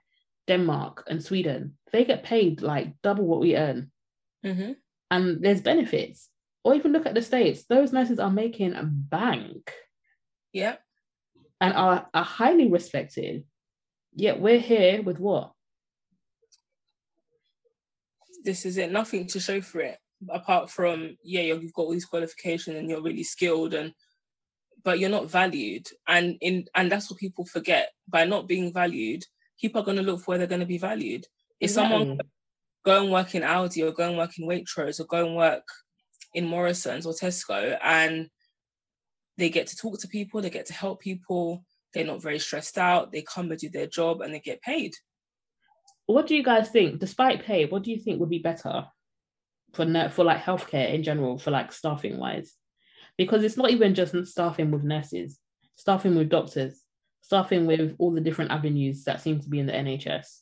Denmark 0.48 1.06
and 1.10 1.24
Sweden. 1.24 1.78
They 1.94 2.04
get 2.04 2.24
paid 2.24 2.62
like 2.62 2.94
double 3.02 3.26
what 3.26 3.40
we 3.40 3.56
earn, 3.56 3.92
hmm 4.44 4.74
and 5.10 5.42
there's 5.42 5.62
benefits. 5.62 6.30
Or 6.66 6.76
even 6.76 6.92
look 6.92 7.06
at 7.06 7.14
the 7.14 7.22
states; 7.22 7.64
those 7.70 7.94
nurses 7.94 8.20
are 8.20 8.30
making 8.30 8.74
a 8.74 8.84
bank 8.84 9.72
Yeah. 10.52 10.76
And 11.60 11.74
are, 11.74 12.08
are 12.14 12.24
highly 12.24 12.70
respected. 12.70 13.44
Yet 14.14 14.40
we're 14.40 14.60
here 14.60 15.02
with 15.02 15.20
what? 15.20 15.52
This 18.44 18.66
is 18.66 18.78
it. 18.78 18.92
Nothing 18.92 19.28
to 19.28 19.40
show 19.40 19.62
for 19.62 19.82
it 19.82 20.00
apart 20.30 20.70
from 20.70 21.18
yeah, 21.24 21.42
you've 21.42 21.74
got 21.74 21.84
all 21.84 21.92
these 21.92 22.06
qualifications 22.06 22.76
and 22.76 22.90
you're 22.90 23.02
really 23.02 23.24
skilled 23.24 23.74
and 23.74 23.94
but 24.84 25.00
you're 25.00 25.10
not 25.10 25.30
valued. 25.30 25.88
And 26.08 26.38
in 26.42 26.66
and 26.76 26.92
that's 26.92 27.10
what 27.10 27.20
people 27.20 27.46
forget. 27.46 27.90
By 28.08 28.26
not 28.26 28.48
being 28.48 28.74
valued, 28.74 29.24
people 29.60 29.82
are 29.82 29.86
going 29.86 29.98
to 29.98 30.04
look 30.04 30.22
for 30.22 30.32
where 30.32 30.38
they're 30.38 30.48
going 30.48 30.62
to 30.62 30.66
be 30.66 30.78
valued. 30.78 31.26
If 31.60 31.72
someone 31.72 32.20
go 32.86 33.04
and 33.04 33.12
work 33.12 33.36
in 33.36 33.44
Aldi 33.44 33.88
or 33.88 33.92
go 33.92 34.08
and 34.08 34.18
work 34.18 34.38
in 34.38 34.48
Waitrose 34.48 35.00
or 35.00 35.06
go 35.06 35.26
and 35.26 35.36
work 35.36 35.64
in 36.34 36.46
Morrison's 36.46 37.06
or 37.06 37.14
Tesco 37.14 37.78
and 37.84 38.30
they 39.38 39.50
get 39.50 39.68
to 39.68 39.76
talk 39.76 40.00
to 40.00 40.08
people, 40.08 40.42
they 40.42 40.50
get 40.50 40.66
to 40.68 40.74
help 40.74 41.00
people, 41.00 41.64
they're 41.94 42.06
not 42.06 42.22
very 42.22 42.40
stressed 42.40 42.78
out, 42.78 43.12
they 43.12 43.22
come 43.22 43.52
and 43.52 43.60
do 43.60 43.70
their 43.70 43.88
job 43.88 44.22
and 44.22 44.34
they 44.34 44.40
get 44.40 44.62
paid. 44.62 44.94
what 46.06 46.28
do 46.28 46.36
you 46.36 46.44
guys 46.44 46.70
think? 46.70 47.00
Despite 47.00 47.44
pay, 47.44 47.66
what 47.66 47.84
do 47.84 47.92
you 47.92 48.00
think 48.00 48.20
would 48.20 48.30
be 48.30 48.40
better 48.40 48.86
for 49.74 50.10
for 50.10 50.24
like 50.24 50.44
healthcare 50.44 50.94
in 50.94 51.04
general, 51.04 51.38
for 51.38 51.52
like 51.52 51.72
staffing 51.72 52.18
wise? 52.18 52.54
Because 53.18 53.44
it's 53.44 53.58
not 53.58 53.72
even 53.72 53.96
just 53.96 54.16
staffing 54.28 54.72
with 54.72 54.84
nurses, 54.84 55.40
staffing 55.76 56.16
with 56.16 56.30
doctors, 56.30 56.82
staffing 57.22 57.66
with 57.66 57.96
all 58.00 58.12
the 58.12 58.22
different 58.22 58.52
avenues 58.52 59.04
that 59.04 59.22
seem 59.22 59.40
to 59.42 59.50
be 59.50 59.60
in 59.60 59.66
the 59.66 59.74
NHS. 59.74 60.42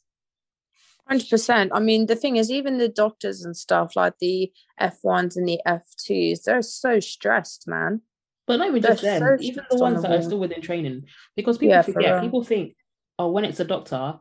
Hundred 1.08 1.30
percent. 1.30 1.72
I 1.74 1.80
mean, 1.80 2.08
the 2.08 2.16
thing 2.16 2.36
is, 2.38 2.50
even 2.50 2.78
the 2.78 2.90
doctors 2.90 3.46
and 3.46 3.56
stuff, 3.56 3.96
like 3.96 4.18
the 4.20 4.52
F 4.80 4.98
ones 5.04 5.38
and 5.38 5.48
the 5.48 5.62
F 5.66 5.84
twos, 5.98 6.42
they're 6.42 6.62
so 6.62 7.00
stressed, 7.00 7.68
man. 7.68 8.02
But 8.48 8.58
not 8.58 8.68
even 8.68 8.82
They're 8.82 8.92
just 8.92 9.04
them, 9.04 9.22
so 9.22 9.38
even 9.44 9.66
the 9.70 9.78
ones 9.78 10.02
that 10.04 10.12
are 10.12 10.22
still 10.22 10.40
within 10.40 10.62
training. 10.62 11.06
Because 11.36 11.58
people 11.58 11.76
Yeah, 11.76 11.82
forget, 11.82 12.22
people 12.22 12.44
think, 12.44 12.76
oh, 13.18 13.32
when 13.32 13.44
it's 13.46 13.60
a 13.60 13.66
doctor, 13.66 14.20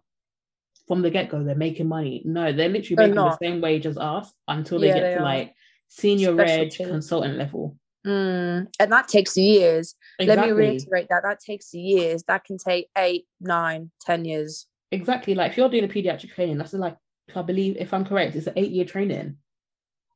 from 0.89 1.03
the 1.03 1.11
get 1.11 1.29
go, 1.31 1.43
they're 1.43 1.55
making 1.55 1.89
money. 1.89 2.23
No, 2.25 2.53
they're 2.53 2.69
literally 2.69 2.97
They're 2.97 3.09
making 3.09 3.15
not. 3.17 3.39
the 3.39 3.47
same 3.47 3.61
wage 3.61 3.87
as 3.87 3.99
us 3.99 4.33
until 4.49 4.79
they 4.79 4.89
Yeah, 4.89 4.95
get 4.95 5.03
they 5.03 5.13
to 5.15 5.21
are. 5.21 5.25
like 5.25 5.55
senior 5.89 6.35
reg 6.35 6.75
consultant 6.77 7.37
level. 7.39 7.77
Mm, 8.07 8.67
and 8.79 8.93
that 8.93 9.09
takes 9.09 9.37
years. 9.37 9.95
Let 10.19 10.39
me 10.39 10.51
reiterate 10.53 11.09
that. 11.09 11.23
That 11.23 11.41
takes 11.41 11.73
years. 11.73 12.23
That 12.25 12.45
can 12.45 12.59
take 12.59 12.89
eight, 12.97 13.27
nine, 13.41 13.91
ten 14.01 14.25
years. 14.25 14.67
Exactly. 14.91 15.35
Like 15.35 15.53
if 15.53 15.57
you're 15.57 15.71
doing 15.71 15.85
a 15.85 15.89
pediatric 15.89 16.35
training, 16.35 16.59
that's 16.59 16.75
like, 16.75 16.97
I 17.35 17.43
believe, 17.43 17.77
if 17.79 17.95
I'm 17.95 18.05
correct, 18.05 18.37
it's 18.37 18.47
an 18.47 18.53
eight 18.57 18.71
year 18.71 18.85
training 18.85 19.39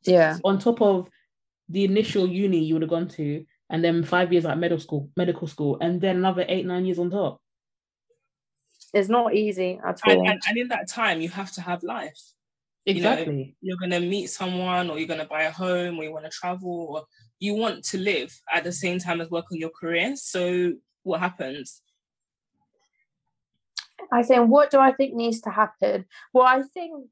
Yeah. 0.04 0.36
on 0.44 0.58
top 0.58 0.82
of 0.82 1.08
the 1.70 1.84
initial 1.84 2.28
uni 2.28 2.58
you 2.58 2.74
would 2.74 2.82
have 2.82 2.90
gone 2.90 3.08
to, 3.08 3.44
and 3.70 3.84
then 3.84 4.02
five 4.02 4.32
years 4.32 4.46
at 4.46 4.58
medical 4.58 4.80
school, 4.80 5.10
medical 5.16 5.46
school, 5.46 5.78
and 5.80 6.00
then 6.00 6.16
another 6.16 6.44
eight, 6.48 6.66
nine 6.66 6.84
years 6.86 6.98
on 6.98 7.10
top. 7.10 7.40
It's 8.94 9.08
not 9.08 9.34
easy 9.34 9.78
at 9.84 10.00
And, 10.06 10.18
all. 10.20 10.28
and, 10.30 10.40
and 10.48 10.58
in 10.58 10.68
that 10.68 10.88
time, 10.88 11.20
you 11.20 11.28
have 11.28 11.52
to 11.52 11.60
have 11.60 11.82
life. 11.82 12.18
You 12.86 13.02
know, 13.02 13.12
Exactly. 13.12 13.54
You're 13.60 13.76
going 13.76 13.90
to 13.90 14.00
meet 14.00 14.30
someone, 14.30 14.88
or 14.88 14.98
you're 14.98 15.08
going 15.08 15.20
to 15.20 15.26
buy 15.26 15.42
a 15.42 15.50
home, 15.50 15.98
or 15.98 16.04
you 16.04 16.12
want 16.12 16.24
to 16.24 16.30
travel, 16.30 16.86
or 16.90 17.04
you 17.38 17.54
want 17.54 17.84
to 17.84 17.98
live 17.98 18.34
at 18.52 18.64
the 18.64 18.72
same 18.72 18.98
time 18.98 19.20
as 19.20 19.30
work 19.30 19.44
on 19.52 19.58
your 19.58 19.70
career. 19.70 20.16
So, 20.16 20.74
what 21.02 21.20
happens? 21.20 21.82
I 24.10 24.22
think 24.22 24.48
what 24.48 24.70
do 24.70 24.78
I 24.78 24.92
think 24.92 25.14
needs 25.14 25.40
to 25.42 25.50
happen? 25.50 26.06
Well, 26.32 26.46
I 26.46 26.62
think 26.62 27.10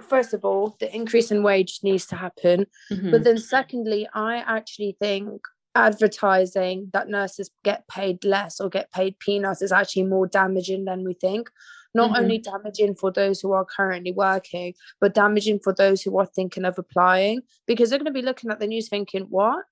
first 0.00 0.32
of 0.32 0.44
all, 0.44 0.74
the 0.80 0.94
increase 0.94 1.30
in 1.30 1.42
wage 1.42 1.80
needs 1.82 2.06
to 2.06 2.16
happen. 2.16 2.66
Mhm. 2.90 3.10
But 3.10 3.24
then 3.24 3.38
secondly, 3.38 4.08
I 4.14 4.36
actually 4.38 4.96
think 5.00 5.42
advertising 5.74 6.90
that 6.92 7.08
nurses 7.08 7.50
get 7.64 7.86
paid 7.88 8.24
less 8.24 8.60
or 8.60 8.68
get 8.68 8.90
paid 8.92 9.18
peanuts 9.18 9.62
is 9.62 9.72
actually 9.72 10.04
more 10.04 10.26
damaging 10.26 10.84
than 10.84 11.04
we 11.04 11.14
think. 11.14 11.50
Not 11.94 12.10
Mhm. 12.10 12.18
only 12.18 12.38
damaging 12.38 12.94
for 12.96 13.12
those 13.12 13.40
who 13.40 13.52
are 13.52 13.64
currently 13.64 14.12
working, 14.12 14.74
but 15.00 15.14
damaging 15.14 15.60
for 15.60 15.72
those 15.72 16.02
who 16.02 16.18
are 16.18 16.26
thinking 16.26 16.64
of 16.64 16.78
applying 16.78 17.42
because 17.66 17.90
they're 17.90 17.98
going 17.98 18.06
to 18.12 18.20
be 18.20 18.22
looking 18.22 18.50
at 18.50 18.58
the 18.58 18.66
news 18.66 18.88
thinking, 18.88 19.26
what? 19.30 19.64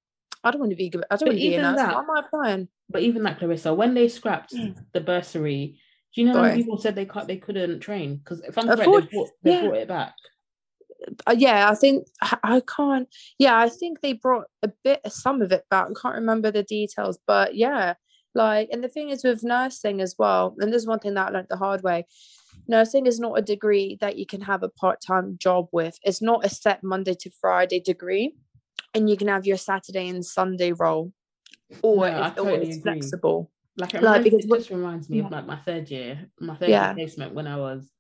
I 0.45 0.51
don't 0.51 0.61
want 0.61 0.71
to 0.71 0.77
be. 0.77 0.87
I 0.87 0.91
don't 0.91 1.03
But 1.11 1.21
want 1.23 1.31
to 1.33 1.37
be 1.37 1.55
a 1.55 1.63
nurse. 1.63 1.77
that- 1.77 1.95
Why 1.95 2.01
am 2.03 2.11
I 2.11 2.21
applying? 2.21 2.69
But 2.89 3.03
even 3.03 3.23
that, 3.25 3.39
Clarissa, 3.39 3.75
when 3.75 3.95
they 3.95 4.09
scrapped 4.09 4.53
Mm. 4.55 4.77
the 4.93 5.01
bursary, 5.01 5.79
do 6.15 6.21
you 6.21 6.27
know 6.29 6.35
how 6.35 6.43
many 6.43 6.63
people 6.63 6.79
said 6.79 6.95
they 6.95 7.07
can't, 7.07 7.27
they 7.27 7.39
couldn't 7.39 7.81
train? 7.81 8.17
Because 8.17 8.41
if 8.43 8.57
I'm 8.59 8.67
correct, 8.67 8.81
they, 8.81 8.85
brought, 9.17 9.31
they 9.43 9.51
yeah. 9.53 9.63
brought 9.63 9.77
it 9.79 9.89
back. 9.89 10.15
Uh, 11.27 11.35
yeah, 11.37 11.69
I 11.71 11.75
think 11.75 12.07
I, 12.43 12.63
can't. 12.67 13.09
Yeah, 13.39 13.59
I 13.59 13.69
think 13.69 14.01
they 14.01 14.13
brought 14.13 14.47
a 14.63 14.71
bit, 14.85 15.01
some 15.09 15.43
of 15.43 15.53
it 15.53 15.65
back. 15.71 15.87
I 15.91 16.01
can't 16.01 16.15
remember 16.15 16.51
the 16.51 16.63
details, 16.63 17.19
but 17.27 17.55
yeah, 17.55 17.95
like, 18.35 18.69
and 18.73 18.83
the 18.83 18.89
thing 18.89 19.11
is 19.11 19.25
with 19.25 19.43
nursing 19.43 20.01
as 20.01 20.15
well, 20.19 20.55
and 20.59 20.73
there's 20.73 20.87
one 20.87 20.99
thing 20.99 21.15
that 21.15 21.29
I 21.29 21.31
learned 21.31 21.49
the 21.51 21.57
hard 21.57 21.83
way. 21.83 22.07
Nursing 22.69 23.07
is 23.07 23.19
not 23.19 23.39
a 23.39 23.43
degree 23.43 23.99
that 24.01 24.17
you 24.17 24.27
can 24.27 24.41
have 24.43 24.63
a 24.63 24.69
part-time 24.69 25.37
job 25.39 25.67
with. 25.73 25.99
It's 26.03 26.23
not 26.23 26.45
a 26.45 26.49
set 26.49 26.83
Monday 26.85 27.15
to 27.21 27.31
Friday 27.41 27.81
degree, 27.81 28.35
and 28.95 29.11
you 29.11 29.17
can 29.17 29.29
have 29.29 29.47
your 29.47 29.57
Saturday 29.57 30.09
and 30.09 30.25
Sunday 30.25 30.73
role, 30.73 31.13
or, 31.83 32.09
No, 32.09 32.13
I 32.17 32.27
if, 32.29 32.33
or 32.33 32.37
totally 32.45 32.69
it's 32.69 32.77
agree. 32.77 32.93
flexible. 32.93 33.51
Like, 33.77 33.95
it, 33.95 34.03
Like, 34.03 34.23
because 34.23 34.45
it 34.45 34.51
just 34.51 34.71
reminds 34.71 35.09
me 35.09 35.19
yeah. 35.19 35.27
of 35.27 35.33
like 35.33 35.47
my 35.47 35.57
third 35.57 35.91
year, 35.91 36.27
my 36.39 36.55
third 36.57 36.69
Yeah. 36.69 36.89
year 36.89 36.95
placement 36.95 37.35
when 37.35 37.47
I 37.47 37.57
was 37.57 37.91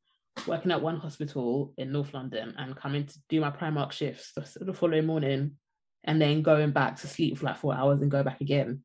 working 0.47 0.72
at 0.72 0.83
one 0.83 0.97
hospital 0.97 1.72
in 1.76 1.93
North 1.93 2.14
London 2.14 2.55
and 2.59 2.76
coming 2.76 3.07
to 3.07 3.18
do 3.28 3.41
my 3.41 3.51
Primark 3.51 3.93
shifts 3.93 4.33
the, 4.57 4.72
following 4.72 5.07
morning 5.07 5.53
and 6.05 6.20
then 6.20 6.43
going 6.43 6.72
back 6.72 6.97
to 7.01 7.07
sleep 7.07 7.39
for 7.39 7.47
like 7.47 7.59
four 7.59 7.74
hours 7.74 8.01
and 8.03 8.11
go 8.11 8.22
back 8.22 8.41
again. 8.41 8.83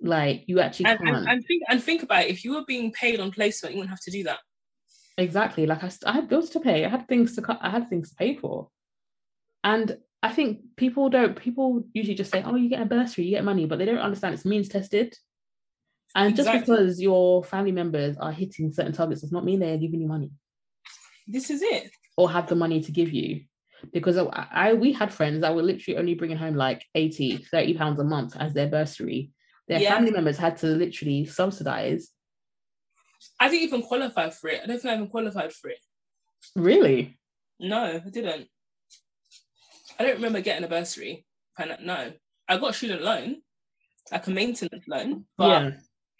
Like 0.00 0.44
you 0.46 0.60
actually 0.60 0.86
And, 0.86 0.98
can't. 0.98 1.16
and, 1.16 1.28
and 1.28 1.44
think 1.46 1.62
and 1.68 1.82
think 1.82 2.02
about 2.02 2.24
it. 2.24 2.30
If 2.30 2.44
you 2.44 2.54
were 2.54 2.64
being 2.66 2.92
paid 2.92 3.20
on 3.20 3.30
placement, 3.30 3.74
you 3.74 3.78
wouldn't 3.78 3.90
have 3.90 4.02
to 4.02 4.10
do 4.10 4.24
that. 4.24 4.40
Exactly. 5.16 5.64
Like 5.66 5.84
I, 5.84 5.90
I 6.06 6.12
had 6.12 6.28
bills 6.28 6.50
to 6.50 6.60
pay. 6.60 6.84
I 6.84 6.88
had 6.88 7.08
things 7.08 7.34
to 7.36 7.42
cut. 7.42 7.58
I 7.62 7.70
had 7.70 7.88
things 7.88 8.10
to 8.10 8.16
pay 8.16 8.36
for. 8.36 8.68
And 9.62 9.96
I 10.22 10.32
think 10.32 10.60
people 10.76 11.08
don't. 11.08 11.36
People 11.36 11.84
usually 11.94 12.16
just 12.16 12.32
say, 12.32 12.42
"Oh, 12.42 12.56
you 12.56 12.68
get 12.68 12.82
a 12.82 12.86
bursary, 12.86 13.24
you 13.26 13.30
get 13.30 13.44
money," 13.44 13.66
but 13.66 13.78
they 13.78 13.84
don't 13.84 13.98
understand 13.98 14.34
it's 14.34 14.44
means 14.44 14.68
tested. 14.68 15.16
And 16.14 16.36
just 16.36 16.48
Exactly. 16.48 16.76
because 16.76 17.00
your 17.00 17.42
family 17.44 17.72
members 17.72 18.16
are 18.18 18.30
hitting 18.32 18.72
certain 18.72 18.92
targets 18.92 19.22
does 19.22 19.32
not 19.32 19.44
mean 19.44 19.58
they 19.60 19.72
are 19.72 19.78
giving 19.78 20.00
you 20.00 20.06
money 20.06 20.30
This 21.26 21.50
is 21.50 21.60
it. 21.62 21.90
or 22.16 22.30
have 22.30 22.46
the 22.48 22.54
money 22.54 22.80
to 22.82 22.92
give 22.92 23.12
you. 23.12 23.44
Because 23.92 24.16
I, 24.16 24.46
I 24.52 24.72
we 24.74 24.92
had 24.92 25.12
friends 25.12 25.40
that 25.42 25.54
were 25.54 25.62
literally 25.62 25.98
only 25.98 26.14
bringing 26.14 26.36
home 26.38 26.54
like 26.54 26.84
80, 26.94 27.38
30 27.38 27.74
pounds 27.74 28.00
a 28.00 28.04
month 28.04 28.36
as 28.38 28.54
their 28.54 28.68
bursary. 28.68 29.30
Their 29.68 29.80
Yeah. 29.80 29.94
family 29.94 30.10
members 30.12 30.38
had 30.38 30.56
to 30.58 30.68
literally 30.68 31.26
subsidize. 31.26 32.10
I 33.40 33.48
didn't 33.48 33.62
even 33.64 33.82
qualify 33.82 34.30
for 34.30 34.48
it. 34.50 34.60
I 34.62 34.66
don't 34.66 34.80
think 34.80 34.92
I 34.92 34.94
even 34.94 35.08
qualified 35.08 35.52
for 35.52 35.68
it. 35.70 35.78
Really? 36.54 37.18
No, 37.58 38.00
I 38.04 38.08
didn't. 38.10 38.48
I 39.98 40.04
don't 40.04 40.16
remember 40.16 40.40
getting 40.40 40.64
a 40.64 40.68
bursary. 40.68 41.26
No, 41.80 42.12
I 42.48 42.58
got 42.58 42.70
a 42.70 42.74
student 42.74 43.02
loan, 43.02 43.36
like 44.12 44.26
a 44.26 44.30
maintenance 44.30 44.84
loan. 44.88 45.24
But 45.38 45.48
yeah. 45.48 45.70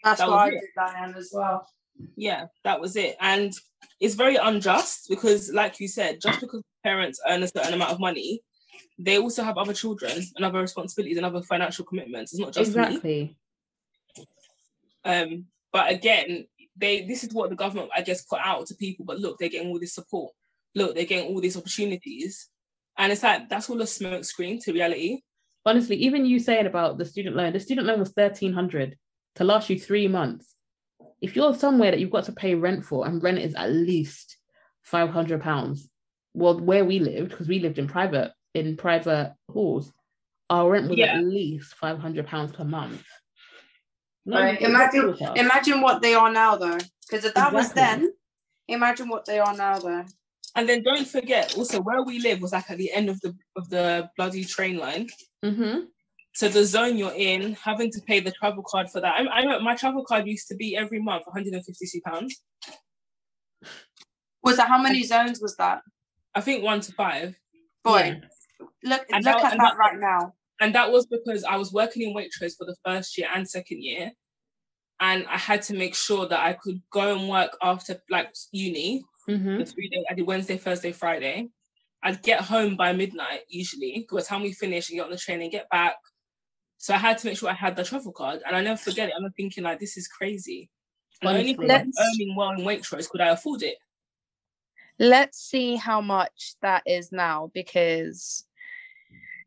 That's 0.05 0.21
That 0.21 0.29
what 0.29 0.35
was 0.35 0.41
I 0.41 0.47
it. 0.55 0.61
did, 0.61 0.69
Dianne, 0.77 1.17
as 1.17 1.31
well. 1.33 1.67
yeah, 2.15 2.45
that 2.63 2.79
was 2.79 2.95
it. 2.95 3.17
And 3.19 3.51
it's 3.99 4.15
very 4.15 4.35
unjust 4.37 5.07
because, 5.09 5.51
like 5.51 5.79
you 5.81 5.87
said, 5.89 6.21
just 6.21 6.39
because 6.39 6.61
parents 6.83 7.19
earn 7.27 7.43
a 7.43 7.47
certain 7.47 7.73
amount 7.73 7.91
of 7.91 7.99
money, 7.99 8.41
they 8.99 9.17
also 9.17 9.43
have 9.43 9.57
other 9.57 9.73
children 9.73 10.11
and 10.35 10.45
other 10.45 10.61
responsibilities 10.61 11.17
and 11.17 11.25
other 11.25 11.41
financial 11.41 11.83
commitments. 11.85 12.31
It's 12.33 12.39
not 12.39 12.53
just 12.53 12.75
me. 12.75 12.83
Exactly. 12.83 13.37
Um, 15.03 15.45
but 15.73 15.91
again, 15.91 16.47
they 16.77 17.05
this 17.05 17.23
is 17.23 17.33
what 17.33 17.49
the 17.49 17.55
government, 17.55 17.89
I 17.95 18.01
guess, 18.01 18.23
put 18.23 18.39
out 18.43 18.67
to 18.67 18.75
people. 18.75 19.05
But 19.05 19.19
look, 19.19 19.37
they're 19.37 19.49
getting 19.49 19.69
all 19.69 19.79
this 19.79 19.93
support. 19.95 20.33
Look, 20.75 20.95
they're 20.95 21.05
getting 21.05 21.29
all 21.33 21.41
these 21.41 21.57
opportunities, 21.57 22.49
and 22.97 23.11
it's 23.11 23.23
like 23.23 23.49
that's 23.49 23.69
all 23.69 23.81
a 23.81 23.87
smoke 23.87 24.23
screen 24.25 24.59
to 24.61 24.73
reality. 24.73 25.21
honestly, 25.65 25.95
even 25.97 26.25
you 26.25 26.39
saying 26.39 26.65
about 26.67 26.97
the 26.97 27.05
student 27.05 27.35
loan, 27.35 27.53
the 27.53 27.59
student 27.59 27.87
loan 27.87 27.99
was 27.99 28.11
thirteen 28.11 28.53
hundred 28.53 28.97
to 29.35 29.43
last 29.43 29.69
you 29.69 29.79
three 29.79 30.07
months. 30.07 30.55
If 31.21 31.35
you're 31.35 31.53
somewhere 31.55 31.91
that 31.91 31.99
you've 31.99 32.11
got 32.11 32.25
to 32.25 32.31
pay 32.31 32.55
rent 32.55 32.85
for, 32.85 33.05
and 33.07 33.21
rent 33.23 33.39
is 33.39 33.55
at 33.55 33.71
least 33.71 34.37
five 34.83 35.09
hundred 35.09 35.41
pounds, 35.41 35.89
well, 36.33 36.59
where 36.59 36.85
we 36.85 36.99
lived, 36.99 37.29
because 37.29 37.47
we 37.47 37.59
lived 37.59 37.79
in 37.79 37.87
private 37.87 38.31
in 38.53 38.77
private 38.77 39.33
halls, 39.49 39.91
our 40.49 40.71
rent 40.71 40.89
was 40.89 40.97
Yeah. 40.97 41.17
at 41.17 41.23
least 41.25 41.75
five 41.75 41.99
hundred 41.99 42.27
pounds 42.27 42.51
per 42.51 42.63
month. 42.63 43.03
Not 44.25 44.41
Right, 44.41 44.61
imagine- 44.61 45.15
Imagine 45.35 45.81
what 45.81 46.01
they 46.01 46.13
are 46.15 46.31
now, 46.31 46.55
though, 46.55 46.77
because 47.07 47.25
if 47.25 47.33
that 47.35 47.53
was 47.53 47.71
then, 47.73 48.11
imagine 48.67 49.07
what 49.09 49.25
they 49.25 49.39
are 49.39 49.55
now, 49.55 49.77
though. 49.79 50.05
And 50.55 50.69
then 50.69 50.83
don't 50.83 51.07
forget, 51.07 51.55
also 51.57 51.81
where 51.81 52.01
we 52.01 52.19
live 52.19 52.41
was 52.41 52.53
like 52.53 52.71
at 52.71 52.77
the 52.77 52.91
end 52.91 53.09
of 53.09 53.19
the 53.21 53.35
of 53.55 53.69
the 53.69 54.09
bloody 54.15 54.45
train 54.45 54.77
line. 54.77 55.07
Mm 55.43 55.55
Mhm. 55.57 55.87
So 56.35 56.49
the 56.49 56.65
zone 56.65 56.97
you're 56.97 57.13
in, 57.15 57.53
having 57.53 57.89
to 57.91 58.01
pay 58.01 58.19
the 58.19 58.31
travel 58.31 58.61
card 58.61 58.89
for 58.89 58.99
that. 58.99 59.13
I, 59.15 59.25
I 59.41 59.59
my 59.59 59.73
travel 59.75 60.03
card 60.03 60.27
used 60.27 60.47
to 60.49 60.55
be 60.55 60.75
every 60.75 60.99
month 60.99 61.25
152 61.25 62.01
pounds. 62.05 62.41
Was 64.43 64.57
that 64.57 64.67
how 64.67 64.77
many 64.81 65.03
zones 65.03 65.39
was 65.41 65.55
that? 65.57 65.81
I 66.35 66.41
think 66.41 66.63
one 66.63 66.81
to 66.81 66.91
five. 66.91 67.35
Boy, 67.83 68.21
look 68.83 69.05
And 69.11 69.23
look 69.23 69.35
that- 69.41 69.45
at 69.53 69.57
that 69.57 69.57
that- 69.57 69.77
right 69.77 69.97
now. 69.99 70.33
And 70.61 70.73
that 70.73 70.89
was 70.91 71.05
because 71.05 71.43
I 71.43 71.57
was 71.57 71.73
working 71.73 72.03
in 72.09 72.15
Waitrose 72.15 72.55
for 72.57 72.65
the 72.65 72.75
first 72.85 73.17
year 73.17 73.27
and 73.33 73.49
second 73.49 73.83
year. 73.83 74.11
And 75.01 75.25
I 75.27 75.37
had 75.37 75.61
to 75.63 75.73
make 75.73 75.93
sure 75.95 76.25
that 76.27 76.39
I 76.39 76.53
could 76.53 76.81
go 76.91 77.13
and 77.17 77.27
work 77.29 77.57
after 77.61 78.01
like 78.09 78.33
uni, 78.51 79.03
Mhm. 79.27 79.57
the 79.59 79.65
three 79.65 79.89
days. 79.89 80.05
I 80.09 80.13
did 80.13 80.25
Wednesday, 80.27 80.57
Thursday, 80.57 80.93
Friday. 80.93 81.49
I'd 82.03 82.21
get 82.21 82.39
home 82.41 82.77
by 82.77 82.93
midnight 82.93 83.41
usually. 83.49 84.05
By 84.09 84.19
the 84.21 84.25
time 84.25 84.43
we 84.43 84.53
finish 84.53 84.89
and 84.89 84.97
get 84.97 85.05
on 85.05 85.11
the 85.11 85.17
train 85.17 85.41
and 85.41 85.51
get 85.51 85.69
back. 85.69 85.95
So 86.77 86.93
I 86.93 86.97
had 86.97 87.17
to 87.19 87.27
make 87.27 87.37
sure 87.37 87.49
I 87.49 87.53
had 87.53 87.75
the 87.75 87.83
travel 87.83 88.11
card. 88.11 88.41
And 88.45 88.55
I 88.55 88.61
never 88.61 88.77
forget 88.77 89.09
it. 89.09 89.15
I'm 89.17 89.31
thinking 89.31 89.63
like 89.63 89.79
this 89.79 89.97
is 89.97 90.07
crazy. 90.07 90.69
And 91.21 91.29
only 91.29 91.39
Honestly. 91.39 91.53
because 91.53 91.69
I'm 91.71 91.85
Let's- 91.87 92.15
earning 92.15 92.35
well 92.35 92.49
in 92.51 92.57
Waitrose 92.59 93.09
could 93.09 93.21
I 93.21 93.29
afford 93.29 93.63
it. 93.63 93.77
Let's 94.99 95.39
see 95.39 95.75
how 95.75 95.99
much 95.99 96.55
that 96.61 96.83
is 96.85 97.11
now 97.11 97.51
because 97.53 98.45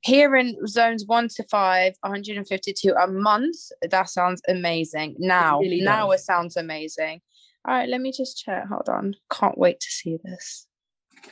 here 0.02 0.36
in 0.36 0.54
zones 0.66 1.06
one 1.06 1.28
to 1.36 1.44
five, 1.50 1.94
152 2.02 2.92
a 2.92 3.06
month. 3.06 3.56
That 3.90 4.08
sounds 4.10 4.42
amazing. 4.48 5.16
Now, 5.18 5.60
really 5.60 5.80
now 5.80 6.10
does. 6.10 6.20
it 6.20 6.24
sounds 6.24 6.56
amazing. 6.56 7.20
All 7.66 7.74
right, 7.74 7.88
let 7.88 8.00
me 8.00 8.12
just 8.12 8.38
check. 8.44 8.66
Hold 8.68 8.88
on. 8.88 9.14
Can't 9.30 9.58
wait 9.58 9.80
to 9.80 9.90
see 9.90 10.18
this. 10.22 10.66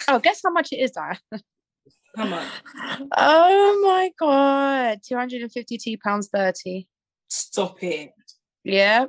Oh, 0.08 0.18
guess 0.18 0.40
how 0.44 0.50
much 0.50 0.72
it 0.72 0.76
is, 0.76 0.92
Dianne? 0.92 1.18
How 2.16 2.24
much? 2.26 2.48
Oh 3.16 3.82
my 3.84 4.10
god, 4.18 5.00
252 5.06 5.98
pounds 5.98 6.28
30. 6.32 6.88
Stop 7.28 7.82
it. 7.82 8.12
Yeah. 8.64 9.06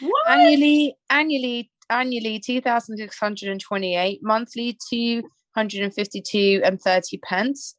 What? 0.00 0.30
Annually, 0.30 0.96
annually, 1.10 1.70
annually 1.90 2.38
2,628, 2.38 4.20
monthly 4.22 4.78
252 4.88 6.62
and 6.64 6.80
30 6.80 7.18
pence. 7.18 7.74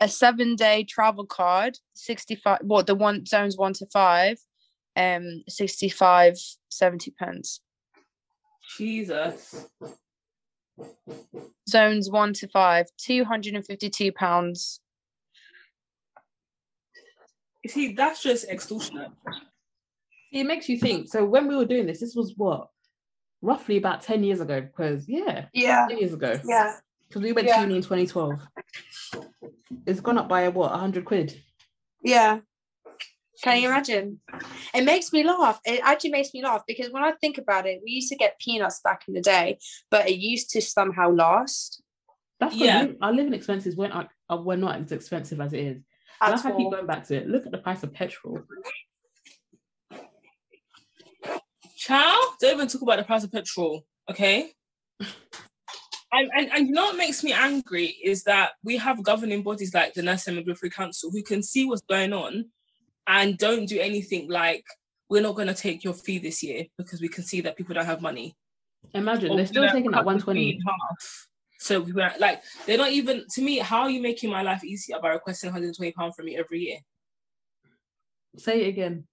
A 0.00 0.08
seven 0.08 0.54
day 0.54 0.84
travel 0.84 1.26
card, 1.26 1.78
65 1.94 2.58
what 2.62 2.86
the 2.86 2.94
one 2.94 3.26
zones 3.26 3.56
one 3.56 3.72
to 3.74 3.86
five, 3.92 4.38
um 4.96 5.42
65 5.48 6.36
70 6.68 7.10
pence. 7.12 7.60
Jesus. 8.76 9.66
Zones 11.68 12.10
one 12.10 12.32
to 12.34 12.48
five, 12.48 12.86
252 12.98 14.12
pounds. 14.12 14.80
You 17.62 17.70
see, 17.70 17.92
that's 17.94 18.22
just 18.22 18.48
extortionate. 18.48 19.10
It 20.32 20.44
makes 20.44 20.68
you 20.68 20.78
think. 20.78 21.08
So 21.08 21.24
when 21.24 21.48
we 21.48 21.56
were 21.56 21.64
doing 21.64 21.86
this, 21.86 22.00
this 22.00 22.14
was 22.14 22.34
what 22.36 22.68
roughly 23.40 23.76
about 23.76 24.02
10 24.02 24.22
years 24.24 24.40
ago, 24.40 24.60
because 24.60 25.08
yeah, 25.08 25.46
Yeah, 25.52 25.86
10 25.88 25.98
years 25.98 26.12
ago. 26.12 26.38
yeah. 26.44 26.76
Because 27.08 27.22
we 27.22 27.32
went 27.32 27.46
Yeah. 27.46 27.56
to 27.56 27.62
uni 27.62 27.76
in 27.76 27.82
2012. 27.82 28.40
It's 29.86 30.00
gone 30.00 30.18
up 30.18 30.28
by 30.28 30.48
what, 30.48 30.70
100 30.72 31.04
quid? 31.04 31.40
Yeah. 32.02 32.40
Can 33.44 33.60
you 33.60 33.68
imagine? 33.68 34.20
It 34.72 34.84
makes 34.84 35.12
me 35.12 35.22
laugh. 35.22 35.60
It 35.66 35.80
actually 35.84 36.12
makes 36.12 36.32
me 36.32 36.42
laugh 36.42 36.62
because 36.66 36.90
when 36.90 37.04
I 37.04 37.12
think 37.12 37.36
about 37.36 37.66
it, 37.66 37.82
we 37.84 37.90
used 37.90 38.08
to 38.08 38.16
get 38.16 38.38
peanuts 38.38 38.80
back 38.82 39.02
in 39.06 39.12
the 39.12 39.20
day, 39.20 39.58
but 39.90 40.08
it 40.08 40.14
used 40.14 40.48
to 40.52 40.62
somehow 40.62 41.10
last. 41.10 41.82
That's 42.40 42.56
Yeah. 42.56 42.84
yeah. 42.84 42.92
our 43.02 43.12
living 43.12 43.34
expenses 43.34 43.76
weren't 43.76 43.92
uh, 43.92 44.04
uh, 44.30 44.38
were 44.38 44.56
not 44.56 44.80
as 44.80 44.92
expensive 44.92 45.42
as 45.42 45.52
it 45.52 45.60
is. 45.60 45.82
And 46.22 46.34
At 46.34 46.46
I 46.46 46.52
keep 46.52 46.70
going 46.70 46.86
back 46.86 47.04
to 47.08 47.16
it. 47.16 47.28
Look 47.28 47.44
at 47.44 47.52
the 47.52 47.58
price 47.58 47.82
of 47.82 47.92
petrol. 47.92 48.40
Chow, 51.76 52.18
don't 52.40 52.54
even 52.54 52.68
talk 52.68 52.80
about 52.80 52.96
the 52.96 53.04
price 53.04 53.24
of 53.24 53.32
petrol, 53.32 53.84
okay? 54.10 54.52
And, 56.16 56.30
and, 56.32 56.48
and 56.52 56.68
you 56.68 56.72
know 56.74 56.84
what 56.84 56.96
makes 56.96 57.24
me 57.24 57.32
angry 57.32 57.86
is 57.86 58.22
that 58.22 58.52
we 58.62 58.76
have 58.76 59.02
governing 59.02 59.42
bodies 59.42 59.74
like 59.74 59.94
the 59.94 60.02
Nurse 60.02 60.28
and 60.28 60.36
Midwifery 60.36 60.70
Council 60.70 61.10
who 61.10 61.24
can 61.24 61.42
see 61.42 61.64
what's 61.64 61.82
going 61.82 62.12
on 62.12 62.44
and 63.06 63.36
don't 63.38 63.66
do 63.66 63.78
anything 63.80 64.30
like, 64.30 64.64
we're 65.08 65.22
not 65.22 65.34
going 65.34 65.48
to 65.48 65.54
take 65.54 65.84
your 65.84 65.94
fee 65.94 66.18
this 66.18 66.42
year 66.42 66.64
because 66.78 67.00
we 67.00 67.08
can 67.08 67.24
see 67.24 67.40
that 67.42 67.56
people 67.56 67.74
don't 67.74 67.86
have 67.86 68.00
money. 68.00 68.34
Imagine 68.94 69.30
Or 69.30 69.36
they're 69.36 69.46
still 69.46 69.68
taking 69.68 69.90
that 69.90 70.04
cut 70.04 70.18
the 70.18 70.20
fee 70.20 70.58
120. 70.58 70.60
half. 70.66 71.28
So 71.58 71.80
we 71.80 71.92
were 71.92 72.10
like, 72.18 72.42
they're 72.66 72.78
not 72.78 72.90
even, 72.90 73.24
to 73.30 73.42
me, 73.42 73.58
how 73.58 73.82
are 73.82 73.90
you 73.90 74.02
making 74.02 74.30
my 74.30 74.42
life 74.42 74.64
easier 74.64 74.98
by 75.00 75.10
requesting 75.10 75.48
120 75.48 75.92
pounds 75.92 76.14
from 76.16 76.26
me 76.26 76.36
every 76.36 76.60
year? 76.60 76.78
Say 78.36 78.64
it 78.64 78.68
again. 78.68 79.06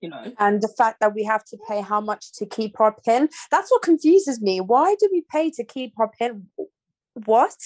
You 0.00 0.10
know, 0.10 0.32
And 0.38 0.62
the 0.62 0.68
fact 0.68 1.00
that 1.00 1.12
we 1.14 1.24
have 1.24 1.44
to 1.46 1.58
pay 1.68 1.80
how 1.80 2.00
much 2.00 2.32
to 2.34 2.46
keep 2.46 2.78
our 2.78 2.94
pin. 3.04 3.28
That's 3.50 3.68
what 3.70 3.82
confuses 3.82 4.40
me. 4.40 4.60
Why 4.60 4.94
do 5.00 5.08
we 5.10 5.24
pay 5.28 5.50
to 5.50 5.64
keep 5.64 5.94
our 5.98 6.08
pin? 6.08 6.46
What? 7.24 7.56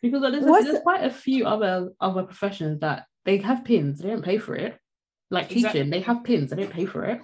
Because 0.00 0.22
there's, 0.22 0.64
there's 0.64 0.80
quite 0.80 1.04
a 1.04 1.10
few 1.10 1.44
other 1.46 1.90
other 2.00 2.22
professions 2.22 2.80
that 2.80 3.04
they 3.28 3.36
have 3.36 3.62
pins, 3.62 3.98
they 4.00 4.08
don't 4.08 4.24
pay 4.24 4.38
for 4.38 4.54
it. 4.54 4.78
Like 5.30 5.50
Exactly. 5.50 5.80
teaching, 5.80 5.90
they 5.90 6.00
have 6.00 6.24
pins, 6.24 6.48
they 6.48 6.56
don't 6.56 6.70
pay 6.72 6.86
for 6.86 7.04
it. 7.04 7.20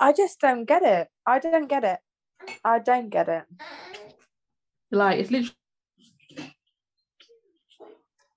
I 0.00 0.12
just 0.12 0.40
don't 0.40 0.64
get 0.64 0.82
it. 0.82 1.06
I 1.24 1.38
don't 1.38 1.68
get 1.68 1.84
it. 1.84 2.00
I 2.64 2.80
don't 2.80 3.08
get 3.08 3.28
it. 3.28 3.44
Like 4.90 5.20
it's 5.20 5.30
literally 5.30 5.54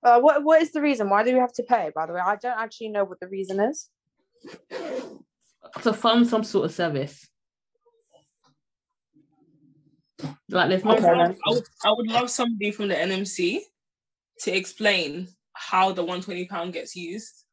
Uh, 0.04 0.20
what 0.20 0.44
what 0.44 0.62
is 0.62 0.70
the 0.70 0.80
reason? 0.80 1.10
Why 1.10 1.24
do 1.24 1.32
we 1.32 1.40
have 1.40 1.52
to 1.54 1.64
pay? 1.64 1.90
By 1.92 2.06
the 2.06 2.12
way, 2.12 2.20
I 2.24 2.36
don't 2.36 2.56
actually 2.56 2.90
know 2.90 3.02
what 3.02 3.18
the 3.18 3.26
reason 3.26 3.58
is. 3.58 3.88
to 5.82 5.92
fund 5.92 6.28
some 6.28 6.44
sort 6.44 6.66
of 6.66 6.72
service. 6.72 7.26
Like 10.48 10.68
there's 10.68 10.84
I 10.84 10.88
no 10.90 10.94
Okay. 10.94 11.12
love, 11.18 11.36
I, 11.44 11.50
would, 11.50 11.64
I 11.84 11.90
would 11.90 12.06
love 12.06 12.30
somebody 12.30 12.70
from 12.70 12.86
the 12.86 12.94
NMC 12.94 13.62
to 14.42 14.56
explain 14.56 15.26
how 15.56 15.92
the 15.92 16.02
120 16.02 16.46
pound 16.46 16.72
gets 16.72 16.94
used. 16.94 17.44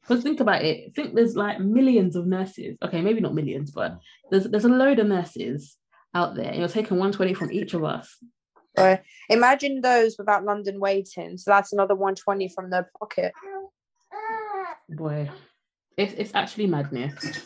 Because 0.00 0.22
think 0.22 0.40
about 0.40 0.62
it. 0.62 0.94
Think 0.94 1.14
there's 1.14 1.36
like 1.36 1.60
millions 1.60 2.16
of 2.16 2.26
nurses. 2.26 2.76
Okay, 2.82 3.00
maybe 3.02 3.20
not 3.20 3.34
millions, 3.34 3.70
but 3.70 3.98
there's 4.30 4.44
there's 4.44 4.64
a 4.64 4.68
load 4.68 4.98
of 4.98 5.06
nurses 5.06 5.76
out 6.14 6.34
there. 6.34 6.46
and 6.46 6.58
You're 6.58 6.68
taking 6.68 6.96
120 6.98 7.34
from 7.34 7.52
each 7.52 7.74
of 7.74 7.84
us. 7.84 8.16
So 8.76 8.98
imagine 9.28 9.80
those 9.82 10.16
without 10.18 10.44
London 10.44 10.80
weighting. 10.80 11.36
So 11.38 11.50
that's 11.50 11.72
another 11.72 11.94
120 11.94 12.48
from 12.48 12.70
their 12.70 12.90
pocket. 12.98 13.32
Boy, 14.88 15.30
it's 15.96 16.12
it's 16.14 16.34
actually 16.34 16.66
madness. 16.66 17.42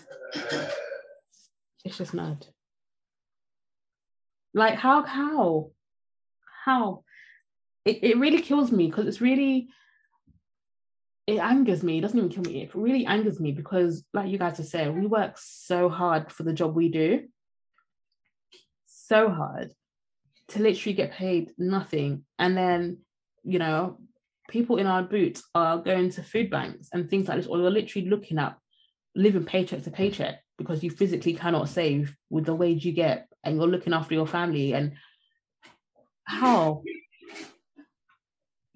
It's 1.84 1.98
just 1.98 2.14
mad. 2.14 2.46
Like 4.54 4.74
how 4.74 5.02
how 5.04 5.70
how 6.64 7.04
it, 7.88 7.98
it 8.02 8.18
really 8.18 8.42
kills 8.42 8.70
me 8.70 8.86
because 8.86 9.06
it's 9.06 9.20
really 9.20 9.68
it 11.26 11.38
angers 11.38 11.82
me. 11.82 11.98
It 11.98 12.00
doesn't 12.00 12.18
even 12.18 12.30
kill 12.30 12.42
me. 12.42 12.62
It 12.62 12.74
really 12.74 13.04
angers 13.04 13.38
me 13.38 13.52
because, 13.52 14.02
like 14.14 14.30
you 14.30 14.38
guys 14.38 14.56
have 14.56 14.66
said, 14.66 14.96
we 14.96 15.06
work 15.06 15.36
so 15.36 15.90
hard 15.90 16.32
for 16.32 16.42
the 16.42 16.54
job 16.54 16.74
we 16.74 16.88
do. 16.88 17.28
So 18.86 19.28
hard 19.28 19.70
to 20.48 20.62
literally 20.62 20.94
get 20.94 21.12
paid 21.12 21.52
nothing. 21.58 22.24
And 22.38 22.56
then, 22.56 23.00
you 23.44 23.58
know, 23.58 23.98
people 24.48 24.78
in 24.78 24.86
our 24.86 25.02
boots 25.02 25.42
are 25.54 25.76
going 25.76 26.10
to 26.12 26.22
food 26.22 26.50
banks 26.50 26.88
and 26.94 27.10
things 27.10 27.28
like 27.28 27.36
this, 27.36 27.46
or 27.46 27.58
you're 27.58 27.70
literally 27.70 28.08
looking 28.08 28.38
at 28.38 28.56
living 29.14 29.44
paycheck 29.44 29.82
to 29.82 29.90
paycheck 29.90 30.42
because 30.56 30.82
you 30.82 30.90
physically 30.90 31.34
cannot 31.34 31.68
save 31.68 32.16
with 32.30 32.46
the 32.46 32.54
wage 32.54 32.86
you 32.86 32.92
get 32.92 33.28
and 33.44 33.56
you're 33.56 33.66
looking 33.66 33.92
after 33.92 34.14
your 34.14 34.26
family. 34.26 34.72
And 34.72 34.94
how? 36.24 36.82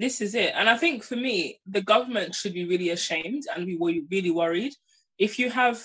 This 0.03 0.21
is 0.21 0.35
it. 0.35 0.53
And 0.57 0.69
I 0.69 0.77
think 0.77 1.05
for 1.05 1.15
me, 1.15 1.61
the 1.65 1.81
government 1.81 2.35
should 2.35 2.55
be 2.55 2.65
really 2.65 2.91
ashamed 2.91 3.45
and 3.55 3.65
be 3.65 3.79
really 4.11 4.33
worried. 4.33 4.73
If 5.17 5.39
you 5.39 5.49
have 5.49 5.81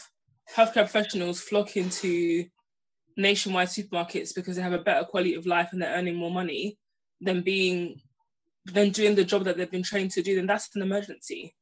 healthcare 0.55 0.89
professionals 0.89 1.39
flocking 1.39 1.89
to 2.01 2.45
nationwide 3.15 3.67
supermarkets 3.67 4.33
because 4.33 4.55
they 4.55 4.63
have 4.63 4.73
a 4.73 4.79
better 4.79 5.05
quality 5.05 5.35
of 5.35 5.45
life 5.45 5.69
and 5.71 5.79
they're 5.79 5.93
earning 5.93 6.15
more 6.15 6.31
money 6.31 6.79
than 7.21 7.41
being 7.41 8.01
than 8.65 8.89
doing 8.89 9.13
the 9.13 9.23
job 9.23 9.43
that 9.43 9.55
they've 9.55 9.69
been 9.69 9.83
trained 9.83 10.09
to 10.13 10.23
do, 10.23 10.35
then 10.35 10.47
that's 10.47 10.75
an 10.75 10.81
emergency. 10.81 11.53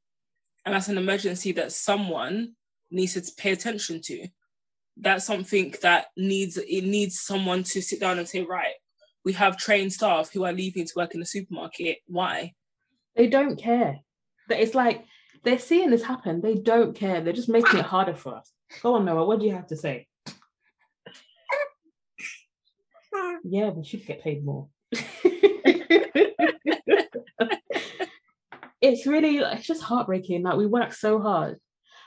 And 0.65 0.73
that's 0.73 0.87
an 0.87 0.97
emergency 0.97 1.51
that 1.51 1.73
someone 1.73 2.53
needs 2.89 3.15
to 3.15 3.31
pay 3.35 3.51
attention 3.51 3.99
to. 4.05 4.29
That's 4.95 5.25
something 5.25 5.75
that 5.81 6.05
needs 6.15 6.55
it 6.55 6.85
needs 6.85 7.19
someone 7.19 7.63
to 7.63 7.81
sit 7.81 7.99
down 7.99 8.17
and 8.17 8.29
say, 8.29 8.43
right, 8.43 8.75
we 9.25 9.33
have 9.33 9.57
trained 9.57 9.91
staff 9.91 10.31
who 10.31 10.45
are 10.45 10.53
leaving 10.53 10.85
to 10.85 10.93
work 10.95 11.13
in 11.15 11.19
the 11.19 11.25
supermarket. 11.25 11.97
Why? 12.07 12.53
They 13.15 13.27
don't 13.27 13.57
care. 13.57 13.99
But 14.47 14.59
It's 14.59 14.75
like 14.75 15.03
they're 15.43 15.59
seeing 15.59 15.89
this 15.89 16.03
happen. 16.03 16.41
They 16.41 16.53
don't 16.53 16.95
care. 16.95 17.19
They're 17.21 17.33
just 17.33 17.49
making 17.49 17.79
it 17.79 17.85
harder 17.85 18.13
for 18.13 18.35
us. 18.35 18.51
Go 18.81 18.93
on, 18.93 19.05
Noah. 19.05 19.25
What 19.25 19.39
do 19.39 19.45
you 19.45 19.53
have 19.53 19.67
to 19.67 19.75
say? 19.75 20.07
Yeah, 23.43 23.69
we 23.69 23.83
should 23.83 24.05
get 24.05 24.23
paid 24.23 24.43
more. 24.43 24.69
it's 28.81 29.05
really, 29.05 29.37
it's 29.37 29.67
just 29.67 29.83
heartbreaking. 29.83 30.43
Like 30.43 30.57
we 30.57 30.65
work 30.65 30.93
so 30.93 31.19
hard, 31.19 31.57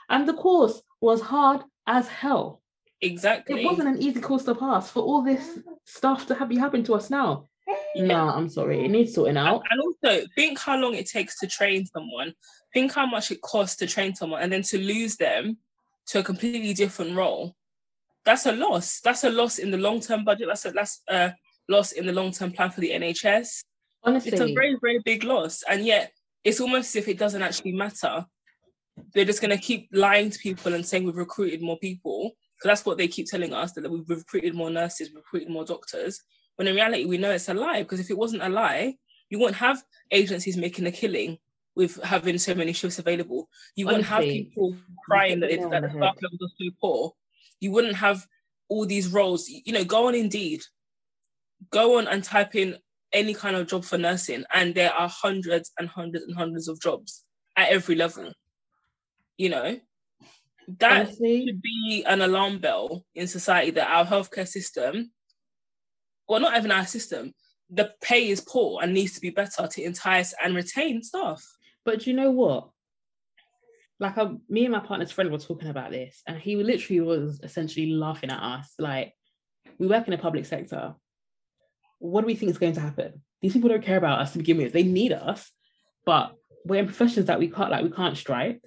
and 0.09 0.27
the 0.27 0.33
course 0.33 0.81
was 1.01 1.21
hard 1.21 1.61
as 1.87 2.07
hell. 2.07 2.61
Exactly. 3.01 3.61
It 3.61 3.65
wasn't 3.65 3.87
an 3.87 4.01
easy 4.01 4.19
course 4.19 4.43
to 4.43 4.55
pass 4.55 4.91
for 4.91 5.01
all 5.01 5.23
this 5.23 5.59
stuff 5.89 6.27
to 6.27 6.35
have 6.35 6.49
be 6.49 6.57
happening 6.57 6.85
to 6.85 6.93
us 6.93 7.09
now. 7.09 7.47
No, 7.95 8.29
I'm 8.29 8.49
sorry. 8.49 8.83
It 8.83 8.89
needs 8.89 9.13
sorting 9.13 9.37
out. 9.37 9.63
And 9.69 9.81
also, 9.81 10.25
think 10.35 10.59
how 10.59 10.77
long 10.77 10.95
it 10.95 11.07
takes 11.07 11.39
to 11.39 11.47
train 11.47 11.85
someone. 11.85 12.33
Think 12.73 12.93
how 12.93 13.05
much 13.05 13.31
it 13.31 13.41
costs 13.41 13.75
to 13.77 13.87
train 13.87 14.15
someone, 14.15 14.41
and 14.41 14.51
then 14.51 14.61
to 14.63 14.77
lose 14.77 15.17
them 15.17 15.57
to 16.07 16.19
a 16.19 16.23
completely 16.23 16.73
different 16.73 17.15
role. 17.15 17.55
That's 18.25 18.45
a 18.45 18.51
loss. 18.51 19.01
That's 19.01 19.23
a 19.23 19.29
loss 19.29 19.57
in 19.57 19.71
the 19.71 19.77
long 19.77 19.99
term 19.99 20.23
budget. 20.23 20.47
That's 20.47 20.65
a 20.65 20.71
that's 20.71 21.01
a 21.09 21.35
loss 21.67 21.91
in 21.91 22.05
the 22.05 22.13
long 22.13 22.31
term 22.31 22.51
plan 22.51 22.71
for 22.71 22.81
the 22.81 22.91
NHS. 22.91 23.63
Honestly, 24.03 24.31
It's 24.31 24.41
a 24.41 24.53
very 24.53 24.77
very 24.81 24.99
big 24.99 25.23
loss, 25.23 25.63
and 25.67 25.85
yet 25.85 26.11
it's 26.43 26.61
almost 26.61 26.95
as 26.95 27.03
if 27.03 27.07
it 27.07 27.17
doesn't 27.17 27.41
actually 27.41 27.73
matter. 27.73 28.25
They're 29.13 29.25
just 29.25 29.41
going 29.41 29.57
to 29.57 29.63
keep 29.63 29.89
lying 29.93 30.29
to 30.29 30.39
people 30.39 30.73
and 30.73 30.85
saying 30.85 31.05
we've 31.05 31.15
recruited 31.15 31.61
more 31.61 31.77
people 31.79 32.33
because 32.59 32.71
that's 32.71 32.85
what 32.85 32.97
they 32.97 33.07
keep 33.07 33.27
telling 33.27 33.53
us 33.53 33.71
that 33.73 33.89
we've 33.89 34.09
recruited 34.09 34.53
more 34.53 34.69
nurses, 34.69 35.13
recruited 35.13 35.49
more 35.49 35.63
doctors. 35.63 36.21
When 36.57 36.67
in 36.67 36.75
reality, 36.75 37.05
we 37.05 37.17
know 37.17 37.31
it's 37.31 37.47
a 37.47 37.53
lie 37.53 37.83
because 37.83 38.01
if 38.01 38.09
it 38.09 38.17
wasn't 38.17 38.43
a 38.43 38.49
lie, 38.49 38.95
you 39.29 39.39
wouldn't 39.39 39.57
have 39.57 39.81
agencies 40.11 40.57
making 40.57 40.85
a 40.85 40.91
killing 40.91 41.37
with 41.75 42.03
having 42.03 42.37
so 42.37 42.53
many 42.53 42.73
shifts 42.73 42.99
available. 42.99 43.47
You 43.75 43.85
wouldn't 43.85 44.05
have 44.05 44.23
people 44.23 44.75
crying 45.05 45.39
that, 45.39 45.49
hit 45.49 45.61
the 45.61 45.65
it's, 45.67 45.71
that 45.71 45.81
the 45.83 45.89
staff 45.89 46.15
levels 46.21 46.41
are 46.41 46.55
so 46.59 46.69
poor. 46.81 47.13
You 47.61 47.71
wouldn't 47.71 47.95
have 47.95 48.27
all 48.67 48.85
these 48.85 49.07
roles. 49.07 49.47
You 49.47 49.71
know, 49.71 49.85
go 49.85 50.07
on 50.07 50.15
Indeed, 50.15 50.63
go 51.69 51.97
on 51.97 52.07
and 52.07 52.21
type 52.21 52.55
in 52.55 52.75
any 53.13 53.33
kind 53.33 53.55
of 53.55 53.67
job 53.67 53.85
for 53.85 53.97
nursing, 53.97 54.43
and 54.53 54.75
there 54.75 54.93
are 54.93 55.07
hundreds 55.07 55.71
and 55.79 55.87
hundreds 55.87 56.25
and 56.25 56.35
hundreds 56.35 56.67
of 56.67 56.81
jobs 56.81 57.23
at 57.55 57.69
every 57.69 57.95
level. 57.95 58.33
You 59.37 59.49
know, 59.49 59.79
that 60.77 61.07
honestly, 61.07 61.45
should 61.45 61.61
be 61.61 62.03
an 62.07 62.21
alarm 62.21 62.59
bell 62.59 63.05
in 63.15 63.27
society 63.27 63.71
that 63.71 63.89
our 63.89 64.05
healthcare 64.05 64.47
system, 64.47 65.11
well, 66.27 66.39
not 66.39 66.57
even 66.57 66.71
our 66.71 66.85
system, 66.85 67.33
the 67.69 67.93
pay 68.01 68.29
is 68.29 68.41
poor 68.41 68.81
and 68.81 68.93
needs 68.93 69.13
to 69.13 69.21
be 69.21 69.29
better 69.29 69.67
to 69.67 69.83
entice 69.83 70.33
and 70.43 70.55
retain 70.55 71.01
staff. 71.03 71.43
But 71.85 72.01
do 72.01 72.09
you 72.09 72.15
know 72.15 72.31
what? 72.31 72.69
Like, 73.99 74.17
I, 74.17 74.31
me 74.47 74.65
and 74.65 74.71
my 74.71 74.79
partner's 74.79 75.11
friend 75.11 75.31
were 75.31 75.39
talking 75.39 75.69
about 75.69 75.91
this, 75.91 76.21
and 76.25 76.39
he 76.39 76.55
literally 76.55 77.01
was 77.01 77.39
essentially 77.43 77.91
laughing 77.91 78.29
at 78.29 78.41
us. 78.41 78.73
Like, 78.79 79.13
we 79.77 79.87
work 79.87 80.07
in 80.07 80.11
the 80.11 80.17
public 80.17 80.45
sector. 80.45 80.95
What 81.99 82.21
do 82.21 82.27
we 82.27 82.35
think 82.35 82.51
is 82.51 82.57
going 82.57 82.73
to 82.73 82.79
happen? 82.79 83.21
These 83.41 83.53
people 83.53 83.69
don't 83.69 83.83
care 83.83 83.97
about 83.97 84.19
us 84.19 84.31
to 84.31 84.37
begin 84.37 84.57
with. 84.57 84.71
They 84.71 84.83
need 84.83 85.11
us, 85.11 85.51
but 86.05 86.33
we're 86.63 86.79
in 86.79 86.85
professions 86.85 87.25
that 87.25 87.39
we 87.39 87.49
can't, 87.49 87.71
like, 87.71 87.83
we 87.83 87.91
can't 87.91 88.17
strike. 88.17 88.61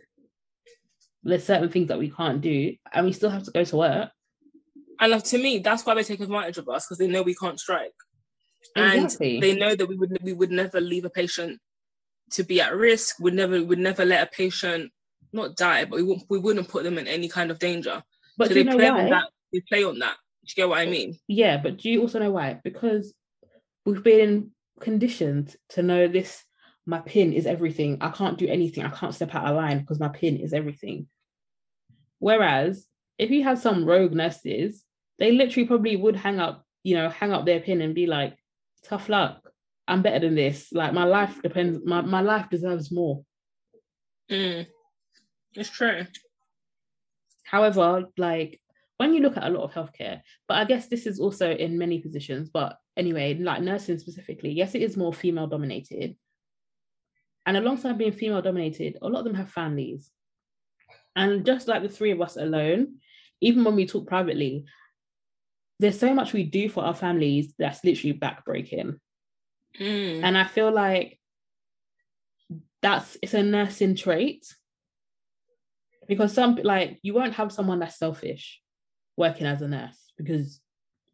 There's 1.24 1.44
certain 1.44 1.68
things 1.68 1.88
that 1.88 1.98
we 1.98 2.10
can't 2.10 2.40
do, 2.40 2.74
and 2.92 3.06
we 3.06 3.12
still 3.12 3.30
have 3.30 3.44
to 3.44 3.50
go 3.50 3.64
to 3.64 3.76
work. 3.76 4.10
And 5.00 5.24
to 5.24 5.38
me, 5.38 5.58
that's 5.58 5.84
why 5.84 5.94
they 5.94 6.02
take 6.04 6.20
advantage 6.20 6.58
of 6.58 6.68
us 6.68 6.86
because 6.86 6.98
they 6.98 7.06
know 7.08 7.22
we 7.22 7.34
can't 7.34 7.58
strike. 7.60 7.92
And 8.76 9.04
Exactly. 9.04 9.40
they 9.40 9.54
know 9.56 9.74
that 9.74 9.86
we 9.86 9.96
would 9.96 10.18
we 10.22 10.32
would 10.32 10.50
never 10.50 10.80
leave 10.80 11.04
a 11.04 11.10
patient 11.10 11.60
to 12.32 12.44
be 12.44 12.60
at 12.60 12.74
risk. 12.74 13.16
Would 13.20 13.34
never 13.34 13.62
would 13.62 13.78
never 13.78 14.04
let 14.04 14.22
a 14.28 14.30
patient 14.30 14.92
not 15.32 15.56
die, 15.56 15.84
but 15.84 15.96
we 15.96 16.02
wouldn't 16.02 16.26
we 16.30 16.38
wouldn't 16.38 16.68
put 16.68 16.84
them 16.84 16.98
in 16.98 17.06
any 17.06 17.28
kind 17.28 17.50
of 17.50 17.58
danger. 17.58 18.02
but 18.36 18.48
so 18.48 18.54
do 18.54 18.60
you 18.60 18.64
they 18.64 18.70
know 18.70 18.76
play 18.76 18.90
why? 18.90 19.02
on 19.04 19.10
that. 19.10 19.28
They 19.52 19.60
play 19.68 19.84
on 19.84 19.98
that. 19.98 20.16
Do 20.44 20.50
you 20.50 20.54
get 20.56 20.68
what 20.68 20.78
I 20.78 20.86
mean? 20.86 21.18
Yeah, 21.28 21.56
but 21.56 21.78
do 21.78 21.90
you 21.90 22.00
also 22.00 22.18
know 22.18 22.30
why? 22.32 22.60
Because 22.62 23.14
we've 23.84 24.02
been 24.02 24.50
conditioned 24.80 25.56
to 25.70 25.82
know 25.82 26.08
this 26.08 26.44
my 26.86 26.98
pin 27.00 27.32
is 27.32 27.46
everything. 27.46 27.98
I 28.00 28.10
can't 28.10 28.38
do 28.38 28.48
anything. 28.48 28.84
I 28.84 28.88
can't 28.90 29.14
step 29.14 29.34
out 29.34 29.46
of 29.46 29.56
line 29.56 29.80
because 29.80 30.00
my 30.00 30.08
pin 30.08 30.36
is 30.36 30.52
everything. 30.52 31.06
Whereas 32.22 32.86
if 33.18 33.32
you 33.32 33.42
had 33.42 33.58
some 33.58 33.84
rogue 33.84 34.12
nurses, 34.12 34.84
they 35.18 35.32
literally 35.32 35.66
probably 35.66 35.96
would 35.96 36.14
hang 36.14 36.38
up, 36.38 36.64
you 36.84 36.94
know, 36.94 37.08
hang 37.08 37.32
up 37.32 37.44
their 37.44 37.58
pin 37.58 37.80
and 37.80 37.96
be 37.96 38.06
like, 38.06 38.36
tough 38.84 39.08
luck. 39.08 39.50
I'm 39.88 40.02
better 40.02 40.20
than 40.20 40.36
this. 40.36 40.68
Like 40.72 40.92
my 40.92 41.02
life 41.02 41.42
depends, 41.42 41.80
my, 41.84 42.00
my 42.00 42.20
life 42.20 42.48
deserves 42.48 42.92
more. 42.92 43.24
Mm. 44.30 44.68
It's 45.54 45.68
true. 45.68 46.06
However, 47.42 48.04
like 48.16 48.60
when 48.98 49.14
you 49.14 49.20
look 49.20 49.36
at 49.36 49.42
a 49.42 49.50
lot 49.50 49.64
of 49.64 49.72
healthcare, 49.72 50.20
but 50.46 50.58
I 50.58 50.64
guess 50.64 50.86
this 50.86 51.06
is 51.06 51.18
also 51.18 51.50
in 51.50 51.76
many 51.76 51.98
positions, 51.98 52.50
but 52.50 52.78
anyway, 52.96 53.34
like 53.34 53.62
nursing 53.62 53.98
specifically, 53.98 54.52
yes, 54.52 54.76
it 54.76 54.82
is 54.82 54.96
more 54.96 55.12
female 55.12 55.48
dominated. 55.48 56.14
And 57.46 57.56
alongside 57.56 57.98
being 57.98 58.12
female 58.12 58.42
dominated, 58.42 58.98
a 59.02 59.08
lot 59.08 59.18
of 59.18 59.24
them 59.24 59.34
have 59.34 59.50
families. 59.50 60.12
And 61.14 61.44
just 61.44 61.68
like 61.68 61.82
the 61.82 61.88
three 61.88 62.10
of 62.10 62.20
us 62.20 62.36
alone, 62.36 62.96
even 63.40 63.64
when 63.64 63.76
we 63.76 63.86
talk 63.86 64.06
privately, 64.06 64.64
there's 65.78 65.98
so 65.98 66.14
much 66.14 66.32
we 66.32 66.44
do 66.44 66.68
for 66.68 66.84
our 66.84 66.94
families 66.94 67.52
that's 67.58 67.84
literally 67.84 68.18
backbreaking. 68.18 68.98
Mm. 69.78 70.22
And 70.22 70.38
I 70.38 70.44
feel 70.44 70.70
like 70.70 71.18
that's 72.82 73.16
it's 73.22 73.34
a 73.34 73.42
nursing 73.42 73.94
trait 73.94 74.44
because 76.08 76.32
some 76.32 76.56
like 76.62 76.98
you 77.02 77.14
won't 77.14 77.34
have 77.34 77.52
someone 77.52 77.78
that's 77.78 77.98
selfish 77.98 78.60
working 79.16 79.46
as 79.46 79.62
a 79.62 79.68
nurse 79.68 80.12
because 80.16 80.60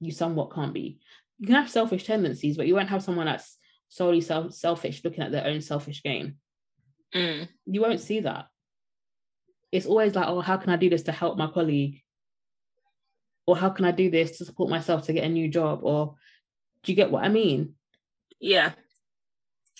you 0.01 0.13
somewhat 0.13 0.53
can't 0.53 0.75
be. 0.75 0.99
You 1.39 1.47
can 1.47 1.57
have 1.57 1.71
selfish 1.71 2.05
tendencies, 2.05 2.57
but 2.57 2.67
you 2.67 2.75
won't 2.75 2.89
have 2.89 3.03
someone 3.03 3.27
that's 3.27 3.57
solely 3.89 4.21
self- 4.21 4.55
selfish 4.55 5.03
looking 5.05 5.23
at 5.23 5.33
their 5.33 5.47
own 5.47 5.61
selfish 5.61 6.03
gain. 6.03 6.37
Mm. 7.15 7.49
You 7.67 7.81
won't 7.81 8.01
see 8.01 8.21
that. 8.21 8.47
It's 9.71 9.87
always 9.87 10.15
like, 10.15 10.29
oh, 10.29 10.41
how 10.41 10.57
can 10.57 10.71
I 10.71 10.77
do 10.77 10.91
this 10.91 11.03
to 11.05 11.13
help 11.13 11.37
my 11.37 11.47
colleague? 11.47 12.03
Or 13.47 13.57
how 13.57 13.71
can 13.71 13.85
I 13.85 13.91
do 13.91 14.11
this 14.11 14.39
to 14.39 14.45
support 14.45 14.71
myself 14.71 15.07
to 15.07 15.13
get 15.13 15.25
a 15.25 15.29
new 15.29 15.49
job? 15.49 15.81
Or 15.83 16.15
do 16.83 16.93
you 16.93 16.97
get 16.97 17.11
what 17.11 17.25
I 17.25 17.29
mean? 17.29 17.75
Yeah. 18.41 18.73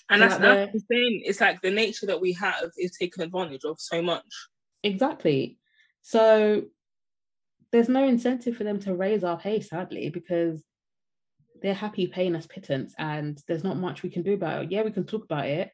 And 0.09 0.21
So, 0.21 0.27
that's, 0.27 0.41
like, 0.41 0.41
that's 0.41 0.73
the 0.73 0.79
thing. 0.79 1.21
It's 1.23 1.41
like 1.41 1.61
the 1.61 1.71
nature 1.71 2.07
that 2.07 2.21
we 2.21 2.33
have 2.33 2.71
is 2.77 2.97
taken 2.97 3.23
advantage 3.23 3.63
of 3.63 3.79
so 3.79 4.01
much. 4.01 4.25
Exactly. 4.83 5.57
So 6.01 6.63
there's 7.71 7.89
no 7.89 8.07
incentive 8.07 8.57
for 8.57 8.63
them 8.63 8.79
to 8.79 8.95
raise 8.95 9.23
our 9.23 9.37
pay, 9.37 9.59
sadly, 9.61 10.09
because 10.09 10.63
they're 11.61 11.73
happy 11.73 12.07
paying 12.07 12.35
us 12.35 12.47
pittance 12.47 12.95
and 12.97 13.39
there's 13.47 13.63
not 13.63 13.77
much 13.77 14.01
we 14.01 14.09
can 14.09 14.23
do 14.23 14.33
about 14.33 14.63
it. 14.63 14.71
Yeah, 14.71 14.81
we 14.81 14.91
can 14.91 15.05
talk 15.05 15.25
about 15.25 15.45
it, 15.45 15.71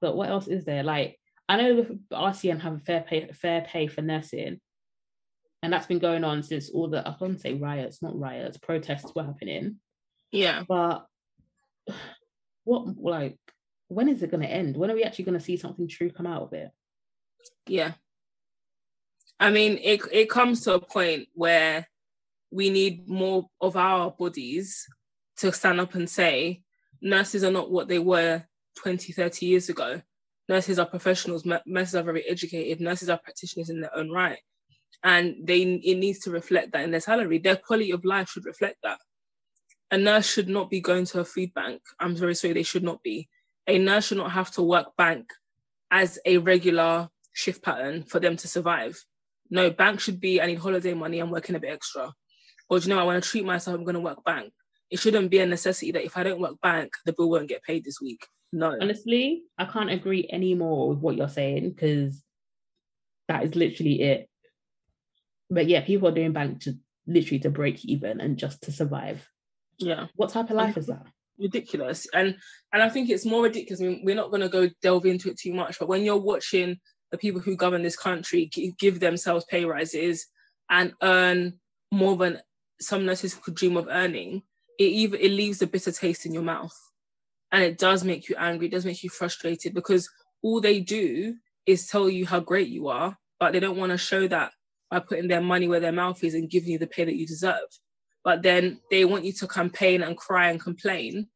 but 0.00 0.16
what 0.16 0.28
else 0.28 0.46
is 0.46 0.64
there? 0.64 0.82
Like, 0.82 1.18
I 1.48 1.56
know 1.56 1.82
the 1.82 1.98
RCN 2.12 2.60
have 2.60 2.74
a 2.74 2.78
fair 2.78 3.00
pay, 3.02 3.28
fair 3.32 3.62
pay 3.62 3.86
for 3.86 4.02
nursing, 4.02 4.60
and 5.62 5.72
that's 5.72 5.86
been 5.86 5.98
going 5.98 6.24
on 6.24 6.42
since 6.42 6.70
all 6.70 6.88
the, 6.88 7.06
I 7.06 7.14
can't 7.18 7.40
say 7.40 7.54
riots, 7.54 8.02
not 8.02 8.18
riots, 8.18 8.56
protests 8.58 9.14
were 9.14 9.24
happening. 9.24 9.76
Yeah. 10.30 10.64
But 10.66 11.06
what, 12.64 12.98
like, 12.98 13.38
when 13.88 14.08
is 14.08 14.22
it 14.22 14.30
going 14.30 14.42
to 14.42 14.50
end? 14.50 14.76
When 14.76 14.90
are 14.90 14.94
we 14.94 15.04
actually 15.04 15.26
going 15.26 15.38
to 15.38 15.44
see 15.44 15.56
something 15.56 15.88
true 15.88 16.10
come 16.10 16.26
out 16.26 16.42
of 16.42 16.52
it? 16.52 16.70
Yeah. 17.66 17.92
I 19.38 19.50
mean, 19.50 19.78
it 19.82 20.00
it 20.12 20.30
comes 20.30 20.62
to 20.62 20.74
a 20.74 20.80
point 20.80 21.28
where 21.34 21.88
we 22.50 22.70
need 22.70 23.08
more 23.08 23.46
of 23.60 23.76
our 23.76 24.10
bodies 24.10 24.86
to 25.38 25.52
stand 25.52 25.80
up 25.80 25.94
and 25.94 26.08
say 26.08 26.62
nurses 27.02 27.42
are 27.42 27.50
not 27.50 27.70
what 27.70 27.88
they 27.88 27.98
were 27.98 28.44
20, 28.76 29.12
30 29.12 29.46
years 29.46 29.68
ago. 29.68 30.00
Nurses 30.48 30.78
are 30.78 30.86
professionals, 30.86 31.46
nurses 31.66 31.94
are 31.94 32.02
very 32.02 32.24
educated, 32.28 32.80
nurses 32.80 33.08
are 33.08 33.18
practitioners 33.18 33.70
in 33.70 33.80
their 33.80 33.96
own 33.96 34.10
right. 34.10 34.38
And 35.02 35.36
they 35.42 35.62
it 35.62 35.98
needs 35.98 36.20
to 36.20 36.30
reflect 36.30 36.72
that 36.72 36.84
in 36.84 36.90
their 36.90 37.00
salary. 37.00 37.38
Their 37.38 37.56
quality 37.56 37.90
of 37.90 38.04
life 38.04 38.30
should 38.30 38.44
reflect 38.44 38.78
that. 38.82 38.98
A 39.90 39.98
nurse 39.98 40.26
should 40.26 40.48
not 40.48 40.70
be 40.70 40.80
going 40.80 41.04
to 41.06 41.20
a 41.20 41.24
food 41.24 41.52
bank. 41.54 41.82
I'm 42.00 42.16
very 42.16 42.34
sorry, 42.34 42.54
they 42.54 42.62
should 42.62 42.82
not 42.82 43.02
be. 43.02 43.28
A 43.66 43.78
nurse 43.78 44.06
should 44.06 44.18
not 44.18 44.32
have 44.32 44.50
to 44.52 44.62
work 44.62 44.96
bank 44.96 45.26
as 45.90 46.18
a 46.24 46.38
regular 46.38 47.08
shift 47.32 47.62
pattern 47.62 48.02
for 48.02 48.20
them 48.20 48.36
to 48.36 48.48
survive. 48.48 49.04
No, 49.50 49.70
bank 49.70 50.00
should 50.00 50.20
be 50.20 50.40
I 50.40 50.46
need 50.46 50.58
holiday 50.58 50.94
money, 50.94 51.18
I'm 51.18 51.30
working 51.30 51.54
a 51.54 51.60
bit 51.60 51.72
extra. 51.72 52.12
Or 52.68 52.78
do 52.78 52.88
you 52.88 52.94
know, 52.94 53.00
I 53.00 53.04
want 53.04 53.22
to 53.22 53.28
treat 53.28 53.44
myself, 53.44 53.76
I'm 53.76 53.84
going 53.84 53.94
to 53.94 54.00
work 54.00 54.24
bank. 54.24 54.52
It 54.90 54.98
shouldn't 54.98 55.30
be 55.30 55.38
a 55.38 55.46
necessity 55.46 55.92
that 55.92 56.04
if 56.04 56.16
I 56.16 56.22
don't 56.22 56.40
work 56.40 56.60
bank, 56.62 56.92
the 57.04 57.12
bill 57.12 57.30
won't 57.30 57.48
get 57.48 57.62
paid 57.62 57.84
this 57.84 58.00
week. 58.00 58.26
No. 58.54 58.76
honestly, 58.80 59.42
I 59.58 59.64
can't 59.64 59.90
agree 59.90 60.28
any 60.30 60.54
more 60.54 60.88
with 60.88 60.98
what 60.98 61.16
you're 61.16 61.28
saying 61.28 61.70
because 61.70 62.22
that 63.26 63.42
is 63.42 63.56
literally 63.56 64.00
it. 64.00 64.28
But 65.50 65.66
yeah, 65.66 65.80
people 65.80 66.08
are 66.08 66.14
doing 66.14 66.32
bank 66.32 66.60
to 66.62 66.78
literally 67.06 67.40
to 67.40 67.50
break 67.50 67.84
even 67.84 68.20
and 68.20 68.36
just 68.36 68.62
to 68.62 68.72
survive. 68.72 69.28
Yeah. 69.78 70.06
What 70.14 70.30
type 70.30 70.50
of 70.50 70.56
life 70.56 70.76
is 70.76 70.86
that? 70.86 71.04
ridiculous 71.36 72.06
and 72.14 72.36
and 72.72 72.80
i 72.80 72.88
think 72.88 73.10
it's 73.10 73.26
more 73.26 73.42
ridiculous 73.42 73.80
I 73.80 73.86
mean, 73.86 74.02
we're 74.04 74.14
not 74.14 74.30
going 74.30 74.42
to 74.42 74.48
go 74.48 74.70
delve 74.82 75.04
into 75.04 75.28
it 75.28 75.36
too 75.36 75.52
much 75.52 75.80
but 75.80 75.88
when 75.88 76.04
you're 76.04 76.16
watching 76.16 76.78
the 77.10 77.18
people 77.18 77.40
who 77.40 77.56
govern 77.56 77.82
this 77.82 77.96
country 77.96 78.48
give 78.78 79.00
themselves 79.00 79.44
pay 79.46 79.64
rises 79.64 80.28
and 80.70 80.92
earn 81.02 81.54
more 81.90 82.16
than 82.16 82.38
some 82.80 83.04
nurses 83.04 83.34
could 83.34 83.56
dream 83.56 83.76
of 83.76 83.88
earning 83.90 84.42
it 84.78 84.84
even 84.84 85.18
it 85.20 85.30
leaves 85.30 85.60
a 85.60 85.66
bitter 85.66 85.90
taste 85.90 86.24
in 86.24 86.32
your 86.32 86.44
mouth 86.44 86.76
and 87.54 87.62
it 87.62 87.78
does 87.78 88.02
make 88.04 88.28
you 88.28 88.34
angry 88.38 88.66
it 88.66 88.72
does 88.72 88.84
make 88.84 89.02
you 89.04 89.10
frustrated 89.10 89.72
because 89.74 90.08
all 90.42 90.60
they 90.60 90.80
do 90.80 91.34
is 91.66 91.86
tell 91.86 92.10
you 92.10 92.26
how 92.26 92.40
great 92.40 92.68
you 92.68 92.88
are 92.88 93.16
but 93.40 93.52
they 93.52 93.60
don't 93.60 93.78
want 93.78 93.92
to 93.92 93.98
show 93.98 94.26
that 94.28 94.50
by 94.90 94.98
putting 94.98 95.28
their 95.28 95.40
money 95.40 95.68
where 95.68 95.80
their 95.80 95.92
mouth 96.02 96.22
is 96.24 96.34
and 96.34 96.50
giving 96.50 96.70
you 96.72 96.78
the 96.78 96.86
pay 96.86 97.04
that 97.04 97.16
you 97.16 97.26
deserve 97.26 97.68
but 98.24 98.42
then 98.42 98.80
they 98.90 99.04
want 99.04 99.24
you 99.24 99.32
to 99.32 99.46
campaign 99.46 100.02
and 100.02 100.16
cry 100.16 100.50
and 100.50 100.60
complain 100.60 101.26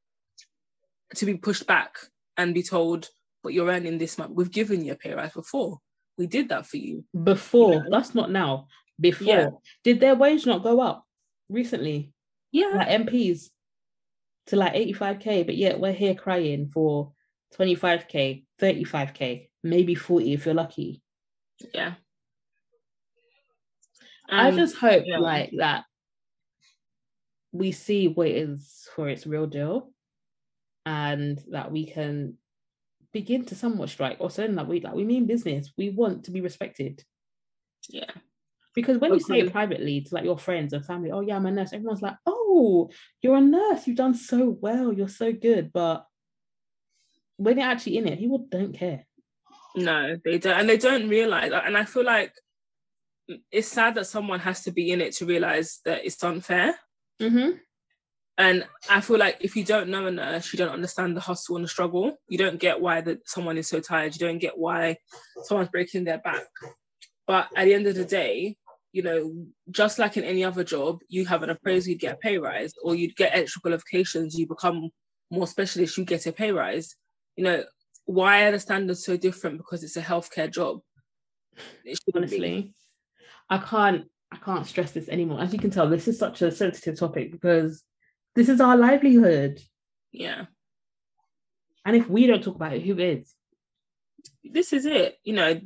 to 1.14 1.24
be 1.26 1.34
pushed 1.36 1.66
back 1.66 1.92
and 2.36 2.52
be 2.54 2.62
told 2.62 3.08
but 3.42 3.52
you're 3.54 3.70
earning 3.70 3.96
this 3.98 4.18
much 4.18 4.28
we've 4.30 4.50
given 4.50 4.84
you 4.84 4.92
a 4.92 4.96
pay 4.96 5.14
rise 5.14 5.32
before 5.32 5.78
we 6.18 6.26
did 6.26 6.48
that 6.48 6.66
for 6.66 6.78
you 6.78 7.04
Before, 7.24 7.74
Yeah. 7.74 7.82
that's 7.90 8.12
not 8.14 8.30
now. 8.32 8.66
Before. 9.00 9.26
Yeah. 9.28 9.50
Did 9.84 10.00
their 10.00 10.16
wage 10.16 10.44
not 10.46 10.64
go 10.64 10.80
up 10.80 11.04
recently? 11.48 12.12
yeah 12.50 12.72
Like 12.74 12.88
MPs 12.88 13.50
to 14.48 14.56
like 14.56 14.74
85k, 14.74 15.46
but 15.46 15.56
yet 15.56 15.80
we're 15.80 15.92
here 15.92 16.14
crying 16.14 16.68
for 16.68 17.12
25k, 17.58 18.44
35k, 18.60 19.48
maybe 19.62 19.94
40 19.94 20.32
if 20.32 20.46
you're 20.46 20.54
lucky. 20.54 21.02
yeah 21.74 21.94
I 24.30 24.48
um, 24.48 24.56
just 24.56 24.76
hope 24.76 25.04
yeah. 25.06 25.18
like 25.18 25.52
that 25.56 25.84
we 27.52 27.72
see 27.72 28.08
what 28.08 28.28
is 28.28 28.86
for 28.94 29.08
its 29.08 29.26
real 29.26 29.46
deal 29.46 29.90
and 30.84 31.42
that 31.50 31.72
we 31.72 31.86
can 31.86 32.36
begin 33.12 33.44
to 33.46 33.54
somewhat 33.54 33.88
strike 33.88 34.18
or 34.20 34.30
saying 34.30 34.54
that 34.56 34.68
we 34.68 34.80
like 34.80 34.94
we 34.94 35.04
mean 35.04 35.26
business. 35.26 35.72
We 35.76 35.90
want 35.90 36.24
to 36.24 36.30
be 36.30 36.40
respected. 36.40 37.02
yeah 37.88 38.10
Because 38.74 38.98
when 38.98 39.14
you 39.14 39.20
say 39.20 39.40
it 39.40 39.52
privately 39.52 40.02
to 40.02 40.14
like 40.14 40.24
your 40.24 40.38
friends 40.38 40.72
and 40.72 40.84
family, 40.84 41.10
oh 41.10 41.20
yeah, 41.20 41.36
I'm 41.36 41.46
a 41.46 41.50
nurse, 41.50 41.72
everyone's 41.72 42.02
like, 42.02 42.16
oh, 42.26 42.37
you're 43.22 43.36
a 43.36 43.40
nurse, 43.40 43.86
you've 43.86 43.96
done 43.96 44.14
so 44.14 44.56
well, 44.60 44.92
you're 44.92 45.08
so 45.08 45.32
good. 45.32 45.72
But 45.72 46.06
when 47.36 47.58
you're 47.58 47.68
actually 47.68 47.98
in 47.98 48.08
it, 48.08 48.18
people 48.18 48.46
don't 48.50 48.72
care. 48.72 49.06
No, 49.76 50.16
they 50.24 50.38
don't, 50.38 50.58
and 50.58 50.68
they 50.68 50.78
don't 50.78 51.08
realize. 51.08 51.52
And 51.52 51.76
I 51.76 51.84
feel 51.84 52.04
like 52.04 52.32
it's 53.52 53.68
sad 53.68 53.94
that 53.94 54.06
someone 54.06 54.40
has 54.40 54.62
to 54.64 54.72
be 54.72 54.90
in 54.90 55.00
it 55.00 55.14
to 55.16 55.26
realize 55.26 55.80
that 55.84 56.04
it's 56.04 56.22
unfair. 56.24 56.74
Mm-hmm. 57.20 57.58
And 58.38 58.66
I 58.88 59.00
feel 59.00 59.18
like 59.18 59.38
if 59.40 59.56
you 59.56 59.64
don't 59.64 59.88
know 59.88 60.06
a 60.06 60.10
nurse, 60.12 60.52
you 60.52 60.58
don't 60.58 60.72
understand 60.72 61.16
the 61.16 61.20
hustle 61.20 61.56
and 61.56 61.64
the 61.64 61.68
struggle. 61.68 62.16
You 62.28 62.38
don't 62.38 62.60
get 62.60 62.80
why 62.80 63.00
that 63.00 63.28
someone 63.28 63.58
is 63.58 63.68
so 63.68 63.80
tired. 63.80 64.14
You 64.14 64.26
don't 64.26 64.38
get 64.38 64.56
why 64.56 64.98
someone's 65.42 65.70
breaking 65.70 66.04
their 66.04 66.18
back. 66.18 66.46
But 67.26 67.48
at 67.56 67.64
the 67.64 67.74
end 67.74 67.88
of 67.88 67.96
the 67.96 68.04
day, 68.04 68.56
you 68.92 69.02
know, 69.02 69.46
just 69.70 69.98
like 69.98 70.16
in 70.16 70.24
any 70.24 70.42
other 70.44 70.64
job, 70.64 71.00
you 71.08 71.26
have 71.26 71.42
an 71.42 71.50
appraisal, 71.50 71.90
you 71.92 71.98
get 71.98 72.14
a 72.14 72.18
pay 72.18 72.38
rise, 72.38 72.72
or 72.82 72.94
you'd 72.94 73.16
get 73.16 73.34
extra 73.34 73.60
qualifications, 73.60 74.38
you 74.38 74.46
become 74.46 74.90
more 75.30 75.46
specialist, 75.46 75.96
you 75.98 76.04
get 76.04 76.26
a 76.26 76.32
pay 76.32 76.52
rise. 76.52 76.96
You 77.36 77.44
know, 77.44 77.64
why 78.06 78.44
are 78.44 78.52
the 78.52 78.58
standards 78.60 79.04
so 79.04 79.16
different? 79.16 79.58
Because 79.58 79.84
it's 79.84 79.96
a 79.96 80.02
healthcare 80.02 80.50
job. 80.50 80.80
Shouldn't 81.84 82.06
be. 82.06 82.12
honestly 82.14 82.74
i 83.50 83.58
can't 83.58 84.04
i 84.30 84.36
can't 84.36 84.66
stress 84.66 84.92
this 84.92 85.08
anymore 85.08 85.40
as 85.40 85.52
you 85.52 85.58
can 85.58 85.70
tell 85.70 85.88
this 85.88 86.06
is 86.06 86.18
such 86.18 86.42
a 86.42 86.52
sensitive 86.52 86.98
topic 86.98 87.32
because 87.32 87.82
this 88.36 88.48
is 88.48 88.60
our 88.60 88.76
livelihood 88.76 89.58
Yeah. 90.12 90.44
and 91.84 91.96
if 91.96 92.08
we 92.08 92.26
don't 92.26 92.42
talk 92.44 92.54
about 92.56 92.74
it 92.74 92.82
who 92.82 92.96
is 92.98 93.34
this 94.44 94.72
is 94.72 94.86
it. 94.86 95.18
You 95.24 95.34
know 95.34 95.60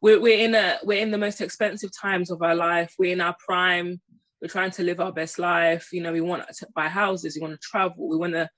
we're, 0.00 0.20
we're 0.20 0.38
in 0.38 0.54
a 0.54 0.78
we're 0.82 1.00
in 1.00 1.10
the 1.10 1.18
most 1.18 1.40
expensive 1.40 1.90
times 1.96 2.30
of 2.30 2.42
our 2.42 2.54
life. 2.54 2.94
We're 2.98 3.12
in 3.12 3.20
our 3.20 3.36
prime. 3.44 4.00
We're 4.40 4.48
trying 4.48 4.72
to 4.72 4.82
live 4.82 5.00
our 5.00 5.12
best 5.12 5.38
life. 5.38 5.88
You 5.92 6.02
know 6.02 6.12
we 6.12 6.20
want 6.20 6.48
to 6.48 6.66
buy 6.74 6.88
houses. 6.88 7.36
We 7.36 7.42
want 7.42 7.54
to 7.54 7.68
travel. 7.68 8.08
We 8.08 8.16
want 8.16 8.34
to 8.34 8.48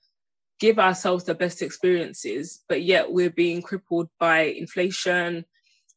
give 0.59 0.79
ourselves 0.79 1.23
the 1.23 1.35
best 1.35 1.61
experiences. 1.61 2.63
But 2.67 2.83
yet 2.83 3.11
we're 3.11 3.29
being 3.29 3.61
crippled 3.61 4.09
by 4.19 4.41
inflation 4.41 5.45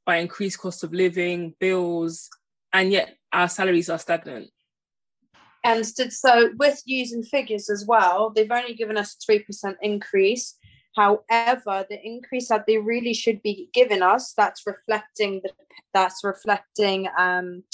by 0.07 0.17
increased 0.17 0.59
cost 0.59 0.83
of 0.83 0.93
living 0.93 1.55
bills 1.61 2.29
and 2.73 2.91
yet 2.91 3.17
our 3.33 3.49
salaries 3.49 3.89
are 3.89 3.99
stagnant. 3.99 4.49
And 5.63 5.87
so 5.87 6.51
with 6.59 6.83
using 6.87 7.23
figures 7.23 7.69
as 7.69 7.85
well, 7.87 8.31
they've 8.31 8.51
only 8.51 8.75
given 8.75 8.97
us 8.97 9.17
a 9.29 9.33
3% 9.33 9.77
increase. 9.83 10.57
However, 10.97 11.87
the 11.89 11.99
increase 12.03 12.49
that 12.49 12.67
they 12.67 12.79
really 12.79 13.15
should 13.15 13.43
be 13.43 13.69
giving 13.73 14.03
us, 14.03 14.33
that's 14.37 14.63
reflecting 14.67 15.41
the 15.43 15.51
that's 15.95 16.23
reflecting 16.23 17.09
um 17.19 17.65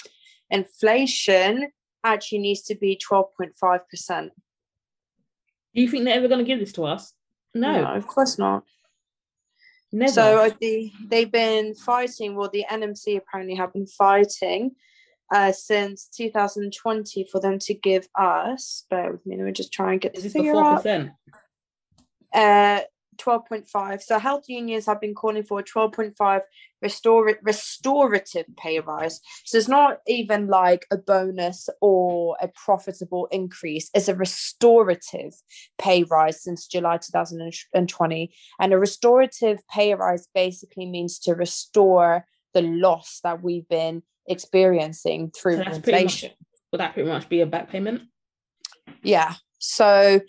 inflation 0.50 1.70
actually 2.04 2.38
needs 2.38 2.62
to 2.62 2.76
be 2.76 2.96
12.5%. 3.10 4.30
do 5.74 5.82
you 5.82 5.88
think 5.90 6.04
they're 6.04 6.14
ever 6.14 6.28
going 6.28 6.38
to 6.38 6.44
give 6.44 6.60
this 6.60 6.72
to 6.72 6.84
us 6.84 7.14
no, 7.56 7.84
of 7.84 8.06
course 8.06 8.38
not. 8.38 8.64
Never. 9.92 10.12
So 10.12 10.44
uh, 10.44 10.50
the, 10.60 10.92
they've 11.08 11.30
been 11.30 11.74
fighting. 11.74 12.34
Well, 12.34 12.50
the 12.52 12.66
NMC 12.70 13.16
apparently 13.16 13.56
have 13.56 13.72
been 13.72 13.86
fighting 13.86 14.72
uh, 15.32 15.52
since 15.52 16.08
2020 16.16 17.28
for 17.30 17.40
them 17.40 17.58
to 17.60 17.74
give 17.74 18.08
us. 18.18 18.84
Bear 18.90 19.12
with 19.12 19.24
me. 19.24 19.36
Let 19.36 19.46
me 19.46 19.52
just 19.52 19.72
try 19.72 19.92
and 19.92 20.00
get 20.00 20.16
is 20.16 20.22
the 20.22 20.28
this 20.28 20.32
figure 20.34 20.56
up. 20.56 20.84
Uh, 22.34 22.80
12.5. 23.16 24.02
So 24.02 24.18
health 24.18 24.44
unions 24.48 24.86
have 24.86 25.00
been 25.00 25.14
calling 25.14 25.42
for 25.42 25.60
a 25.60 25.64
12.5 25.64 26.40
restore 26.82 27.38
restorative 27.42 28.46
pay 28.56 28.80
rise. 28.80 29.20
So 29.44 29.58
it's 29.58 29.68
not 29.68 29.98
even 30.06 30.46
like 30.46 30.86
a 30.90 30.96
bonus 30.96 31.68
or 31.80 32.36
a 32.40 32.48
profitable 32.48 33.28
increase. 33.30 33.90
It's 33.94 34.08
a 34.08 34.14
restorative 34.14 35.34
pay 35.78 36.04
rise 36.04 36.42
since 36.42 36.66
July 36.66 36.98
2020. 36.98 38.34
And 38.60 38.72
a 38.72 38.78
restorative 38.78 39.66
pay 39.68 39.94
rise 39.94 40.28
basically 40.34 40.86
means 40.86 41.18
to 41.20 41.34
restore 41.34 42.26
the 42.54 42.62
loss 42.62 43.20
that 43.22 43.42
we've 43.42 43.68
been 43.68 44.02
experiencing 44.26 45.30
through 45.30 45.56
pretty 45.56 45.76
inflation. 45.76 46.30
much. 46.30 46.38
Would 46.72 46.80
that 46.80 46.94
pretty 46.94 47.08
much 47.08 47.28
be 47.28 47.40
a 47.40 47.46
back 47.46 47.70
payment? 47.70 48.02
Yeah. 49.02 49.34
So, 49.58 50.20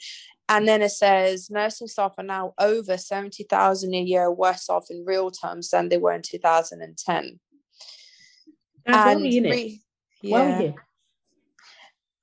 and 0.50 0.68
then 0.68 0.82
it 0.82 0.92
says 0.92 1.50
nursing 1.50 1.88
staff 1.88 2.14
are 2.18 2.24
now 2.24 2.54
over 2.60 2.98
70,000 2.98 3.94
a 3.94 4.02
year 4.02 4.32
worse 4.32 4.70
off 4.70 4.86
in 4.90 5.04
real 5.06 5.30
terms 5.30 5.70
than 5.70 5.90
they 5.90 5.98
were 5.98 6.14
in 6.14 6.22
2010. 6.22 7.40
Guys, 8.88 9.16
and 9.16 9.24
re- 9.24 9.82
Why 10.22 10.42
are 10.42 10.46
we 10.46 10.52
yeah. 10.52 10.60
here? 10.60 10.76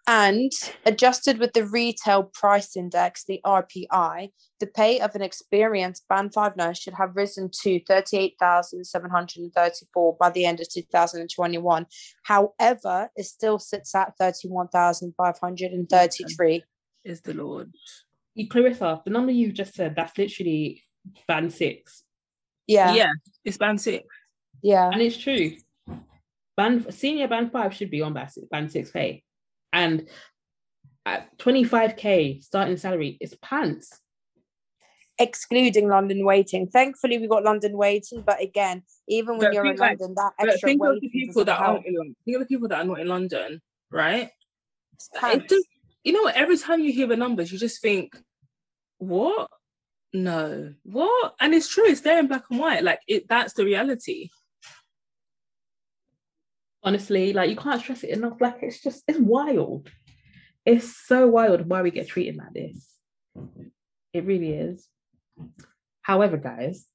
And 0.06 0.52
adjusted 0.84 1.38
with 1.38 1.54
the 1.54 1.66
retail 1.66 2.24
price 2.34 2.76
index, 2.76 3.24
the 3.24 3.40
RPI, 3.44 4.32
the 4.60 4.66
pay 4.66 5.00
of 5.00 5.14
an 5.14 5.22
experienced 5.22 6.06
band 6.08 6.34
5 6.34 6.58
nurse 6.58 6.78
should 6.78 6.92
have 6.94 7.16
risen 7.16 7.50
to 7.62 7.80
38,734 7.88 10.16
by 10.20 10.28
the 10.28 10.44
end 10.44 10.60
of 10.60 10.70
2021. 10.70 11.86
However, 12.24 13.08
it 13.16 13.24
still 13.24 13.58
sits 13.58 13.94
at 13.94 14.12
31,533. 14.18 16.64
Is 17.04 17.22
the 17.22 17.34
Lord. 17.34 17.72
You- 18.34 18.48
Clarissa, 18.48 19.00
the 19.04 19.10
number 19.10 19.32
you 19.32 19.52
just 19.52 19.74
said, 19.74 19.94
that's 19.96 20.16
literally 20.18 20.82
band 21.28 21.52
six. 21.52 22.02
Yeah. 22.66 22.94
Yeah, 22.94 23.12
it's 23.44 23.56
band 23.58 23.80
six. 23.80 24.06
Yeah. 24.62 24.88
And 24.90 25.00
it's 25.02 25.16
true. 25.16 25.52
Band 26.56 26.92
senior 26.94 27.28
band 27.28 27.52
five 27.52 27.74
should 27.74 27.90
be 27.90 28.00
on 28.02 28.12
band 28.14 28.30
six, 28.30 28.46
band 28.50 28.70
six 28.72 28.90
pay. 28.90 29.22
And 29.72 30.08
at 31.04 31.36
25k 31.38 32.42
starting 32.42 32.76
salary, 32.76 33.18
is 33.20 33.34
pants. 33.42 34.00
excluding 35.18 35.88
London 35.88 36.24
weighting. 36.24 36.66
Thankfully, 36.66 37.18
we 37.18 37.28
got 37.28 37.44
London 37.44 37.76
weighting, 37.76 38.22
but 38.22 38.40
again, 38.42 38.82
even 39.06 39.36
when 39.38 39.46
But 39.48 39.54
you're 39.54 39.66
in 39.66 39.76
like- 39.76 40.00
London, 40.00 40.14
that 40.16 40.32
But 40.38 40.48
extra 40.48 40.68
think 40.70 40.82
of 40.84 41.00
the 41.00 41.08
people 41.08 41.44
that 41.44 41.56
help. 41.58 41.68
aren't 41.76 41.86
in 41.86 41.94
London. 41.94 42.16
Think 42.24 42.34
of 42.36 42.40
the 42.40 42.46
people 42.46 42.66
that 42.68 42.80
are 42.80 42.84
not 42.84 42.98
in 43.00 43.06
London, 43.06 43.62
right? 43.92 44.30
It's 44.94 45.08
It 45.14 45.20
pants. 45.20 45.46
just, 45.48 45.68
you 46.04 46.12
know 46.12 46.22
what? 46.22 46.36
Every 46.36 46.58
time 46.58 46.80
you 46.80 46.92
hear 46.92 47.06
the 47.06 47.16
numbers, 47.16 47.50
you 47.50 47.58
just 47.58 47.80
think, 47.80 48.16
what? 48.98 49.50
No, 50.12 50.74
what? 50.84 51.34
And 51.40 51.54
it's 51.54 51.68
true. 51.68 51.86
It's 51.86 52.02
there 52.02 52.20
in 52.20 52.28
black 52.28 52.44
and 52.50 52.60
white. 52.60 52.84
Like 52.84 53.00
it. 53.08 53.26
That's 53.28 53.54
the 53.54 53.64
reality. 53.64 54.28
Honestly, 56.84 57.32
like 57.32 57.50
you 57.50 57.56
can't 57.56 57.80
stress 57.80 58.04
it 58.04 58.10
enough. 58.10 58.40
Like 58.40 58.58
it's 58.62 58.80
just 58.80 59.02
it's 59.08 59.18
wild. 59.18 59.90
It's 60.64 60.96
so 61.06 61.26
wild 61.26 61.66
why 61.68 61.82
we 61.82 61.90
get 61.90 62.08
treated 62.08 62.36
like 62.36 62.52
this. 62.52 62.86
It 64.12 64.24
really 64.24 64.52
is. 64.52 64.86
However, 66.02 66.36
guys, 66.36 66.86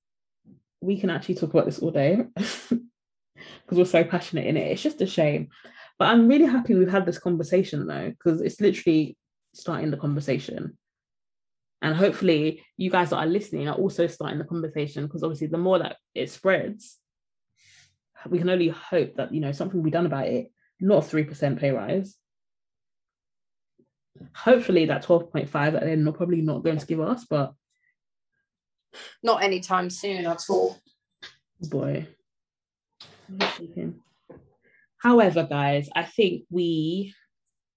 we 0.80 1.00
can 1.00 1.10
actually 1.10 1.36
talk 1.36 1.50
about 1.50 1.66
this 1.66 1.80
all 1.80 1.92
day 1.92 2.24
because 2.36 2.80
we're 3.72 3.86
so 3.86 4.04
passionate 4.04 4.46
in 4.46 4.56
it. 4.56 4.72
It's 4.72 4.82
just 4.82 5.02
a 5.02 5.08
shame. 5.08 5.50
But 6.00 6.08
I'm 6.08 6.30
really 6.30 6.46
happy 6.46 6.76
we've 6.76 6.90
had 6.90 7.06
this 7.06 7.20
conversation 7.20 7.86
though, 7.86 8.10
because 8.10 8.42
it's 8.42 8.62
literally 8.62 9.18
starting 9.54 9.92
the 9.92 9.98
conversation. 9.98 10.78
And 11.82 11.96
hopefully, 11.96 12.64
you 12.78 12.90
guys 12.90 13.10
that 13.10 13.18
are 13.18 13.26
listening 13.26 13.68
are 13.68 13.76
also 13.76 14.08
starting 14.08 14.40
the 14.40 14.46
conversation 14.46 15.06
because 15.06 15.24
obviously, 15.24 15.48
the 15.48 15.58
more 15.58 15.80
that 15.80 15.98
it 16.16 16.30
spreads, 16.30 16.98
we 18.28 18.40
can 18.40 18.50
only 18.50 18.70
hope 18.70 19.16
that 19.16 19.34
you 19.34 19.40
know 19.40 19.52
something 19.52 19.78
will 19.78 19.86
be 19.86 19.92
done 19.92 20.06
about 20.06 20.28
it. 20.28 20.52
Not 20.80 21.06
a 21.06 21.08
three 21.08 21.24
percent 21.24 21.60
pay 21.60 21.72
rise. 21.72 22.16
Hopefully, 24.36 24.86
that 24.86 25.04
twelve 25.04 25.32
point 25.32 25.50
five 25.50 25.74
that 25.74 25.84
they're 25.84 25.96
not 25.96 26.16
probably 26.16 26.42
not 26.42 26.64
going 26.64 26.78
to 26.80 26.86
give 26.86 27.00
us, 27.00 27.26
but 27.30 27.54
Not 29.24 29.44
anytime 29.44 29.90
soon 29.90 30.26
at 30.26 30.44
all. 30.50 30.78
boy. 31.70 32.08
However, 35.00 35.44
guys, 35.50 35.90
I 35.96 36.04
think 36.04 36.44
we 36.50 37.14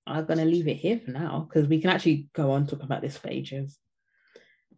are 0.07 0.23
going 0.23 0.39
to 0.39 0.45
leave 0.45 0.69
it 0.69 0.77
here 0.77 1.01
for 1.05 1.13
now 1.13 1.47
because 1.49 1.69
we 1.69 1.81
can 1.81 1.91
actually 1.91 2.29
go 2.35 2.51
on 2.53 2.67
talking 2.67 2.85
about 2.85 3.03
this 3.03 3.17
for 3.17 3.29
ages. 3.29 3.79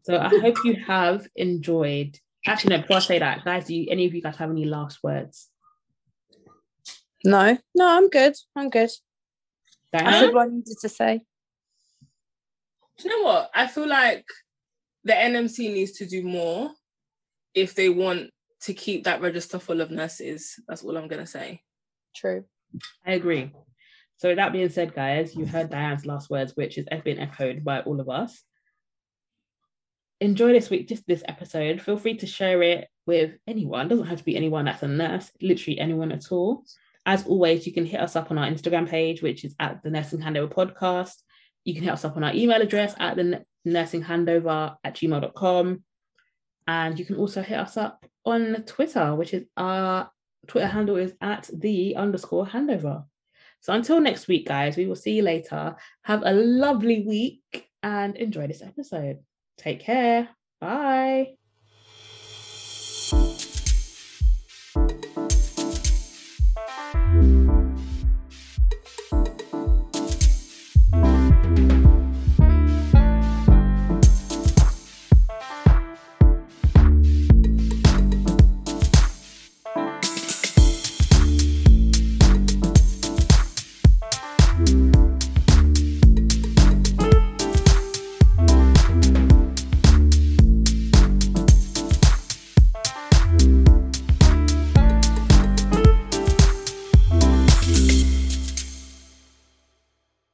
So 0.03 0.19
I 0.19 0.29
hope 0.29 0.57
you 0.65 0.77
have 0.87 1.27
enjoyed. 1.35 2.19
Actually, 2.47 2.77
no, 2.77 2.83
before 2.83 2.97
I 2.97 3.01
say 3.01 3.19
that, 3.19 3.45
guys, 3.45 3.65
do 3.67 3.75
you, 3.75 3.87
any 3.91 4.05
of 4.05 4.15
you 4.15 4.21
guys 4.21 4.37
have 4.37 4.51
any 4.51 4.67
last 4.67 5.03
words? 5.03 5.49
No, 7.25 7.57
no, 7.75 7.89
I'm 7.89 8.11
good. 8.11 8.37
I'm 8.55 8.69
good. 8.69 8.91
I 9.95 9.99
Diana? 9.99 10.19
said 10.19 10.35
what 10.35 10.49
I 10.49 10.51
needed 10.51 10.77
to 10.83 10.89
say. 10.91 11.21
Do 12.99 13.09
you 13.09 13.17
know 13.17 13.27
what? 13.27 13.51
I 13.55 13.67
feel 13.67 13.89
like 13.89 14.27
the 15.05 15.15
NMC 15.15 15.73
needs 15.73 15.93
to 15.93 16.07
do 16.07 16.23
more 16.23 16.71
if 17.55 17.75
they 17.75 17.89
want 17.89 18.31
to 18.63 18.75
keep 18.75 19.05
that 19.05 19.23
register 19.23 19.59
full 19.59 19.81
of 19.81 19.91
nurses. 19.91 20.61
That's 20.69 20.85
all 20.85 20.99
I'm 20.99 21.09
gonna 21.09 21.27
say. 21.27 21.64
True. 22.15 22.45
I 23.07 23.13
agree. 23.13 23.53
So 24.17 24.35
that 24.35 24.53
being 24.53 24.69
said, 24.69 24.95
guys, 24.95 25.35
you 25.35 25.45
heard 25.45 25.71
Dianne's 25.71 26.07
last 26.07 26.31
words, 26.31 26.53
which 26.55 26.79
is 26.79 26.87
been 27.05 27.19
echoed 27.19 27.65
by 27.65 27.81
all 27.81 28.01
of 28.01 28.09
us. 28.09 28.43
Enjoy 30.21 30.53
this 30.53 30.71
week, 30.71 30.89
just 30.89 31.07
this 31.07 31.23
episode. 31.27 31.83
Feel 31.83 31.99
free 31.99 32.17
to 32.19 32.27
share 32.27 32.63
it 32.63 32.89
with 33.07 33.33
anyone. 33.47 33.87
It 33.87 33.89
doesn't 33.91 34.07
have 34.07 34.19
to 34.19 34.25
be 34.25 34.37
anyone 34.37 34.65
that's 34.65 34.83
a 34.83 34.89
nurse, 34.89 35.31
literally 35.43 35.79
anyone 35.79 36.13
at 36.13 36.31
all. 36.31 36.65
As 37.05 37.27
always, 37.27 37.67
you 37.67 37.73
can 37.73 37.85
hit 37.85 38.01
us 38.01 38.17
up 38.17 38.31
on 38.31 38.39
our 38.39 38.49
Instagram 38.49 38.89
page, 38.89 39.21
which 39.21 39.45
is 39.45 39.55
at 39.61 39.83
the 39.83 39.91
Nursing 39.91 40.21
Handover 40.21 40.51
Podcast. 40.51 41.17
You 41.65 41.75
can 41.75 41.83
hit 41.83 41.93
us 41.93 42.05
up 42.05 42.17
on 42.17 42.25
our 42.25 42.33
email 42.33 42.63
address 42.63 42.95
at 42.99 43.17
the 43.17 43.45
nursing 43.65 44.03
handover 44.03 44.77
at 44.85 44.95
gmail.com. 44.95 45.83
And 46.67 46.99
you 46.99 47.05
can 47.05 47.17
also 47.17 47.43
hit 47.43 47.59
us 47.59 47.77
up 47.77 48.07
on 48.25 48.65
Twitter, 48.67 49.15
which 49.15 49.35
is 49.35 49.45
our 49.57 50.11
Twitter 50.47 50.67
handle 50.67 50.97
is 50.97 51.15
at 51.21 51.51
the 51.53 51.97
underscore 51.97 52.47
handover. 52.47 53.05
So 53.61 53.73
until 53.73 54.01
next 54.01 54.29
week, 54.29 54.47
guys, 54.47 54.77
we 54.77 54.87
will 54.87 54.97
see 54.97 55.13
you 55.13 55.23
later. 55.23 55.77
Have 56.03 56.23
a 56.25 56.33
lovely 56.33 57.05
week 57.07 57.69
and 57.83 58.17
enjoy 58.17 58.47
this 58.47 58.63
episode. 58.63 59.19
Take 59.57 59.81
care. 59.81 60.29
Bye. 60.61 61.37